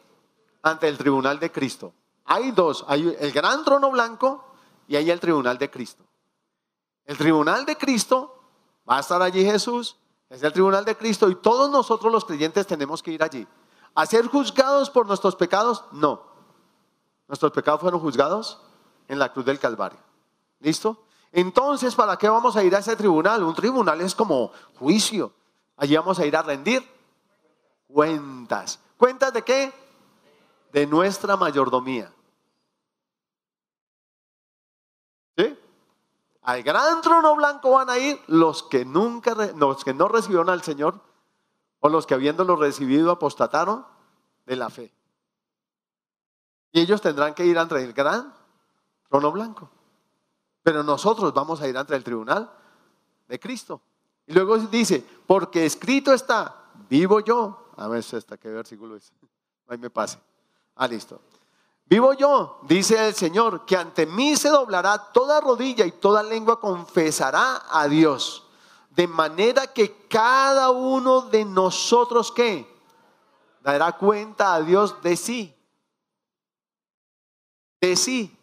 Ante 0.63 0.89
el 0.89 0.97
tribunal 0.97 1.41
de 1.41 1.51
Cristo. 1.51 1.93
Hay 2.25 2.53
dos, 2.53 2.85
hay 2.89 3.17
el 3.19 3.33
gran 3.33 3.65
trono 3.65 3.91
blanco 3.91 4.45
y 4.89 4.97
hay 4.97 5.11
el 5.11 5.21
tribunal 5.21 5.59
de 5.59 5.71
Cristo. 5.71 6.05
El 7.05 7.17
tribunal 7.19 7.67
de 7.67 7.77
Cristo, 7.77 8.36
va 8.89 8.99
a 8.99 9.01
estar 9.01 9.21
allí 9.23 9.45
Jesús, 9.45 9.97
es 10.29 10.43
el 10.43 10.53
tribunal 10.53 10.85
de 10.85 10.97
Cristo 10.97 11.29
y 11.29 11.37
todos 11.37 11.71
nosotros 11.71 12.13
los 12.13 12.25
creyentes 12.25 12.67
tenemos 12.67 13.03
que 13.03 13.13
ir 13.13 13.23
allí. 13.23 13.47
¿A 13.95 14.07
ser 14.07 14.27
juzgados 14.27 14.91
por 14.91 15.07
nuestros 15.07 15.37
pecados? 15.37 15.85
No. 15.93 16.23
Nuestros 17.29 17.53
pecados 17.53 17.81
fueron 17.81 18.01
juzgados 18.01 18.61
en 19.09 19.19
la 19.19 19.33
cruz 19.33 19.47
del 19.47 19.59
Calvario. 19.59 19.99
¿Listo? 20.61 21.05
Entonces, 21.33 21.95
¿para 21.95 22.17
qué 22.17 22.29
vamos 22.29 22.57
a 22.57 22.65
ir 22.65 22.75
a 22.75 22.79
ese 22.79 22.97
tribunal? 22.97 23.43
Un 23.43 23.55
tribunal 23.55 24.01
es 24.01 24.15
como 24.15 24.53
juicio. 24.79 25.33
Allí 25.77 25.97
vamos 25.97 26.19
a 26.19 26.27
ir 26.27 26.37
a 26.37 26.43
rendir 26.43 26.87
cuentas. 27.89 28.81
¿Cuentas 28.97 29.33
de 29.33 29.43
qué? 29.43 29.73
De 30.73 30.87
nuestra 30.87 31.37
mayordomía. 31.37 32.13
¿Sí? 35.37 35.59
Al 36.47 36.63
gran 36.63 37.01
trono 37.01 37.35
blanco 37.35 37.73
van 37.73 37.91
a 37.91 37.99
ir 37.99 38.21
los 38.29 38.63
que 38.63 38.85
nunca, 38.85 39.35
los 39.57 39.85
que 39.85 39.93
no 39.93 40.07
recibieron 40.07 40.49
al 40.49 40.63
Señor 40.63 41.01
o 41.81 41.89
los 41.89 42.07
que 42.07 42.15
habiéndolo 42.15 42.55
recibido 42.55 43.11
apostataron 43.11 43.85
de 44.47 44.55
la 44.55 44.71
fe. 44.71 44.95
Y 46.71 46.81
ellos 46.81 47.01
tendrán 47.03 47.35
que 47.35 47.45
ir 47.45 47.59
ante 47.59 47.83
el 47.83 47.93
gran 47.93 48.33
trono 49.09 49.33
blanco. 49.33 49.69
Pero 50.63 50.85
nosotros 50.85 51.35
vamos 51.35 51.61
a 51.61 51.67
ir 51.67 51.77
ante 51.77 51.97
el 51.97 52.05
tribunal 52.05 52.49
de 53.27 53.41
Cristo. 53.41 53.81
Y 54.25 54.33
luego 54.33 54.57
dice, 54.57 55.05
porque 55.27 55.67
escrito 55.67 56.13
está, 56.13 56.71
vivo 56.89 57.19
yo. 57.19 57.73
A 57.77 57.89
ver, 57.89 58.05
esta, 58.09 58.37
¿qué 58.37 58.51
versículo 58.51 58.95
es? 58.95 59.13
Ahí 59.67 59.79
me 59.79 59.91
pase. 59.91 60.21
Ah, 60.77 60.87
listo. 60.87 61.21
Vivo 61.89 62.15
yo, 62.15 62.59
dice 62.63 63.07
el 63.07 63.15
Señor, 63.15 63.65
que 63.65 63.77
ante 63.77 64.07
mí 64.07 64.37
se 64.37 64.49
doblará 64.49 65.13
toda 65.13 65.41
rodilla 65.41 65.87
y 65.87 65.93
toda 65.93 66.23
lengua 66.23 66.59
confesará 66.59 67.63
a 67.71 67.87
Dios. 67.87 68.45
De 68.91 69.07
manera 69.07 69.69
que 69.69 70.07
cada 70.09 70.71
uno 70.71 71.23
de 71.23 71.45
nosotros, 71.45 72.33
¿qué? 72.33 72.67
Dará 73.61 73.93
cuenta 73.93 74.55
a 74.55 74.63
Dios 74.63 75.01
de 75.01 75.17
sí. 75.17 75.55
De 77.81 77.95
sí. 77.95 78.37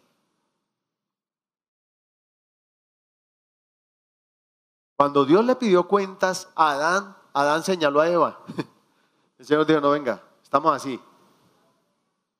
Cuando 4.96 5.26
Dios 5.26 5.44
le 5.44 5.56
pidió 5.56 5.86
cuentas 5.86 6.48
a 6.54 6.70
Adán, 6.70 7.16
Adán 7.34 7.62
señaló 7.62 8.00
a 8.00 8.08
Eva. 8.08 8.40
El 9.38 9.44
Señor 9.44 9.66
dijo, 9.66 9.80
no 9.82 9.90
venga, 9.90 10.22
estamos 10.42 10.74
así. 10.74 10.98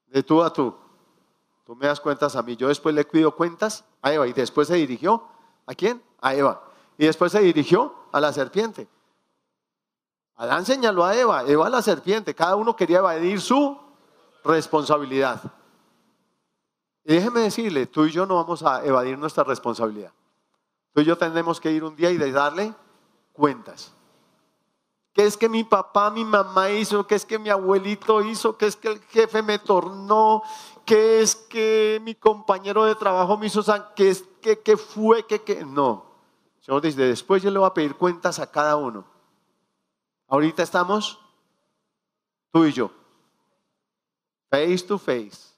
De 0.06 0.22
tú 0.22 0.42
a 0.42 0.50
tú. 0.50 0.83
Tú 1.64 1.74
me 1.74 1.86
das 1.86 2.00
cuentas 2.00 2.36
a 2.36 2.42
mí. 2.42 2.56
Yo 2.56 2.68
después 2.68 2.94
le 2.94 3.04
pido 3.04 3.34
cuentas 3.34 3.84
a 4.02 4.12
Eva. 4.12 4.26
Y 4.26 4.32
después 4.32 4.68
se 4.68 4.74
dirigió. 4.74 5.24
¿A 5.66 5.74
quién? 5.74 6.02
A 6.20 6.34
Eva. 6.34 6.62
Y 6.98 7.06
después 7.06 7.32
se 7.32 7.40
dirigió 7.40 7.94
a 8.12 8.20
la 8.20 8.32
serpiente. 8.32 8.86
Adán 10.36 10.66
señaló 10.66 11.04
a 11.04 11.14
Eva, 11.16 11.44
Eva 11.44 11.66
a 11.66 11.70
la 11.70 11.82
serpiente. 11.82 12.34
Cada 12.34 12.56
uno 12.56 12.74
quería 12.76 12.98
evadir 12.98 13.40
su 13.40 13.78
responsabilidad. 14.44 15.40
Y 17.04 17.14
déjeme 17.14 17.40
decirle, 17.40 17.86
tú 17.86 18.06
y 18.06 18.10
yo 18.10 18.26
no 18.26 18.36
vamos 18.36 18.62
a 18.62 18.84
evadir 18.84 19.18
nuestra 19.18 19.44
responsabilidad. 19.44 20.12
Entonces 20.88 21.06
yo 21.06 21.18
tenemos 21.18 21.60
que 21.60 21.70
ir 21.70 21.84
un 21.84 21.94
día 21.94 22.10
y 22.10 22.18
darle 22.30 22.74
cuentas. 23.32 23.92
¿Qué 25.12 25.24
es 25.26 25.36
que 25.36 25.48
mi 25.48 25.62
papá, 25.62 26.10
mi 26.10 26.24
mamá 26.24 26.70
hizo? 26.70 27.06
¿Qué 27.06 27.14
es 27.14 27.24
que 27.24 27.38
mi 27.38 27.48
abuelito 27.48 28.20
hizo? 28.22 28.56
¿Qué 28.56 28.66
es 28.66 28.74
que 28.74 28.88
el 28.88 29.00
jefe 29.00 29.42
me 29.42 29.60
tornó? 29.60 30.42
¿Qué 30.84 31.22
es 31.22 31.34
que 31.34 32.00
mi 32.02 32.14
compañero 32.14 32.84
de 32.84 32.94
trabajo 32.94 33.36
me 33.36 33.46
hizo? 33.46 33.62
¿Qué 33.94 34.10
es 34.10 34.24
que 34.40 34.60
qué 34.60 34.76
fue? 34.76 35.26
¿Qué, 35.26 35.42
qué? 35.42 35.64
No. 35.64 36.14
El 36.66 36.80
dice, 36.80 37.02
después 37.02 37.42
yo 37.42 37.50
le 37.50 37.58
voy 37.58 37.66
a 37.66 37.74
pedir 37.74 37.96
cuentas 37.96 38.38
a 38.38 38.50
cada 38.50 38.76
uno. 38.76 39.04
Ahorita 40.28 40.62
estamos 40.62 41.18
tú 42.50 42.64
y 42.64 42.72
yo. 42.72 42.90
Face 44.50 44.78
to 44.86 44.98
face. 44.98 45.54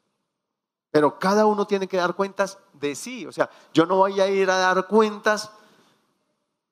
Pero 0.90 1.18
cada 1.18 1.46
uno 1.46 1.66
tiene 1.66 1.86
que 1.86 1.96
dar 1.96 2.14
cuentas 2.14 2.58
de 2.72 2.94
sí. 2.94 3.26
O 3.26 3.32
sea, 3.32 3.48
yo 3.72 3.86
no 3.86 3.96
voy 3.96 4.20
a 4.20 4.28
ir 4.28 4.50
a 4.50 4.56
dar 4.56 4.86
cuentas 4.86 5.50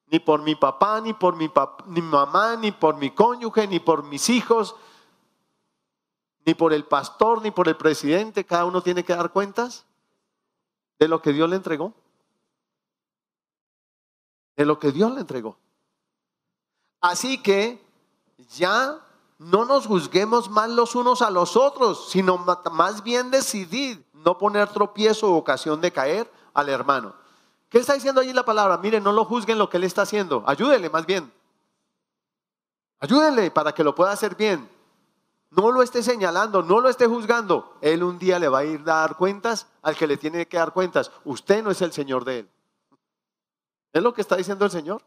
ni 0.06 0.18
por 0.18 0.42
mi 0.42 0.54
papá, 0.54 1.00
ni 1.00 1.12
por 1.12 1.36
mi, 1.36 1.50
ni 1.86 2.02
mamá, 2.02 2.56
ni 2.56 2.72
por 2.72 2.96
mi 2.96 3.10
cónyuge, 3.10 3.66
ni 3.66 3.80
por 3.80 4.04
mis 4.04 4.28
hijos, 4.28 4.76
ni 6.46 6.54
por 6.54 6.72
el 6.72 6.84
pastor, 6.84 7.42
ni 7.42 7.50
por 7.50 7.68
el 7.68 7.76
presidente. 7.76 8.44
Cada 8.44 8.64
uno 8.64 8.82
tiene 8.82 9.04
que 9.04 9.14
dar 9.14 9.32
cuentas 9.32 9.84
de 10.98 11.08
lo 11.08 11.22
que 11.22 11.32
Dios 11.32 11.48
le 11.48 11.56
entregó. 11.56 11.94
De 14.56 14.64
lo 14.64 14.78
que 14.78 14.92
Dios 14.92 15.12
le 15.12 15.20
entregó. 15.20 15.56
Así 17.00 17.42
que 17.42 17.82
ya 18.56 18.98
no 19.38 19.64
nos 19.64 19.86
juzguemos 19.86 20.48
más 20.48 20.70
los 20.70 20.94
unos 20.94 21.22
a 21.22 21.30
los 21.30 21.56
otros, 21.56 22.10
sino 22.10 22.38
más 22.38 23.02
bien 23.02 23.30
decidid 23.30 23.98
no 24.12 24.38
poner 24.38 24.68
tropiezo 24.68 25.32
o 25.32 25.36
ocasión 25.36 25.80
de 25.80 25.92
caer 25.92 26.30
al 26.54 26.68
hermano. 26.68 27.14
¿Qué 27.68 27.78
está 27.78 27.94
diciendo 27.94 28.20
allí 28.20 28.32
la 28.32 28.44
palabra? 28.44 28.78
Mire, 28.78 29.00
no 29.00 29.12
lo 29.12 29.24
juzguen 29.24 29.58
lo 29.58 29.68
que 29.68 29.78
él 29.78 29.84
está 29.84 30.02
haciendo. 30.02 30.44
Ayúdele 30.46 30.88
más 30.88 31.04
bien. 31.04 31.32
Ayúdenle 33.00 33.50
para 33.50 33.72
que 33.72 33.84
lo 33.84 33.94
pueda 33.94 34.12
hacer 34.12 34.36
bien. 34.36 34.73
No 35.56 35.70
lo 35.70 35.82
esté 35.82 36.02
señalando, 36.02 36.62
no 36.62 36.80
lo 36.80 36.88
esté 36.88 37.06
juzgando. 37.06 37.76
Él 37.80 38.02
un 38.02 38.18
día 38.18 38.38
le 38.38 38.48
va 38.48 38.58
a 38.58 38.64
ir 38.64 38.80
a 38.80 38.84
dar 38.84 39.16
cuentas 39.16 39.68
al 39.82 39.96
que 39.96 40.06
le 40.06 40.16
tiene 40.16 40.48
que 40.48 40.56
dar 40.56 40.72
cuentas. 40.72 41.12
Usted 41.24 41.62
no 41.62 41.70
es 41.70 41.80
el 41.82 41.92
Señor 41.92 42.24
de 42.24 42.40
él. 42.40 42.50
Es 43.92 44.02
lo 44.02 44.12
que 44.12 44.20
está 44.20 44.36
diciendo 44.36 44.64
el 44.64 44.70
Señor. 44.70 45.02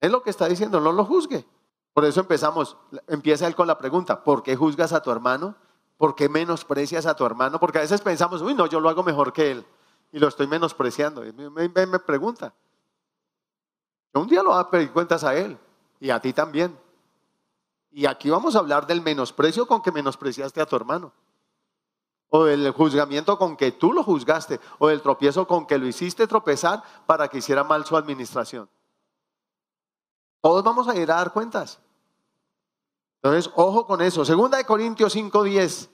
Es 0.00 0.10
lo 0.10 0.22
que 0.22 0.30
está 0.30 0.48
diciendo, 0.48 0.80
no 0.80 0.92
lo 0.92 1.04
juzgue. 1.04 1.44
Por 1.92 2.04
eso 2.04 2.20
empezamos, 2.20 2.76
empieza 3.06 3.46
él 3.46 3.54
con 3.54 3.66
la 3.66 3.78
pregunta, 3.78 4.22
¿por 4.22 4.42
qué 4.42 4.56
juzgas 4.56 4.92
a 4.92 5.00
tu 5.00 5.10
hermano? 5.10 5.54
¿Por 5.96 6.14
qué 6.14 6.28
menosprecias 6.28 7.06
a 7.06 7.14
tu 7.14 7.24
hermano? 7.24 7.58
Porque 7.58 7.78
a 7.78 7.80
veces 7.82 8.00
pensamos, 8.02 8.42
uy, 8.42 8.54
no, 8.54 8.66
yo 8.66 8.80
lo 8.80 8.88
hago 8.88 9.02
mejor 9.02 9.32
que 9.32 9.50
él. 9.50 9.66
Y 10.12 10.18
lo 10.18 10.28
estoy 10.28 10.46
menospreciando. 10.46 11.26
Y 11.26 11.32
me, 11.32 11.68
me, 11.68 11.98
pregunta. 11.98 12.52
un 14.14 14.26
día 14.26 14.42
lo 14.42 14.50
va 14.50 14.60
a 14.60 14.70
pedir 14.70 14.92
cuentas 14.92 15.24
a 15.24 15.34
él. 15.34 15.58
Y 15.98 16.10
a 16.10 16.20
ti 16.20 16.32
también. 16.32 16.78
Y 17.96 18.04
aquí 18.04 18.28
vamos 18.28 18.54
a 18.54 18.58
hablar 18.58 18.86
del 18.86 19.00
menosprecio 19.00 19.66
con 19.66 19.80
que 19.80 19.90
menospreciaste 19.90 20.60
a 20.60 20.66
tu 20.66 20.76
hermano. 20.76 21.14
O 22.28 22.44
del 22.44 22.70
juzgamiento 22.72 23.38
con 23.38 23.56
que 23.56 23.72
tú 23.72 23.90
lo 23.94 24.02
juzgaste. 24.02 24.60
O 24.78 24.88
del 24.88 25.00
tropiezo 25.00 25.48
con 25.48 25.66
que 25.66 25.78
lo 25.78 25.86
hiciste 25.86 26.26
tropezar 26.26 26.82
para 27.06 27.28
que 27.28 27.38
hiciera 27.38 27.64
mal 27.64 27.86
su 27.86 27.96
administración. 27.96 28.68
Todos 30.42 30.62
vamos 30.62 30.86
a 30.88 30.94
ir 30.94 31.10
a 31.10 31.14
dar 31.14 31.32
cuentas. 31.32 31.78
Entonces, 33.22 33.50
ojo 33.56 33.86
con 33.86 34.02
eso. 34.02 34.26
Segunda 34.26 34.58
de 34.58 34.66
Corintios 34.66 35.16
5:10 35.16 35.88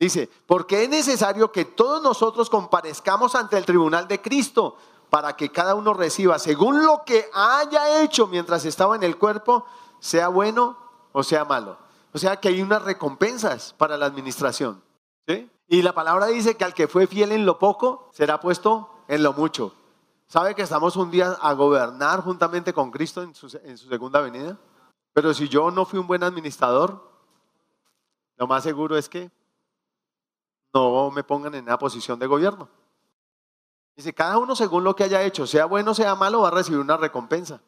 dice, 0.00 0.28
porque 0.48 0.82
es 0.82 0.88
necesario 0.88 1.52
que 1.52 1.64
todos 1.64 2.02
nosotros 2.02 2.50
comparezcamos 2.50 3.36
ante 3.36 3.56
el 3.56 3.64
tribunal 3.64 4.08
de 4.08 4.20
Cristo 4.20 4.76
para 5.08 5.36
que 5.36 5.52
cada 5.52 5.76
uno 5.76 5.94
reciba 5.94 6.40
según 6.40 6.84
lo 6.84 7.04
que 7.04 7.30
haya 7.32 8.02
hecho 8.02 8.26
mientras 8.26 8.64
estaba 8.64 8.96
en 8.96 9.04
el 9.04 9.16
cuerpo, 9.18 9.64
sea 10.00 10.26
bueno 10.26 10.81
o 11.12 11.22
sea 11.22 11.44
malo. 11.44 11.78
O 12.12 12.18
sea 12.18 12.36
que 12.36 12.48
hay 12.48 12.60
unas 12.60 12.82
recompensas 12.82 13.74
para 13.74 13.96
la 13.96 14.06
administración. 14.06 14.82
Y 15.68 15.80
la 15.80 15.94
palabra 15.94 16.26
dice 16.26 16.56
que 16.56 16.64
al 16.64 16.74
que 16.74 16.88
fue 16.88 17.06
fiel 17.06 17.32
en 17.32 17.46
lo 17.46 17.58
poco, 17.58 18.10
será 18.12 18.40
puesto 18.40 18.90
en 19.08 19.22
lo 19.22 19.32
mucho. 19.32 19.74
¿Sabe 20.26 20.54
que 20.54 20.62
estamos 20.62 20.96
un 20.96 21.10
día 21.10 21.36
a 21.40 21.52
gobernar 21.54 22.20
juntamente 22.20 22.72
con 22.72 22.90
Cristo 22.90 23.22
en 23.22 23.34
su, 23.34 23.46
en 23.64 23.78
su 23.78 23.88
segunda 23.88 24.20
venida? 24.20 24.58
Pero 25.14 25.32
si 25.32 25.48
yo 25.48 25.70
no 25.70 25.84
fui 25.84 25.98
un 25.98 26.06
buen 26.06 26.22
administrador, 26.22 27.10
lo 28.36 28.46
más 28.46 28.62
seguro 28.62 28.96
es 28.96 29.08
que 29.08 29.30
no 30.74 31.10
me 31.10 31.22
pongan 31.22 31.54
en 31.54 31.64
una 31.64 31.78
posición 31.78 32.18
de 32.18 32.26
gobierno. 32.26 32.68
Dice, 33.96 34.14
cada 34.14 34.38
uno 34.38 34.56
según 34.56 34.84
lo 34.84 34.96
que 34.96 35.04
haya 35.04 35.22
hecho, 35.22 35.46
sea 35.46 35.66
bueno 35.66 35.90
o 35.90 35.94
sea 35.94 36.14
malo, 36.14 36.40
va 36.40 36.48
a 36.48 36.52
recibir 36.52 36.80
una 36.80 36.96
recompensa. 36.96 37.60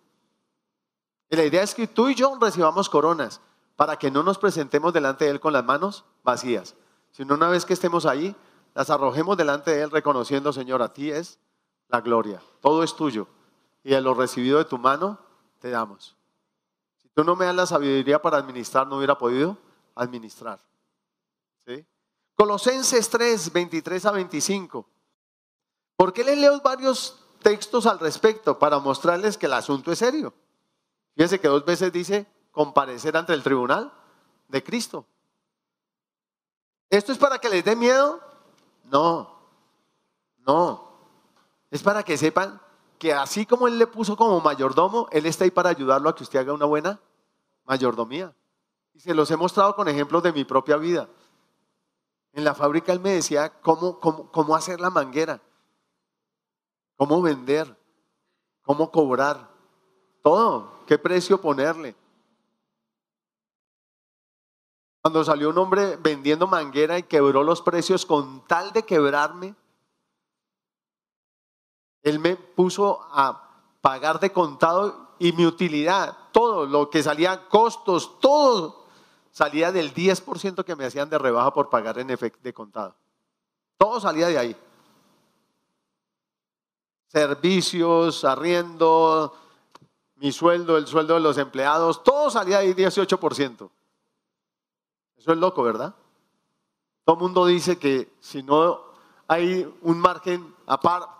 Y 1.35 1.37
la 1.37 1.47
idea 1.47 1.65
es 1.65 1.75
que 1.75 1.89
tú 1.89 2.09
y 2.09 2.15
yo 2.15 2.39
recibamos 2.41 2.89
coronas 2.89 3.41
para 3.75 3.99
que 3.99 4.09
no 4.09 4.23
nos 4.23 4.39
presentemos 4.39 4.93
delante 4.93 5.25
de 5.25 5.33
Él 5.33 5.41
con 5.41 5.53
las 5.53 5.65
manos 5.65 6.05
vacías, 6.23 6.77
sino 7.11 7.35
una 7.35 7.49
vez 7.49 7.65
que 7.65 7.73
estemos 7.73 8.07
ahí, 8.07 8.37
las 8.73 8.89
arrojemos 8.89 9.37
delante 9.37 9.73
de 9.73 9.83
Él 9.83 9.91
reconociendo, 9.91 10.53
Señor, 10.53 10.81
a 10.81 10.93
ti 10.93 11.11
es 11.11 11.41
la 11.89 12.01
gloria, 12.01 12.41
todo 12.61 12.85
es 12.85 12.95
tuyo. 12.95 13.27
Y 13.83 13.91
de 13.91 14.01
lo 14.01 14.15
recibido 14.15 14.59
de 14.59 14.65
tu 14.65 14.79
mano, 14.79 15.19
te 15.59 15.71
damos. 15.71 16.17
Si 17.03 17.09
tú 17.09 17.25
no 17.25 17.35
me 17.35 17.47
das 17.47 17.57
la 17.57 17.67
sabiduría 17.67 18.23
para 18.23 18.39
administrar, 18.39 18.87
no 18.87 18.99
hubiera 18.99 19.19
podido 19.19 19.59
administrar. 19.97 20.61
¿Sí? 21.67 21.85
Colosenses 22.37 23.11
3, 23.11 23.53
23 23.53 24.07
a 24.07 24.13
25. 24.13 24.87
¿Por 25.97 26.13
qué 26.13 26.23
les 26.23 26.39
leo 26.39 26.61
varios 26.61 27.27
textos 27.43 27.87
al 27.87 27.99
respecto? 27.99 28.57
Para 28.57 28.79
mostrarles 28.79 29.37
que 29.37 29.47
el 29.47 29.55
asunto 29.55 29.91
es 29.91 29.99
serio. 29.99 30.33
Fíjense 31.15 31.41
que 31.41 31.49
dos 31.49 31.65
veces 31.65 31.93
dice 31.93 32.27
comparecer 32.51 33.17
ante 33.17 33.33
el 33.33 33.43
tribunal 33.43 33.93
de 34.49 34.63
Cristo. 34.63 35.07
¿Esto 36.91 37.13
es 37.13 37.19
para 37.19 37.39
que 37.39 37.49
les 37.49 37.65
dé 37.65 37.77
miedo? 37.77 38.21
No, 38.85 39.35
no. 40.39 40.93
Es 41.71 41.83
para 41.83 42.03
que 42.03 42.17
sepan 42.17 42.61
que 42.99 43.13
así 43.13 43.47
como 43.47 43.67
Él 43.67 43.79
le 43.79 43.87
puso 43.87 44.17
como 44.17 44.41
mayordomo, 44.41 45.09
Él 45.11 45.27
está 45.27 45.45
ahí 45.45 45.51
para 45.51 45.71
ayudarlo 45.71 46.09
a 46.09 46.15
que 46.15 46.23
usted 46.23 46.39
haga 46.39 46.53
una 46.53 46.67
buena 46.67 47.01
mayordomía. 47.65 48.35
Y 48.93 49.01
se 49.01 49.15
los 49.15 49.31
he 49.31 49.37
mostrado 49.37 49.75
con 49.75 49.89
ejemplos 49.89 50.23
de 50.23 50.33
mi 50.33 50.45
propia 50.45 50.77
vida. 50.77 51.09
En 52.33 52.45
la 52.45 52.55
fábrica 52.55 52.93
Él 52.93 53.01
me 53.01 53.11
decía 53.11 53.61
cómo, 53.61 53.99
cómo, 54.01 54.31
cómo 54.31 54.55
hacer 54.55 54.81
la 54.81 54.91
manguera, 54.91 55.41
cómo 56.97 57.23
vender, 57.23 57.77
cómo 58.63 58.91
cobrar, 58.91 59.54
todo, 60.25 60.71
qué 60.87 60.97
precio 60.97 61.39
ponerle. 61.39 61.95
Cuando 65.03 65.23
salió 65.23 65.51
un 65.51 65.59
hombre 65.59 65.97
vendiendo 65.97 66.47
manguera 66.47 66.99
y 66.99 67.03
quebró 67.03 67.43
los 67.43 67.61
precios 67.61 68.07
con 68.07 68.41
tal 68.47 68.73
de 68.73 68.85
quebrarme, 68.85 69.55
él 72.03 72.19
me 72.21 72.37
puso 72.37 73.07
a 73.13 73.51
pagar 73.83 74.19
de 74.19 74.33
contado 74.33 75.11
y 75.19 75.33
mi 75.33 75.45
utilidad, 75.45 76.17
todo 76.33 76.65
lo 76.65 76.89
que 76.89 77.03
salía, 77.03 77.47
costos, 77.51 78.19
todo 78.19 78.87
salía 79.31 79.73
del 79.73 79.93
10% 79.93 80.65
que 80.65 80.75
me 80.75 80.87
hacían 80.87 81.11
de 81.11 81.19
rebaja 81.19 81.53
por 81.53 81.69
pagar 81.69 81.99
en 81.99 82.09
efecto 82.09 82.41
de 82.43 82.55
contado. 82.55 82.97
Todo 83.77 84.01
salía 84.01 84.29
de 84.29 84.39
ahí. 84.39 84.57
Servicios, 87.09 88.25
arriendo, 88.25 89.44
mi 90.25 90.33
sueldo, 90.33 90.79
el 90.79 90.87
sueldo 90.87 91.13
de 91.13 91.21
los 91.21 91.37
empleados, 91.37 92.03
todo 92.03 92.31
salía 92.31 92.61
de 92.61 92.69
ahí 92.69 92.73
18%. 92.73 93.71
Eso 95.19 95.33
es 95.33 95.37
loco, 95.37 95.63
¿verdad? 95.63 95.95
Todo 97.05 97.17
el 97.17 97.21
mundo 97.21 97.45
dice 97.45 97.79
que 97.79 98.11
si 98.21 98.43
no 98.43 98.81
hay 99.29 99.71
un 99.83 99.99
margen 99.99 100.55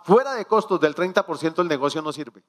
fuera 0.05 0.33
de 0.33 0.45
costos 0.45 0.79
del 0.79 0.95
30%, 0.95 1.61
el 1.61 1.67
negocio 1.67 2.01
no 2.01 2.11
sirve. 2.11 2.43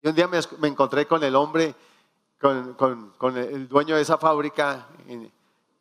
Y 0.00 0.08
un 0.08 0.14
día 0.14 0.26
me, 0.26 0.68
encontré 0.68 1.06
con 1.06 1.22
el 1.22 1.36
hombre, 1.36 1.74
con, 2.38 3.36
el 3.36 3.68
dueño 3.68 3.96
de 3.96 4.00
esa 4.00 4.16
fábrica 4.16 4.88
en, 5.06 5.30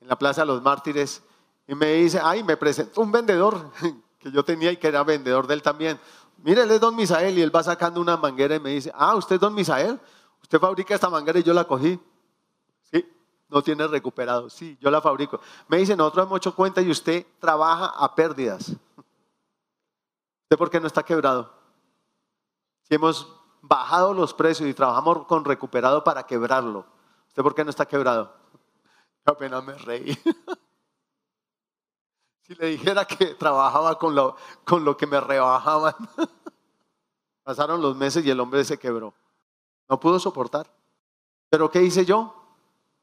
la 0.02 0.18
Plaza 0.18 0.42
de 0.42 0.48
los 0.48 0.62
Mártires, 0.62 1.24
y 1.66 1.76
me 1.76 1.94
dice, 1.94 2.20
ay, 2.22 2.44
me 2.44 2.58
presentó 2.58 3.00
un 3.00 3.14
vendedor 3.14 3.72
que 4.20 4.30
yo 4.34 4.44
tenía 4.44 4.70
y 4.70 4.76
que 4.76 4.90
era 4.90 5.06
vendedor 5.06 5.48
de 5.48 5.54
él 5.54 5.62
también. 5.62 5.98
Mire, 6.44 6.62
él 6.62 6.72
es 6.72 6.80
don 6.80 6.96
Misael 6.96 7.38
y 7.38 7.42
él 7.42 7.56
va 7.56 7.64
sacando 7.64 8.00
una 8.00 8.18
manguera 8.18 8.56
y 8.56 8.60
me 8.60 8.70
dice, 8.70 8.92
ah, 8.94 9.16
usted 9.16 9.36
es 9.36 9.42
don 9.42 9.56
Misael, 9.56 10.00
usted 10.42 10.60
fabrica 10.60 10.94
esta 10.94 11.10
manguera 11.10 11.40
y 11.40 11.44
yo 11.44 11.54
la 11.54 11.64
cogí 11.64 12.00
no 13.54 13.62
tiene 13.62 13.88
recuperado. 13.88 14.50
Sí, 14.50 14.78
yo 14.82 14.90
la 14.90 15.00
fabrico. 15.00 15.40
Me 15.68 15.78
dice, 15.78 15.96
nosotros 15.96 16.26
hemos 16.26 16.38
hecho 16.38 16.56
cuenta 16.56 16.82
y 16.82 16.90
usted 16.90 17.26
trabaja 17.40 17.86
a 17.86 18.16
pérdidas. 18.16 18.70
¿Usted 18.70 20.58
por 20.58 20.72
qué 20.72 20.80
no 20.80 20.88
está 20.88 21.04
quebrado? 21.04 21.54
Si 22.82 22.96
hemos 22.96 23.32
bajado 23.62 24.14
los 24.14 24.34
precios 24.34 24.68
y 24.68 24.74
trabajamos 24.74 25.28
con 25.28 25.46
recuperado 25.46 26.04
para 26.04 26.24
quebrarlo, 26.24 26.86
¿usted 27.28 27.44
por 27.44 27.54
qué 27.54 27.64
no 27.64 27.70
está 27.70 27.86
quebrado? 27.86 28.36
Apenas 29.24 29.64
me 29.64 29.74
reí. 29.74 30.18
Si 32.44 32.56
le 32.56 32.68
dijera 32.68 33.06
que 33.06 33.36
trabajaba 33.36 33.98
con 33.98 34.16
lo, 34.16 34.36
con 34.66 34.84
lo 34.84 34.98
que 34.98 35.08
me 35.08 35.20
rebajaban. 35.20 35.96
Pasaron 37.44 37.82
los 37.82 37.96
meses 37.96 38.26
y 38.26 38.30
el 38.30 38.40
hombre 38.40 38.64
se 38.64 38.78
quebró. 38.78 39.14
No 39.90 40.00
pudo 40.00 40.20
soportar. 40.20 40.70
¿Pero 41.50 41.70
qué 41.70 41.82
hice 41.82 42.06
yo? 42.06 42.34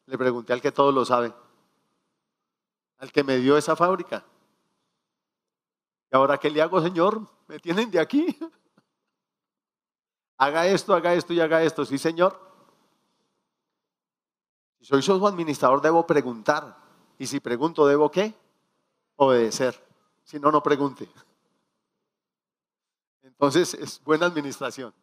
Le 0.06 0.18
pregunté 0.18 0.52
al 0.52 0.60
que 0.60 0.72
todo 0.72 0.90
lo 0.90 1.04
sabe, 1.04 1.32
al 2.98 3.12
que 3.12 3.22
me 3.22 3.36
dio 3.36 3.56
esa 3.56 3.76
fábrica. 3.76 4.24
¿Y 6.10 6.16
ahora 6.16 6.36
qué 6.36 6.50
le 6.50 6.60
hago, 6.60 6.82
Señor? 6.82 7.20
¿Me 7.46 7.60
tienen 7.60 7.90
de 7.90 8.00
aquí? 8.00 8.36
haga 10.36 10.66
esto, 10.66 10.94
haga 10.94 11.14
esto 11.14 11.32
y 11.32 11.40
haga 11.40 11.62
esto. 11.62 11.84
Sí, 11.84 11.96
Señor. 11.96 12.40
Si 14.80 14.86
soy 14.86 15.02
su 15.02 15.26
administrador, 15.26 15.80
debo 15.80 16.06
preguntar. 16.06 16.76
Y 17.18 17.26
si 17.26 17.38
pregunto, 17.38 17.86
¿debo 17.86 18.10
qué? 18.10 18.34
Obedecer. 19.22 19.78
Si 20.24 20.40
no, 20.40 20.50
no 20.50 20.62
pregunte. 20.62 21.06
Entonces 23.22 23.74
es 23.74 24.02
buena 24.02 24.24
administración. 24.24 24.94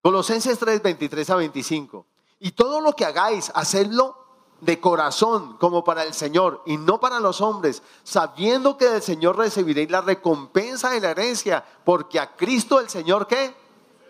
Colosenses 0.00 0.56
3, 0.56 0.80
23 0.80 1.30
a 1.30 1.36
25. 1.36 2.06
Y 2.38 2.52
todo 2.52 2.80
lo 2.80 2.92
que 2.92 3.04
hagáis, 3.04 3.50
hacedlo 3.52 4.16
de 4.60 4.80
corazón 4.80 5.56
como 5.58 5.82
para 5.82 6.04
el 6.04 6.14
Señor 6.14 6.62
y 6.66 6.76
no 6.76 7.00
para 7.00 7.18
los 7.18 7.40
hombres, 7.40 7.82
sabiendo 8.04 8.78
que 8.78 8.86
del 8.86 9.02
Señor 9.02 9.36
recibiréis 9.36 9.90
la 9.90 10.02
recompensa 10.02 10.90
de 10.90 11.00
la 11.00 11.10
herencia, 11.10 11.64
porque 11.84 12.20
a 12.20 12.36
Cristo 12.36 12.78
el 12.78 12.88
Señor 12.88 13.26
¿qué? 13.26 13.56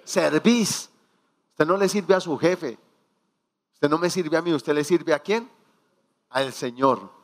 Servís. 0.04 0.90
Usted 1.52 1.66
no 1.66 1.78
le 1.78 1.88
sirve 1.88 2.14
a 2.14 2.20
su 2.20 2.36
jefe, 2.36 2.78
usted 3.72 3.88
no 3.88 3.96
me 3.96 4.10
sirve 4.10 4.36
a 4.36 4.42
mí, 4.42 4.52
usted 4.52 4.74
le 4.74 4.84
sirve 4.84 5.14
a 5.14 5.20
quién? 5.20 5.50
Al 6.28 6.52
Señor. 6.52 7.16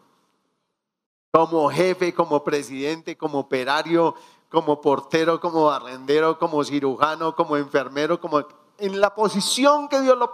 Como 1.33 1.71
jefe, 1.71 2.13
como 2.13 2.45
presidente, 2.45 3.17
como 3.17 3.39
operario, 3.41 4.15
como 4.49 4.81
portero, 4.81 5.41
como 5.41 5.65
barrendero, 5.65 6.39
como 6.39 6.63
cirujano, 6.63 7.35
como 7.35 7.57
enfermero, 7.57 8.21
como 8.21 8.47
en 8.79 9.01
la 9.01 9.15
posición 9.15 9.89
que 9.89 10.01
Dios 10.01 10.19
lo, 10.19 10.31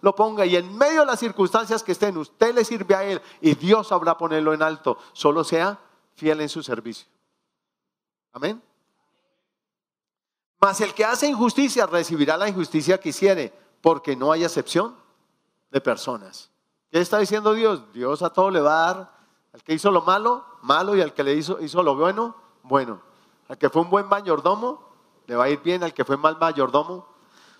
lo, 0.00 0.14
ponga 0.14 0.46
y 0.46 0.56
en 0.56 0.76
medio 0.76 1.00
de 1.00 1.06
las 1.06 1.18
circunstancias 1.18 1.82
que 1.82 1.92
estén, 1.92 2.16
usted 2.16 2.54
le 2.54 2.64
sirve 2.64 2.94
a 2.94 3.04
Él 3.04 3.20
y 3.40 3.54
Dios 3.56 3.88
sabrá 3.88 4.16
ponerlo 4.16 4.54
en 4.54 4.62
alto. 4.62 4.98
Solo 5.12 5.44
sea 5.44 5.78
fiel 6.14 6.40
en 6.40 6.48
su 6.48 6.62
servicio. 6.62 7.08
Amén. 8.32 8.62
Mas 10.60 10.80
el 10.80 10.94
que 10.94 11.04
hace 11.04 11.28
injusticia 11.28 11.86
recibirá 11.86 12.36
la 12.36 12.48
injusticia 12.48 12.98
que 12.98 13.10
hiciere, 13.10 13.52
porque 13.80 14.16
no 14.16 14.32
hay 14.32 14.44
excepción 14.44 14.96
de 15.70 15.80
personas. 15.80 16.50
¿Qué 16.90 17.00
está 17.00 17.18
diciendo 17.18 17.52
Dios? 17.52 17.92
Dios 17.92 18.22
a 18.22 18.30
todo 18.30 18.50
le 18.50 18.60
va 18.60 18.88
a 18.88 18.94
dar. 18.94 19.17
Al 19.58 19.64
que 19.64 19.74
hizo 19.74 19.90
lo 19.90 20.02
malo, 20.02 20.44
malo, 20.62 20.94
y 20.94 21.00
al 21.00 21.12
que 21.12 21.24
le 21.24 21.34
hizo, 21.34 21.60
hizo 21.60 21.82
lo 21.82 21.96
bueno, 21.96 22.36
bueno. 22.62 23.00
Al 23.48 23.58
que 23.58 23.68
fue 23.68 23.82
un 23.82 23.90
buen 23.90 24.06
mayordomo, 24.06 24.80
le 25.26 25.34
va 25.34 25.44
a 25.44 25.48
ir 25.48 25.60
bien. 25.60 25.82
Al 25.82 25.92
que 25.92 26.04
fue 26.04 26.16
mal 26.16 26.38
mayordomo, 26.38 27.08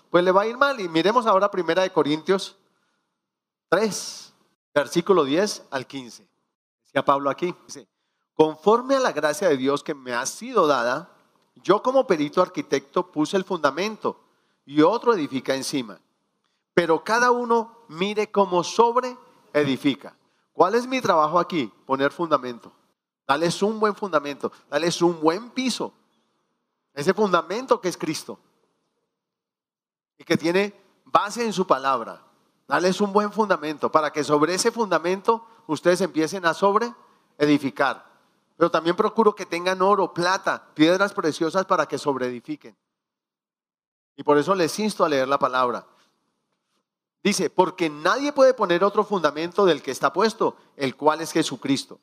pues 0.09 0.23
le 0.23 0.31
va 0.31 0.43
a 0.43 0.47
ir 0.47 0.57
mal. 0.57 0.79
Y 0.79 0.87
miremos 0.87 1.25
ahora 1.25 1.51
primera 1.51 1.81
de 1.81 1.91
Corintios 1.91 2.55
3, 3.67 4.33
versículo 4.73 5.25
10 5.25 5.65
al 5.71 5.85
15. 5.85 6.25
Decía 6.85 7.03
Pablo 7.03 7.29
aquí, 7.29 7.53
dice, 7.67 7.85
conforme 8.33 8.95
a 8.95 9.01
la 9.01 9.11
gracia 9.11 9.49
de 9.49 9.57
Dios 9.57 9.83
que 9.83 9.93
me 9.93 10.13
ha 10.13 10.25
sido 10.25 10.67
dada, 10.67 11.09
yo 11.55 11.83
como 11.83 12.07
perito 12.07 12.41
arquitecto 12.41 13.11
puse 13.11 13.35
el 13.35 13.43
fundamento 13.43 14.21
y 14.65 14.81
otro 14.83 15.13
edifica 15.13 15.53
encima. 15.53 15.99
Pero 16.73 17.03
cada 17.03 17.31
uno 17.31 17.83
mire 17.89 18.31
cómo 18.31 18.63
sobre 18.63 19.17
edifica. 19.51 20.15
¿Cuál 20.59 20.75
es 20.75 20.85
mi 20.85 20.99
trabajo 20.99 21.39
aquí? 21.39 21.71
Poner 21.85 22.11
fundamento. 22.11 22.69
Dales 23.25 23.63
un 23.63 23.79
buen 23.79 23.95
fundamento, 23.95 24.51
dales 24.69 25.01
un 25.01 25.21
buen 25.21 25.51
piso. 25.51 25.93
Ese 26.93 27.13
fundamento 27.13 27.79
que 27.79 27.87
es 27.87 27.95
Cristo 27.95 28.37
y 30.17 30.25
que 30.25 30.35
tiene 30.35 30.75
base 31.05 31.45
en 31.45 31.53
su 31.53 31.65
palabra. 31.65 32.21
Dales 32.67 32.99
un 32.99 33.13
buen 33.13 33.31
fundamento 33.31 33.89
para 33.89 34.11
que 34.11 34.21
sobre 34.21 34.53
ese 34.53 34.69
fundamento 34.69 35.47
ustedes 35.65 36.01
empiecen 36.01 36.45
a 36.45 36.53
sobre 36.53 36.93
edificar. 37.37 38.05
Pero 38.57 38.69
también 38.69 38.97
procuro 38.97 39.33
que 39.33 39.45
tengan 39.45 39.81
oro, 39.81 40.13
plata, 40.13 40.73
piedras 40.73 41.13
preciosas 41.13 41.63
para 41.67 41.85
que 41.85 41.97
sobre 41.97 42.25
edifiquen. 42.25 42.75
Y 44.17 44.23
por 44.23 44.37
eso 44.37 44.53
les 44.53 44.77
insto 44.77 45.05
a 45.05 45.09
leer 45.09 45.29
la 45.29 45.39
palabra. 45.39 45.87
Dice, 47.23 47.49
porque 47.49 47.89
nadie 47.89 48.31
puede 48.31 48.53
poner 48.53 48.83
otro 48.83 49.03
fundamento 49.03 49.65
del 49.65 49.81
que 49.81 49.91
está 49.91 50.13
puesto, 50.13 50.55
el 50.77 50.95
cual 50.95 51.21
es 51.21 51.31
Jesucristo. 51.31 51.99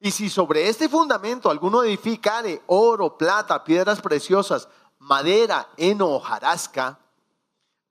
Y 0.00 0.10
si 0.10 0.30
sobre 0.30 0.68
este 0.68 0.88
fundamento 0.88 1.50
alguno 1.50 1.82
edificare 1.82 2.62
oro, 2.66 3.16
plata, 3.16 3.64
piedras 3.64 4.00
preciosas, 4.00 4.68
madera, 4.98 5.68
heno, 5.76 6.08
hojarasca, 6.08 6.98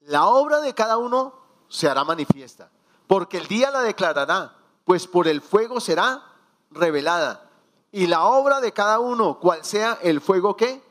la 0.02 0.28
obra 0.28 0.60
de 0.60 0.74
cada 0.74 0.98
uno 0.98 1.34
se 1.68 1.88
hará 1.88 2.04
manifiesta, 2.04 2.72
porque 3.08 3.38
el 3.38 3.48
día 3.48 3.70
la 3.70 3.82
declarará, 3.82 4.56
pues 4.86 5.08
por 5.08 5.28
el 5.28 5.42
fuego 5.42 5.80
será 5.80 6.24
revelada. 6.72 7.48
Y 7.92 8.08
la 8.08 8.26
obra 8.26 8.60
de 8.60 8.72
cada 8.72 9.00
uno, 9.00 9.40
cual 9.40 9.64
sea 9.66 9.98
el 10.02 10.22
fuego 10.22 10.56
que 10.56 10.84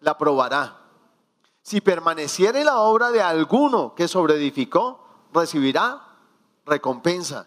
la 0.00 0.16
probará. 0.16 0.78
Si 1.62 1.80
permaneciere 1.80 2.64
la 2.64 2.80
obra 2.80 3.10
de 3.10 3.20
alguno 3.20 3.94
que 3.94 4.08
sobreedificó, 4.08 5.07
recibirá 5.32 6.02
recompensa. 6.66 7.46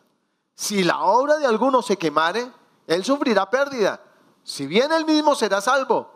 Si 0.56 0.84
la 0.84 1.02
obra 1.02 1.38
de 1.38 1.46
alguno 1.46 1.82
se 1.82 1.98
quemare, 1.98 2.52
él 2.88 3.04
sufrirá 3.04 3.50
pérdida. 3.50 4.02
Si 4.44 4.68
bien 4.68 4.92
él 4.92 5.06
mismo 5.06 5.36
será 5.36 5.62
salvo, 5.62 6.12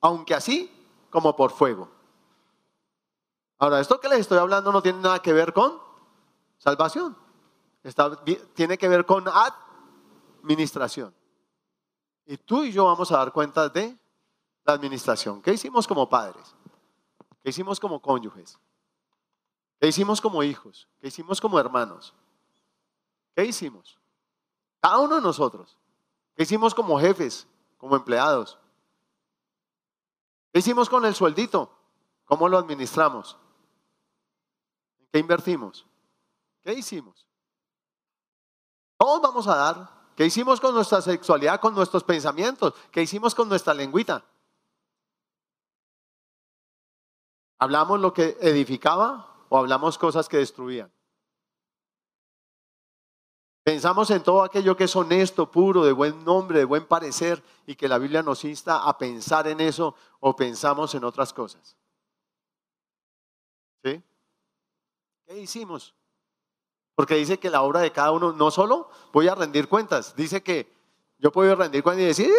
aunque 0.00 0.34
así 0.34 0.70
como 1.10 1.34
por 1.34 1.50
fuego. 1.50 1.88
Ahora, 3.58 3.80
esto 3.80 3.98
que 3.98 4.08
les 4.08 4.20
estoy 4.20 4.38
hablando 4.38 4.70
no 4.70 4.82
tiene 4.82 5.00
nada 5.00 5.20
que 5.20 5.32
ver 5.32 5.52
con 5.52 5.80
salvación. 6.58 7.16
tiene 8.54 8.78
que 8.78 8.88
ver 8.88 9.04
con 9.04 9.24
administración. 10.42 11.14
Y 12.26 12.36
tú 12.36 12.62
y 12.62 12.72
yo 12.72 12.84
vamos 12.84 13.10
a 13.10 13.18
dar 13.18 13.32
cuenta 13.32 13.68
de 13.68 13.98
la 14.64 14.74
administración. 14.74 15.42
¿Qué 15.42 15.52
hicimos 15.52 15.88
como 15.88 16.08
padres? 16.08 16.54
¿Qué 17.42 17.50
hicimos 17.50 17.80
como 17.80 18.00
cónyuges? 18.00 18.58
¿Qué 19.80 19.86
hicimos 19.86 20.20
como 20.20 20.42
hijos? 20.42 20.88
¿Qué 21.00 21.08
hicimos 21.08 21.40
como 21.40 21.58
hermanos? 21.58 22.14
¿Qué 23.34 23.44
hicimos? 23.44 23.98
Cada 24.80 24.98
uno 24.98 25.16
de 25.16 25.22
nosotros. 25.22 25.76
¿Qué 26.34 26.42
hicimos 26.42 26.74
como 26.74 26.98
jefes, 26.98 27.46
como 27.76 27.94
empleados? 27.94 28.58
¿Qué 30.52 30.58
hicimos 30.58 30.88
con 30.88 31.04
el 31.04 31.14
sueldito? 31.14 31.70
¿Cómo 32.24 32.48
lo 32.48 32.58
administramos? 32.58 33.36
¿En 34.98 35.06
qué 35.12 35.18
invertimos? 35.20 35.86
¿Qué 36.62 36.72
hicimos? 36.74 37.26
Todos 38.98 39.22
vamos 39.22 39.46
a 39.46 39.56
dar. 39.56 39.98
¿Qué 40.16 40.26
hicimos 40.26 40.60
con 40.60 40.74
nuestra 40.74 41.00
sexualidad, 41.00 41.60
con 41.60 41.74
nuestros 41.74 42.02
pensamientos? 42.02 42.74
¿Qué 42.90 43.02
hicimos 43.02 43.36
con 43.36 43.48
nuestra 43.48 43.72
lengüita? 43.72 44.24
¿Hablamos 47.60 48.00
lo 48.00 48.12
que 48.12 48.36
edificaba 48.40 49.37
o 49.48 49.58
hablamos 49.58 49.98
cosas 49.98 50.28
que 50.28 50.38
destruían? 50.38 50.92
Pensamos 53.68 54.10
en 54.10 54.22
todo 54.22 54.42
aquello 54.42 54.74
que 54.74 54.84
es 54.84 54.96
honesto, 54.96 55.50
puro, 55.50 55.84
de 55.84 55.92
buen 55.92 56.24
nombre, 56.24 56.60
de 56.60 56.64
buen 56.64 56.86
parecer 56.86 57.44
y 57.66 57.74
que 57.76 57.86
la 57.86 57.98
Biblia 57.98 58.22
nos 58.22 58.42
insta 58.44 58.88
a 58.88 58.96
pensar 58.96 59.46
en 59.46 59.60
eso 59.60 59.94
o 60.20 60.34
pensamos 60.34 60.94
en 60.94 61.04
otras 61.04 61.34
cosas. 61.34 61.76
¿Sí? 63.84 64.02
¿Qué 65.26 65.38
hicimos? 65.38 65.94
Porque 66.94 67.16
dice 67.16 67.38
que 67.38 67.50
la 67.50 67.60
obra 67.60 67.80
de 67.80 67.92
cada 67.92 68.10
uno, 68.12 68.32
no 68.32 68.50
solo 68.50 68.88
voy 69.12 69.28
a 69.28 69.34
rendir 69.34 69.68
cuentas, 69.68 70.16
dice 70.16 70.42
que 70.42 70.72
yo 71.18 71.30
puedo 71.30 71.54
rendir 71.54 71.82
cuentas 71.82 72.04
y 72.04 72.06
decir, 72.06 72.32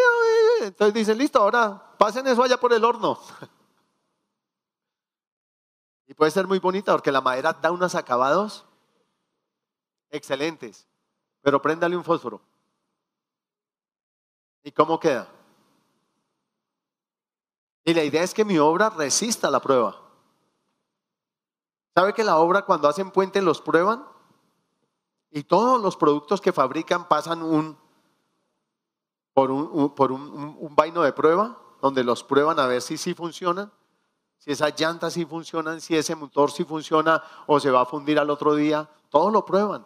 entonces 0.62 0.93
dice, 0.95 1.14
listo, 1.14 1.39
ahora 1.39 1.95
pasen 1.99 2.26
eso 2.26 2.41
allá 2.41 2.60
por 2.60 2.74
el 2.74 2.84
horno. 2.84 3.20
Y 6.10 6.16
puede 6.16 6.32
ser 6.32 6.47
muy 6.47 6.57
bonita 6.57 6.91
porque 6.91 7.12
la 7.12 7.22
madera 7.22 7.53
da 7.53 7.72
unos 7.72 7.93
acabados 7.93 8.66
excelentes, 10.10 10.88
pero 11.39 11.62
préndale 11.62 11.95
un 11.95 12.03
fósforo. 12.03 12.41
¿Y 14.64 14.72
cómo 14.72 14.99
queda? 14.99 15.30
Y 17.84 17.93
la 17.93 18.03
idea 18.03 18.24
es 18.24 18.34
que 18.34 18.43
mi 18.43 18.57
obra 18.57 18.89
resista 18.89 19.51
la 19.51 19.60
prueba. 19.60 20.01
¿Sabe 21.93 22.16
que 22.16 22.24
la 22.24 22.38
obra 22.38 22.66
cuando 22.66 22.88
hacen 22.88 23.12
puente 23.12 23.39
los 23.43 23.62
prueban? 23.62 24.03
Y 25.30 25.43
todos 25.43 25.80
los 25.80 25.95
productos 25.95 26.41
que 26.41 26.51
fabrican 26.51 27.07
pasan 27.07 27.43
un, 27.43 27.78
por, 29.34 29.51
un, 29.51 29.93
por 29.93 30.12
un, 30.12 30.57
un 30.60 30.76
vaino 30.76 31.03
de 31.03 31.14
prueba, 31.14 31.62
donde 31.84 32.03
los 32.03 32.24
prueban 32.24 32.60
a 32.60 32.66
ver 32.66 32.82
si 32.82 32.97
sí 32.97 33.14
funcionan 33.14 33.72
si 34.39 34.51
esas 34.51 34.79
llantas 34.79 35.13
sí 35.13 35.25
funcionan, 35.25 35.81
si 35.81 35.97
ese 35.97 36.15
motor 36.15 36.49
sí 36.49 36.63
funciona 36.63 37.21
o 37.45 37.59
se 37.59 37.69
va 37.69 37.81
a 37.81 37.85
fundir 37.85 38.17
al 38.17 38.29
otro 38.29 38.55
día, 38.55 38.89
todos 39.09 39.33
lo 39.33 39.45
prueban. 39.45 39.85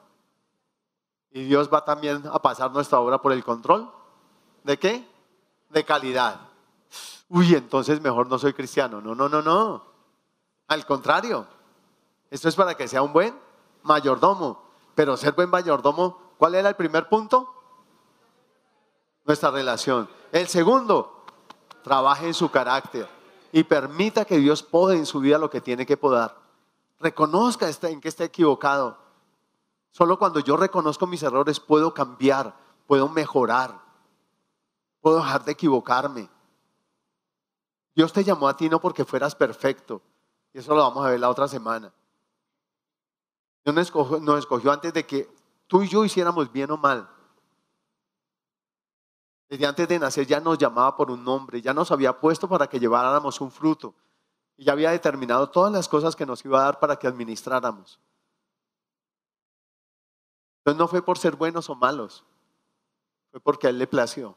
Y 1.31 1.45
Dios 1.45 1.73
va 1.73 1.83
también 1.83 2.23
a 2.31 2.39
pasar 2.39 2.71
nuestra 2.71 2.99
obra 2.99 3.19
por 3.19 3.31
el 3.31 3.43
control. 3.43 3.91
¿De 4.63 4.77
qué? 4.77 5.09
De 5.69 5.83
calidad. 5.83 6.39
Uy, 7.29 7.55
entonces 7.55 7.99
mejor 7.99 8.27
no 8.27 8.37
soy 8.37 8.53
cristiano. 8.53 9.01
No, 9.01 9.15
no, 9.15 9.27
no, 9.27 9.41
no. 9.41 9.83
Al 10.67 10.85
contrario. 10.85 11.47
Esto 12.29 12.47
es 12.47 12.55
para 12.55 12.75
que 12.75 12.87
sea 12.87 13.01
un 13.01 13.11
buen 13.11 13.35
mayordomo. 13.81 14.61
Pero 14.93 15.17
ser 15.17 15.33
buen 15.33 15.49
mayordomo, 15.49 16.19
¿cuál 16.37 16.53
era 16.53 16.69
el 16.69 16.75
primer 16.75 17.09
punto? 17.09 17.51
Nuestra 19.25 19.49
relación. 19.49 20.07
El 20.31 20.47
segundo, 20.47 21.25
trabaje 21.83 22.27
en 22.27 22.35
su 22.35 22.51
carácter 22.51 23.22
y 23.55 23.63
permita 23.63 24.25
que 24.25 24.39
Dios 24.39 24.63
pode 24.63 24.97
en 24.97 25.05
su 25.05 25.19
vida 25.19 25.37
lo 25.37 25.51
que 25.51 25.61
tiene 25.61 25.85
que 25.85 25.95
podar. 25.95 26.35
Reconozca 26.99 27.69
en 27.83 28.01
que 28.01 28.09
está 28.09 28.23
equivocado. 28.23 28.97
Solo 29.91 30.17
cuando 30.17 30.39
yo 30.39 30.57
reconozco 30.57 31.05
mis 31.05 31.21
errores 31.21 31.59
puedo 31.59 31.93
cambiar, 31.93 32.57
puedo 32.87 33.07
mejorar, 33.07 33.79
puedo 35.01 35.17
dejar 35.17 35.45
de 35.45 35.51
equivocarme. 35.51 36.27
Dios 37.95 38.11
te 38.11 38.23
llamó 38.23 38.47
a 38.47 38.57
ti 38.57 38.69
no 38.69 38.81
porque 38.81 39.05
fueras 39.05 39.35
perfecto. 39.35 40.01
Y 40.51 40.57
eso 40.57 40.73
lo 40.73 40.81
vamos 40.81 41.05
a 41.05 41.11
ver 41.11 41.19
la 41.19 41.29
otra 41.29 41.47
semana. 41.47 41.93
Dios 43.63 43.93
nos 44.19 44.39
escogió 44.39 44.71
antes 44.71 44.91
de 44.93 45.05
que 45.05 45.29
tú 45.67 45.83
y 45.83 45.87
yo 45.87 46.03
hiciéramos 46.03 46.51
bien 46.51 46.71
o 46.71 46.77
mal. 46.77 47.07
Desde 49.53 49.67
antes 49.67 49.87
de 49.87 49.99
nacer 49.99 50.25
ya 50.25 50.39
nos 50.39 50.57
llamaba 50.57 50.97
por 50.97 51.11
un 51.11 51.23
nombre, 51.23 51.61
ya 51.61 51.75
nos 51.75 51.91
había 51.91 52.19
puesto 52.19 52.49
para 52.49 52.65
que 52.65 52.79
lleváramos 52.79 53.39
un 53.39 53.51
fruto 53.51 53.93
y 54.57 54.63
ya 54.63 54.71
había 54.71 54.89
determinado 54.89 55.47
todas 55.51 55.71
las 55.71 55.87
cosas 55.87 56.15
que 56.15 56.25
nos 56.25 56.43
iba 56.43 56.59
a 56.59 56.63
dar 56.63 56.79
para 56.79 56.95
que 56.95 57.05
administráramos. 57.05 57.99
Entonces 60.57 60.79
no 60.79 60.87
fue 60.87 61.03
por 61.03 61.19
ser 61.19 61.35
buenos 61.35 61.69
o 61.69 61.75
malos, 61.75 62.25
fue 63.29 63.39
porque 63.41 63.67
a 63.67 63.69
Él 63.69 63.77
le 63.77 63.85
plació. 63.85 64.35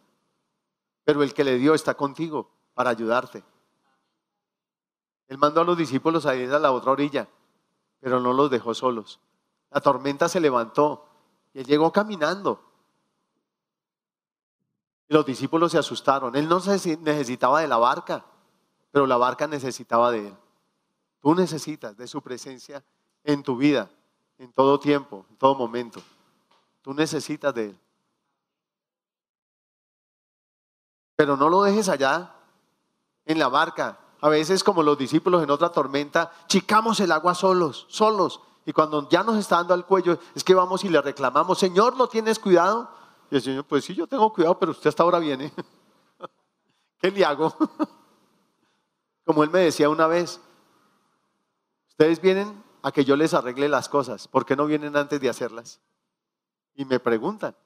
Pero 1.05 1.23
el 1.23 1.33
que 1.33 1.45
le 1.45 1.57
dio 1.57 1.73
está 1.73 1.95
contigo 1.95 2.51
para 2.75 2.91
ayudarte. 2.91 3.43
Él 5.29 5.39
mandó 5.39 5.63
a 5.63 5.65
los 5.65 5.79
discípulos 5.79 6.27
a 6.27 6.37
ir 6.37 6.53
a 6.53 6.59
la 6.59 6.73
otra 6.73 6.93
orilla, 6.93 7.27
pero 8.01 8.21
no 8.21 8.35
los 8.35 8.51
dejó 8.51 8.75
solos. 8.75 9.19
La 9.71 9.81
tormenta 9.81 10.29
se 10.29 10.41
levantó 10.41 11.07
y 11.55 11.61
él 11.61 11.65
llegó 11.65 11.91
caminando. 11.91 12.61
Y 15.09 15.15
los 15.15 15.25
discípulos 15.25 15.73
se 15.73 15.79
asustaron. 15.79 16.35
Él 16.37 16.49
no 16.49 16.59
necesitaba 16.59 17.61
de 17.61 17.69
la 17.69 17.77
barca, 17.77 18.25
pero 18.91 19.07
la 19.07 19.17
barca 19.17 19.47
necesitaba 19.47 20.11
de 20.11 20.29
él. 20.29 20.37
Tú 21.21 21.35
necesitas 21.35 21.97
de 21.97 22.07
su 22.07 22.23
presencia 22.23 22.85
en 23.25 23.43
tu 23.43 23.57
vida, 23.57 23.91
en 24.39 24.53
todo 24.53 24.79
tiempo, 24.79 25.27
en 25.31 25.37
todo 25.37 25.55
momento. 25.55 26.01
Tú 26.83 26.95
necesitas 26.95 27.55
de 27.55 27.65
él. 27.67 27.79
Pero 31.17 31.37
no 31.37 31.49
lo 31.49 31.63
dejes 31.63 31.89
allá 31.89 32.35
en 33.25 33.39
la 33.39 33.49
barca. 33.49 33.99
A 34.21 34.29
veces 34.29 34.63
como 34.63 34.83
los 34.83 34.99
discípulos 34.99 35.43
en 35.43 35.51
otra 35.51 35.71
tormenta, 35.71 36.33
chicamos 36.47 37.01
el 37.01 37.13
agua 37.13 37.35
solos, 37.35 37.87
solos. 37.89 38.41
Y 38.65 38.73
cuando 38.73 39.09
ya 39.09 39.23
nos 39.23 39.37
está 39.37 39.57
dando 39.57 39.75
al 39.75 39.87
cuello, 39.87 40.19
es 40.35 40.43
que 40.43 40.55
vamos 40.55 40.85
y 40.85 40.89
le 40.89 41.01
reclamamos, 41.01 41.59
Señor, 41.59 41.97
¿no 41.97 42.09
tienes 42.09 42.39
cuidado? 42.39 42.91
Y 43.31 43.37
el 43.37 43.43
Señor, 43.43 43.65
pues 43.65 43.85
sí, 43.85 43.95
yo 43.95 44.07
tengo 44.07 44.33
cuidado, 44.33 44.59
pero 44.59 44.73
usted 44.73 44.89
hasta 44.89 45.03
ahora 45.03 45.19
viene. 45.19 45.53
¿Qué 47.01 47.11
le 47.11 47.25
hago? 47.25 47.55
Como 49.25 49.43
él 49.43 49.51
me 49.51 49.61
decía 49.61 49.89
una 49.89 50.07
vez, 50.07 50.41
ustedes 51.89 52.21
vienen 52.21 52.63
a 52.83 52.93
que 52.93 53.05
yo 53.05 53.17
les 53.17 53.35
arregle 53.35 53.69
las 53.69 53.89
cosas, 53.89 54.29
¿por 54.29 54.47
qué 54.47 54.55
no 54.55 54.67
vienen 54.67 54.97
antes 54.97 55.21
de 55.21 55.29
hacerlas? 55.29 55.81
Y 56.75 56.85
me 56.85 57.01
preguntan. 57.01 57.57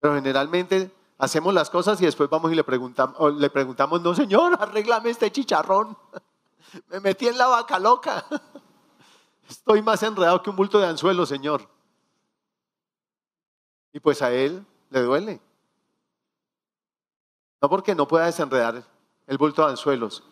Pero 0.00 0.14
generalmente 0.14 0.90
hacemos 1.16 1.54
las 1.54 1.70
cosas 1.70 2.00
y 2.02 2.04
después 2.04 2.28
vamos 2.28 2.52
y 2.52 2.54
le 2.54 2.64
preguntamos, 2.64 3.34
le 3.34 3.48
preguntamos, 3.48 4.02
no 4.02 4.14
señor, 4.14 4.56
arréglame 4.60 5.10
este 5.10 5.30
chicharrón. 5.30 5.96
Me 6.88 7.00
metí 7.00 7.26
en 7.26 7.36
la 7.36 7.48
vaca 7.48 7.80
loca. 7.80 8.24
Estoy 9.48 9.82
más 9.82 10.00
enredado 10.04 10.40
que 10.40 10.50
un 10.50 10.56
bulto 10.56 10.78
de 10.78 10.86
anzuelo, 10.86 11.26
señor. 11.26 11.68
Y 13.92 14.00
pues 14.00 14.22
a 14.22 14.32
él 14.32 14.64
le 14.90 15.02
duele. 15.02 15.40
No 17.60 17.68
porque 17.68 17.94
no 17.94 18.08
pueda 18.08 18.26
desenredar 18.26 18.84
el 19.26 19.38
bulto 19.38 19.64
de 19.64 19.70
anzuelos, 19.70 20.22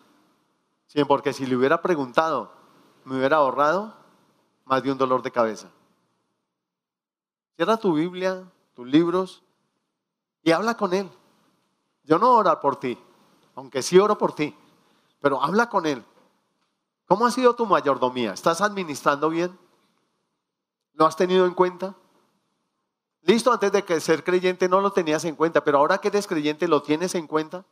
sino 0.87 1.05
porque 1.05 1.33
si 1.33 1.45
le 1.45 1.55
hubiera 1.55 1.81
preguntado, 1.81 2.51
me 3.05 3.17
hubiera 3.17 3.37
ahorrado 3.37 3.93
más 4.65 4.83
de 4.83 4.91
un 4.91 4.97
dolor 4.97 5.21
de 5.21 5.31
cabeza. 5.31 5.69
Cierra 7.55 7.77
tu 7.77 7.93
Biblia, 7.93 8.43
tus 8.73 8.87
libros 8.87 9.43
y 10.43 10.51
habla 10.51 10.75
con 10.75 10.93
él. 10.93 11.09
Yo 12.03 12.17
no 12.17 12.31
oro 12.35 12.59
por 12.59 12.79
ti, 12.79 12.97
aunque 13.55 13.81
sí 13.81 13.99
oro 13.99 14.17
por 14.17 14.33
ti, 14.33 14.55
pero 15.19 15.43
habla 15.43 15.69
con 15.69 15.85
él. 15.85 16.03
¿Cómo 17.05 17.25
ha 17.25 17.31
sido 17.31 17.55
tu 17.55 17.65
mayordomía? 17.65 18.33
¿Estás 18.33 18.61
administrando 18.61 19.29
bien? 19.29 19.57
¿Lo 20.93 21.05
has 21.05 21.15
tenido 21.15 21.45
en 21.45 21.53
cuenta? 21.53 21.95
Listo, 23.23 23.51
antes 23.51 23.71
de 23.71 23.83
que 23.83 23.99
ser 23.99 24.23
creyente 24.23 24.69
no 24.69 24.79
lo 24.81 24.91
tenías 24.91 25.25
en 25.25 25.35
cuenta, 25.35 25.63
pero 25.63 25.79
ahora 25.79 25.97
que 25.97 26.07
eres 26.07 26.25
creyente 26.25 26.67
lo 26.67 26.81
tienes 26.81 27.15
en 27.15 27.27
cuenta. 27.27 27.65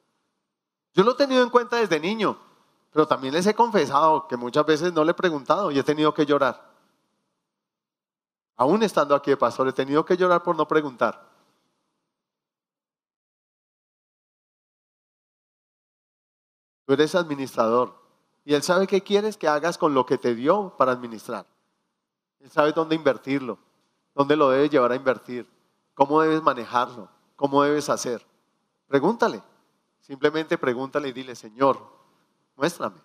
Yo 0.94 1.04
lo 1.04 1.12
he 1.12 1.16
tenido 1.16 1.44
en 1.44 1.50
cuenta 1.50 1.78
desde 1.78 2.00
niño, 2.00 2.38
pero 2.92 3.08
también 3.08 3.34
les 3.34 3.46
he 3.46 3.54
confesado 3.54 4.28
que 4.28 4.36
muchas 4.38 4.66
veces 4.66 4.94
no 4.94 5.04
le 5.04 5.12
he 5.12 5.16
preguntado 5.16 5.72
y 5.72 5.80
he 5.80 5.84
tenido 5.84 6.14
que 6.14 6.26
llorar. 6.26 6.68
Aún 8.56 8.82
estando 8.82 9.14
aquí 9.14 9.30
de 9.30 9.38
pastor, 9.38 9.68
he 9.68 9.74
tenido 9.74 10.04
que 10.04 10.18
llorar 10.18 10.42
por 10.42 10.56
no 10.56 10.68
preguntar. 10.68 11.28
Tú 16.86 16.94
eres 16.94 17.14
administrador 17.16 17.94
y 18.46 18.54
Él 18.54 18.64
sabe 18.64 18.88
qué 18.88 19.04
quieres 19.04 19.38
que 19.38 19.48
hagas 19.48 19.78
con 19.78 19.94
lo 19.94 20.06
que 20.06 20.18
te 20.18 20.34
dio 20.34 20.74
para 20.78 20.94
administrar. 20.94 21.46
Él 22.40 22.50
sabe 22.50 22.72
dónde 22.72 22.96
invertirlo, 22.96 23.60
dónde 24.18 24.36
lo 24.36 24.50
debes 24.50 24.72
llevar 24.72 24.92
a 24.92 24.96
invertir, 24.96 25.48
cómo 25.94 26.20
debes 26.22 26.42
manejarlo, 26.42 27.08
cómo 27.36 27.62
debes 27.62 27.88
hacer. 27.88 28.26
Pregúntale, 28.88 29.44
simplemente 30.00 30.58
pregúntale 30.58 31.10
y 31.10 31.12
dile, 31.12 31.36
Señor, 31.36 31.80
muéstrame. 32.56 33.00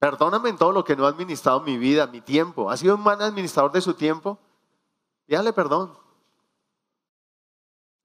Perdóname 0.00 0.48
en 0.48 0.58
todo 0.58 0.72
lo 0.72 0.82
que 0.82 0.96
no 0.96 1.04
he 1.04 1.08
administrado 1.08 1.60
mi 1.60 1.78
vida, 1.78 2.08
mi 2.08 2.20
tiempo. 2.20 2.68
¿Ha 2.68 2.76
sido 2.76 2.96
un 2.96 3.04
mal 3.04 3.22
administrador 3.22 3.70
de 3.70 3.80
su 3.80 3.94
tiempo? 3.94 4.36
Dígale 5.28 5.52
perdón. 5.52 5.96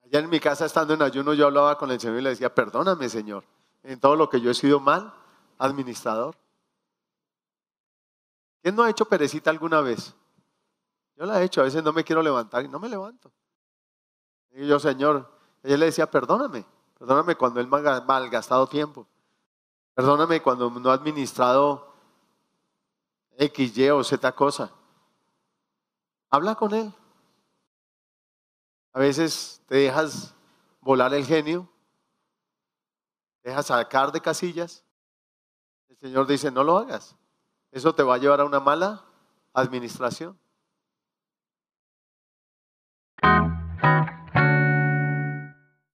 Allá 0.06 0.20
en 0.20 0.30
mi 0.30 0.40
casa, 0.40 0.66
estando 0.66 0.94
en 0.94 1.02
ayuno, 1.02 1.34
yo 1.34 1.48
hablaba 1.48 1.80
con 1.80 1.90
el 1.90 2.00
Señor 2.00 2.20
y 2.20 2.22
le 2.22 2.30
decía, 2.30 2.54
perdóname, 2.54 3.10
Señor, 3.10 3.44
en 3.82 4.00
todo 4.00 4.16
lo 4.16 4.30
que 4.30 4.40
yo 4.40 4.52
he 4.52 4.54
sido 4.54 4.80
mal 4.80 5.12
administrador. 5.58 6.36
¿Quién 8.62 8.76
no 8.76 8.84
ha 8.84 8.90
hecho 8.92 9.06
perecita 9.06 9.50
alguna 9.50 9.82
vez? 9.82 10.14
Yo 11.22 11.28
la 11.28 11.40
he 11.40 11.46
hecho, 11.46 11.62
a 11.62 11.66
veces 11.66 11.84
no 11.84 11.94
me 11.94 12.04
quiero 12.04 12.24
levantar 12.24 12.66
y 12.66 12.68
no 12.68 12.80
me 12.80 12.90
levanto. 12.90 13.32
Y 14.54 14.66
yo, 14.66 14.80
Señor, 14.80 15.32
ella 15.62 15.78
le 15.78 15.86
decía, 15.86 16.10
perdóname, 16.10 16.66
perdóname 16.98 17.36
cuando 17.36 17.60
él 17.60 17.70
ha 17.72 18.02
malgastado 18.02 18.66
tiempo. 18.66 19.08
Perdóname 19.94 20.42
cuando 20.42 20.72
no 20.72 20.90
he 20.90 20.94
administrado 20.96 21.94
X, 23.38 23.78
Y 23.78 23.90
o 23.92 24.04
Z 24.04 24.32
cosa. 24.32 24.72
Habla 26.32 26.56
con 26.56 26.74
él. 26.74 26.92
A 28.92 28.98
veces 28.98 29.62
te 29.68 29.76
dejas 29.76 30.34
volar 30.80 31.14
el 31.14 31.24
genio, 31.24 31.70
te 33.44 33.50
dejas 33.50 33.68
sacar 33.68 34.12
de 34.12 34.22
casillas. 34.22 34.84
El 35.88 35.98
Señor 35.98 36.26
dice, 36.26 36.50
no 36.50 36.64
lo 36.64 36.80
hagas. 36.80 37.16
Eso 37.72 37.94
te 37.94 38.02
va 38.02 38.16
a 38.16 38.18
llevar 38.18 38.42
a 38.42 38.46
una 38.46 38.60
mala 38.60 39.06
administración. 39.54 40.36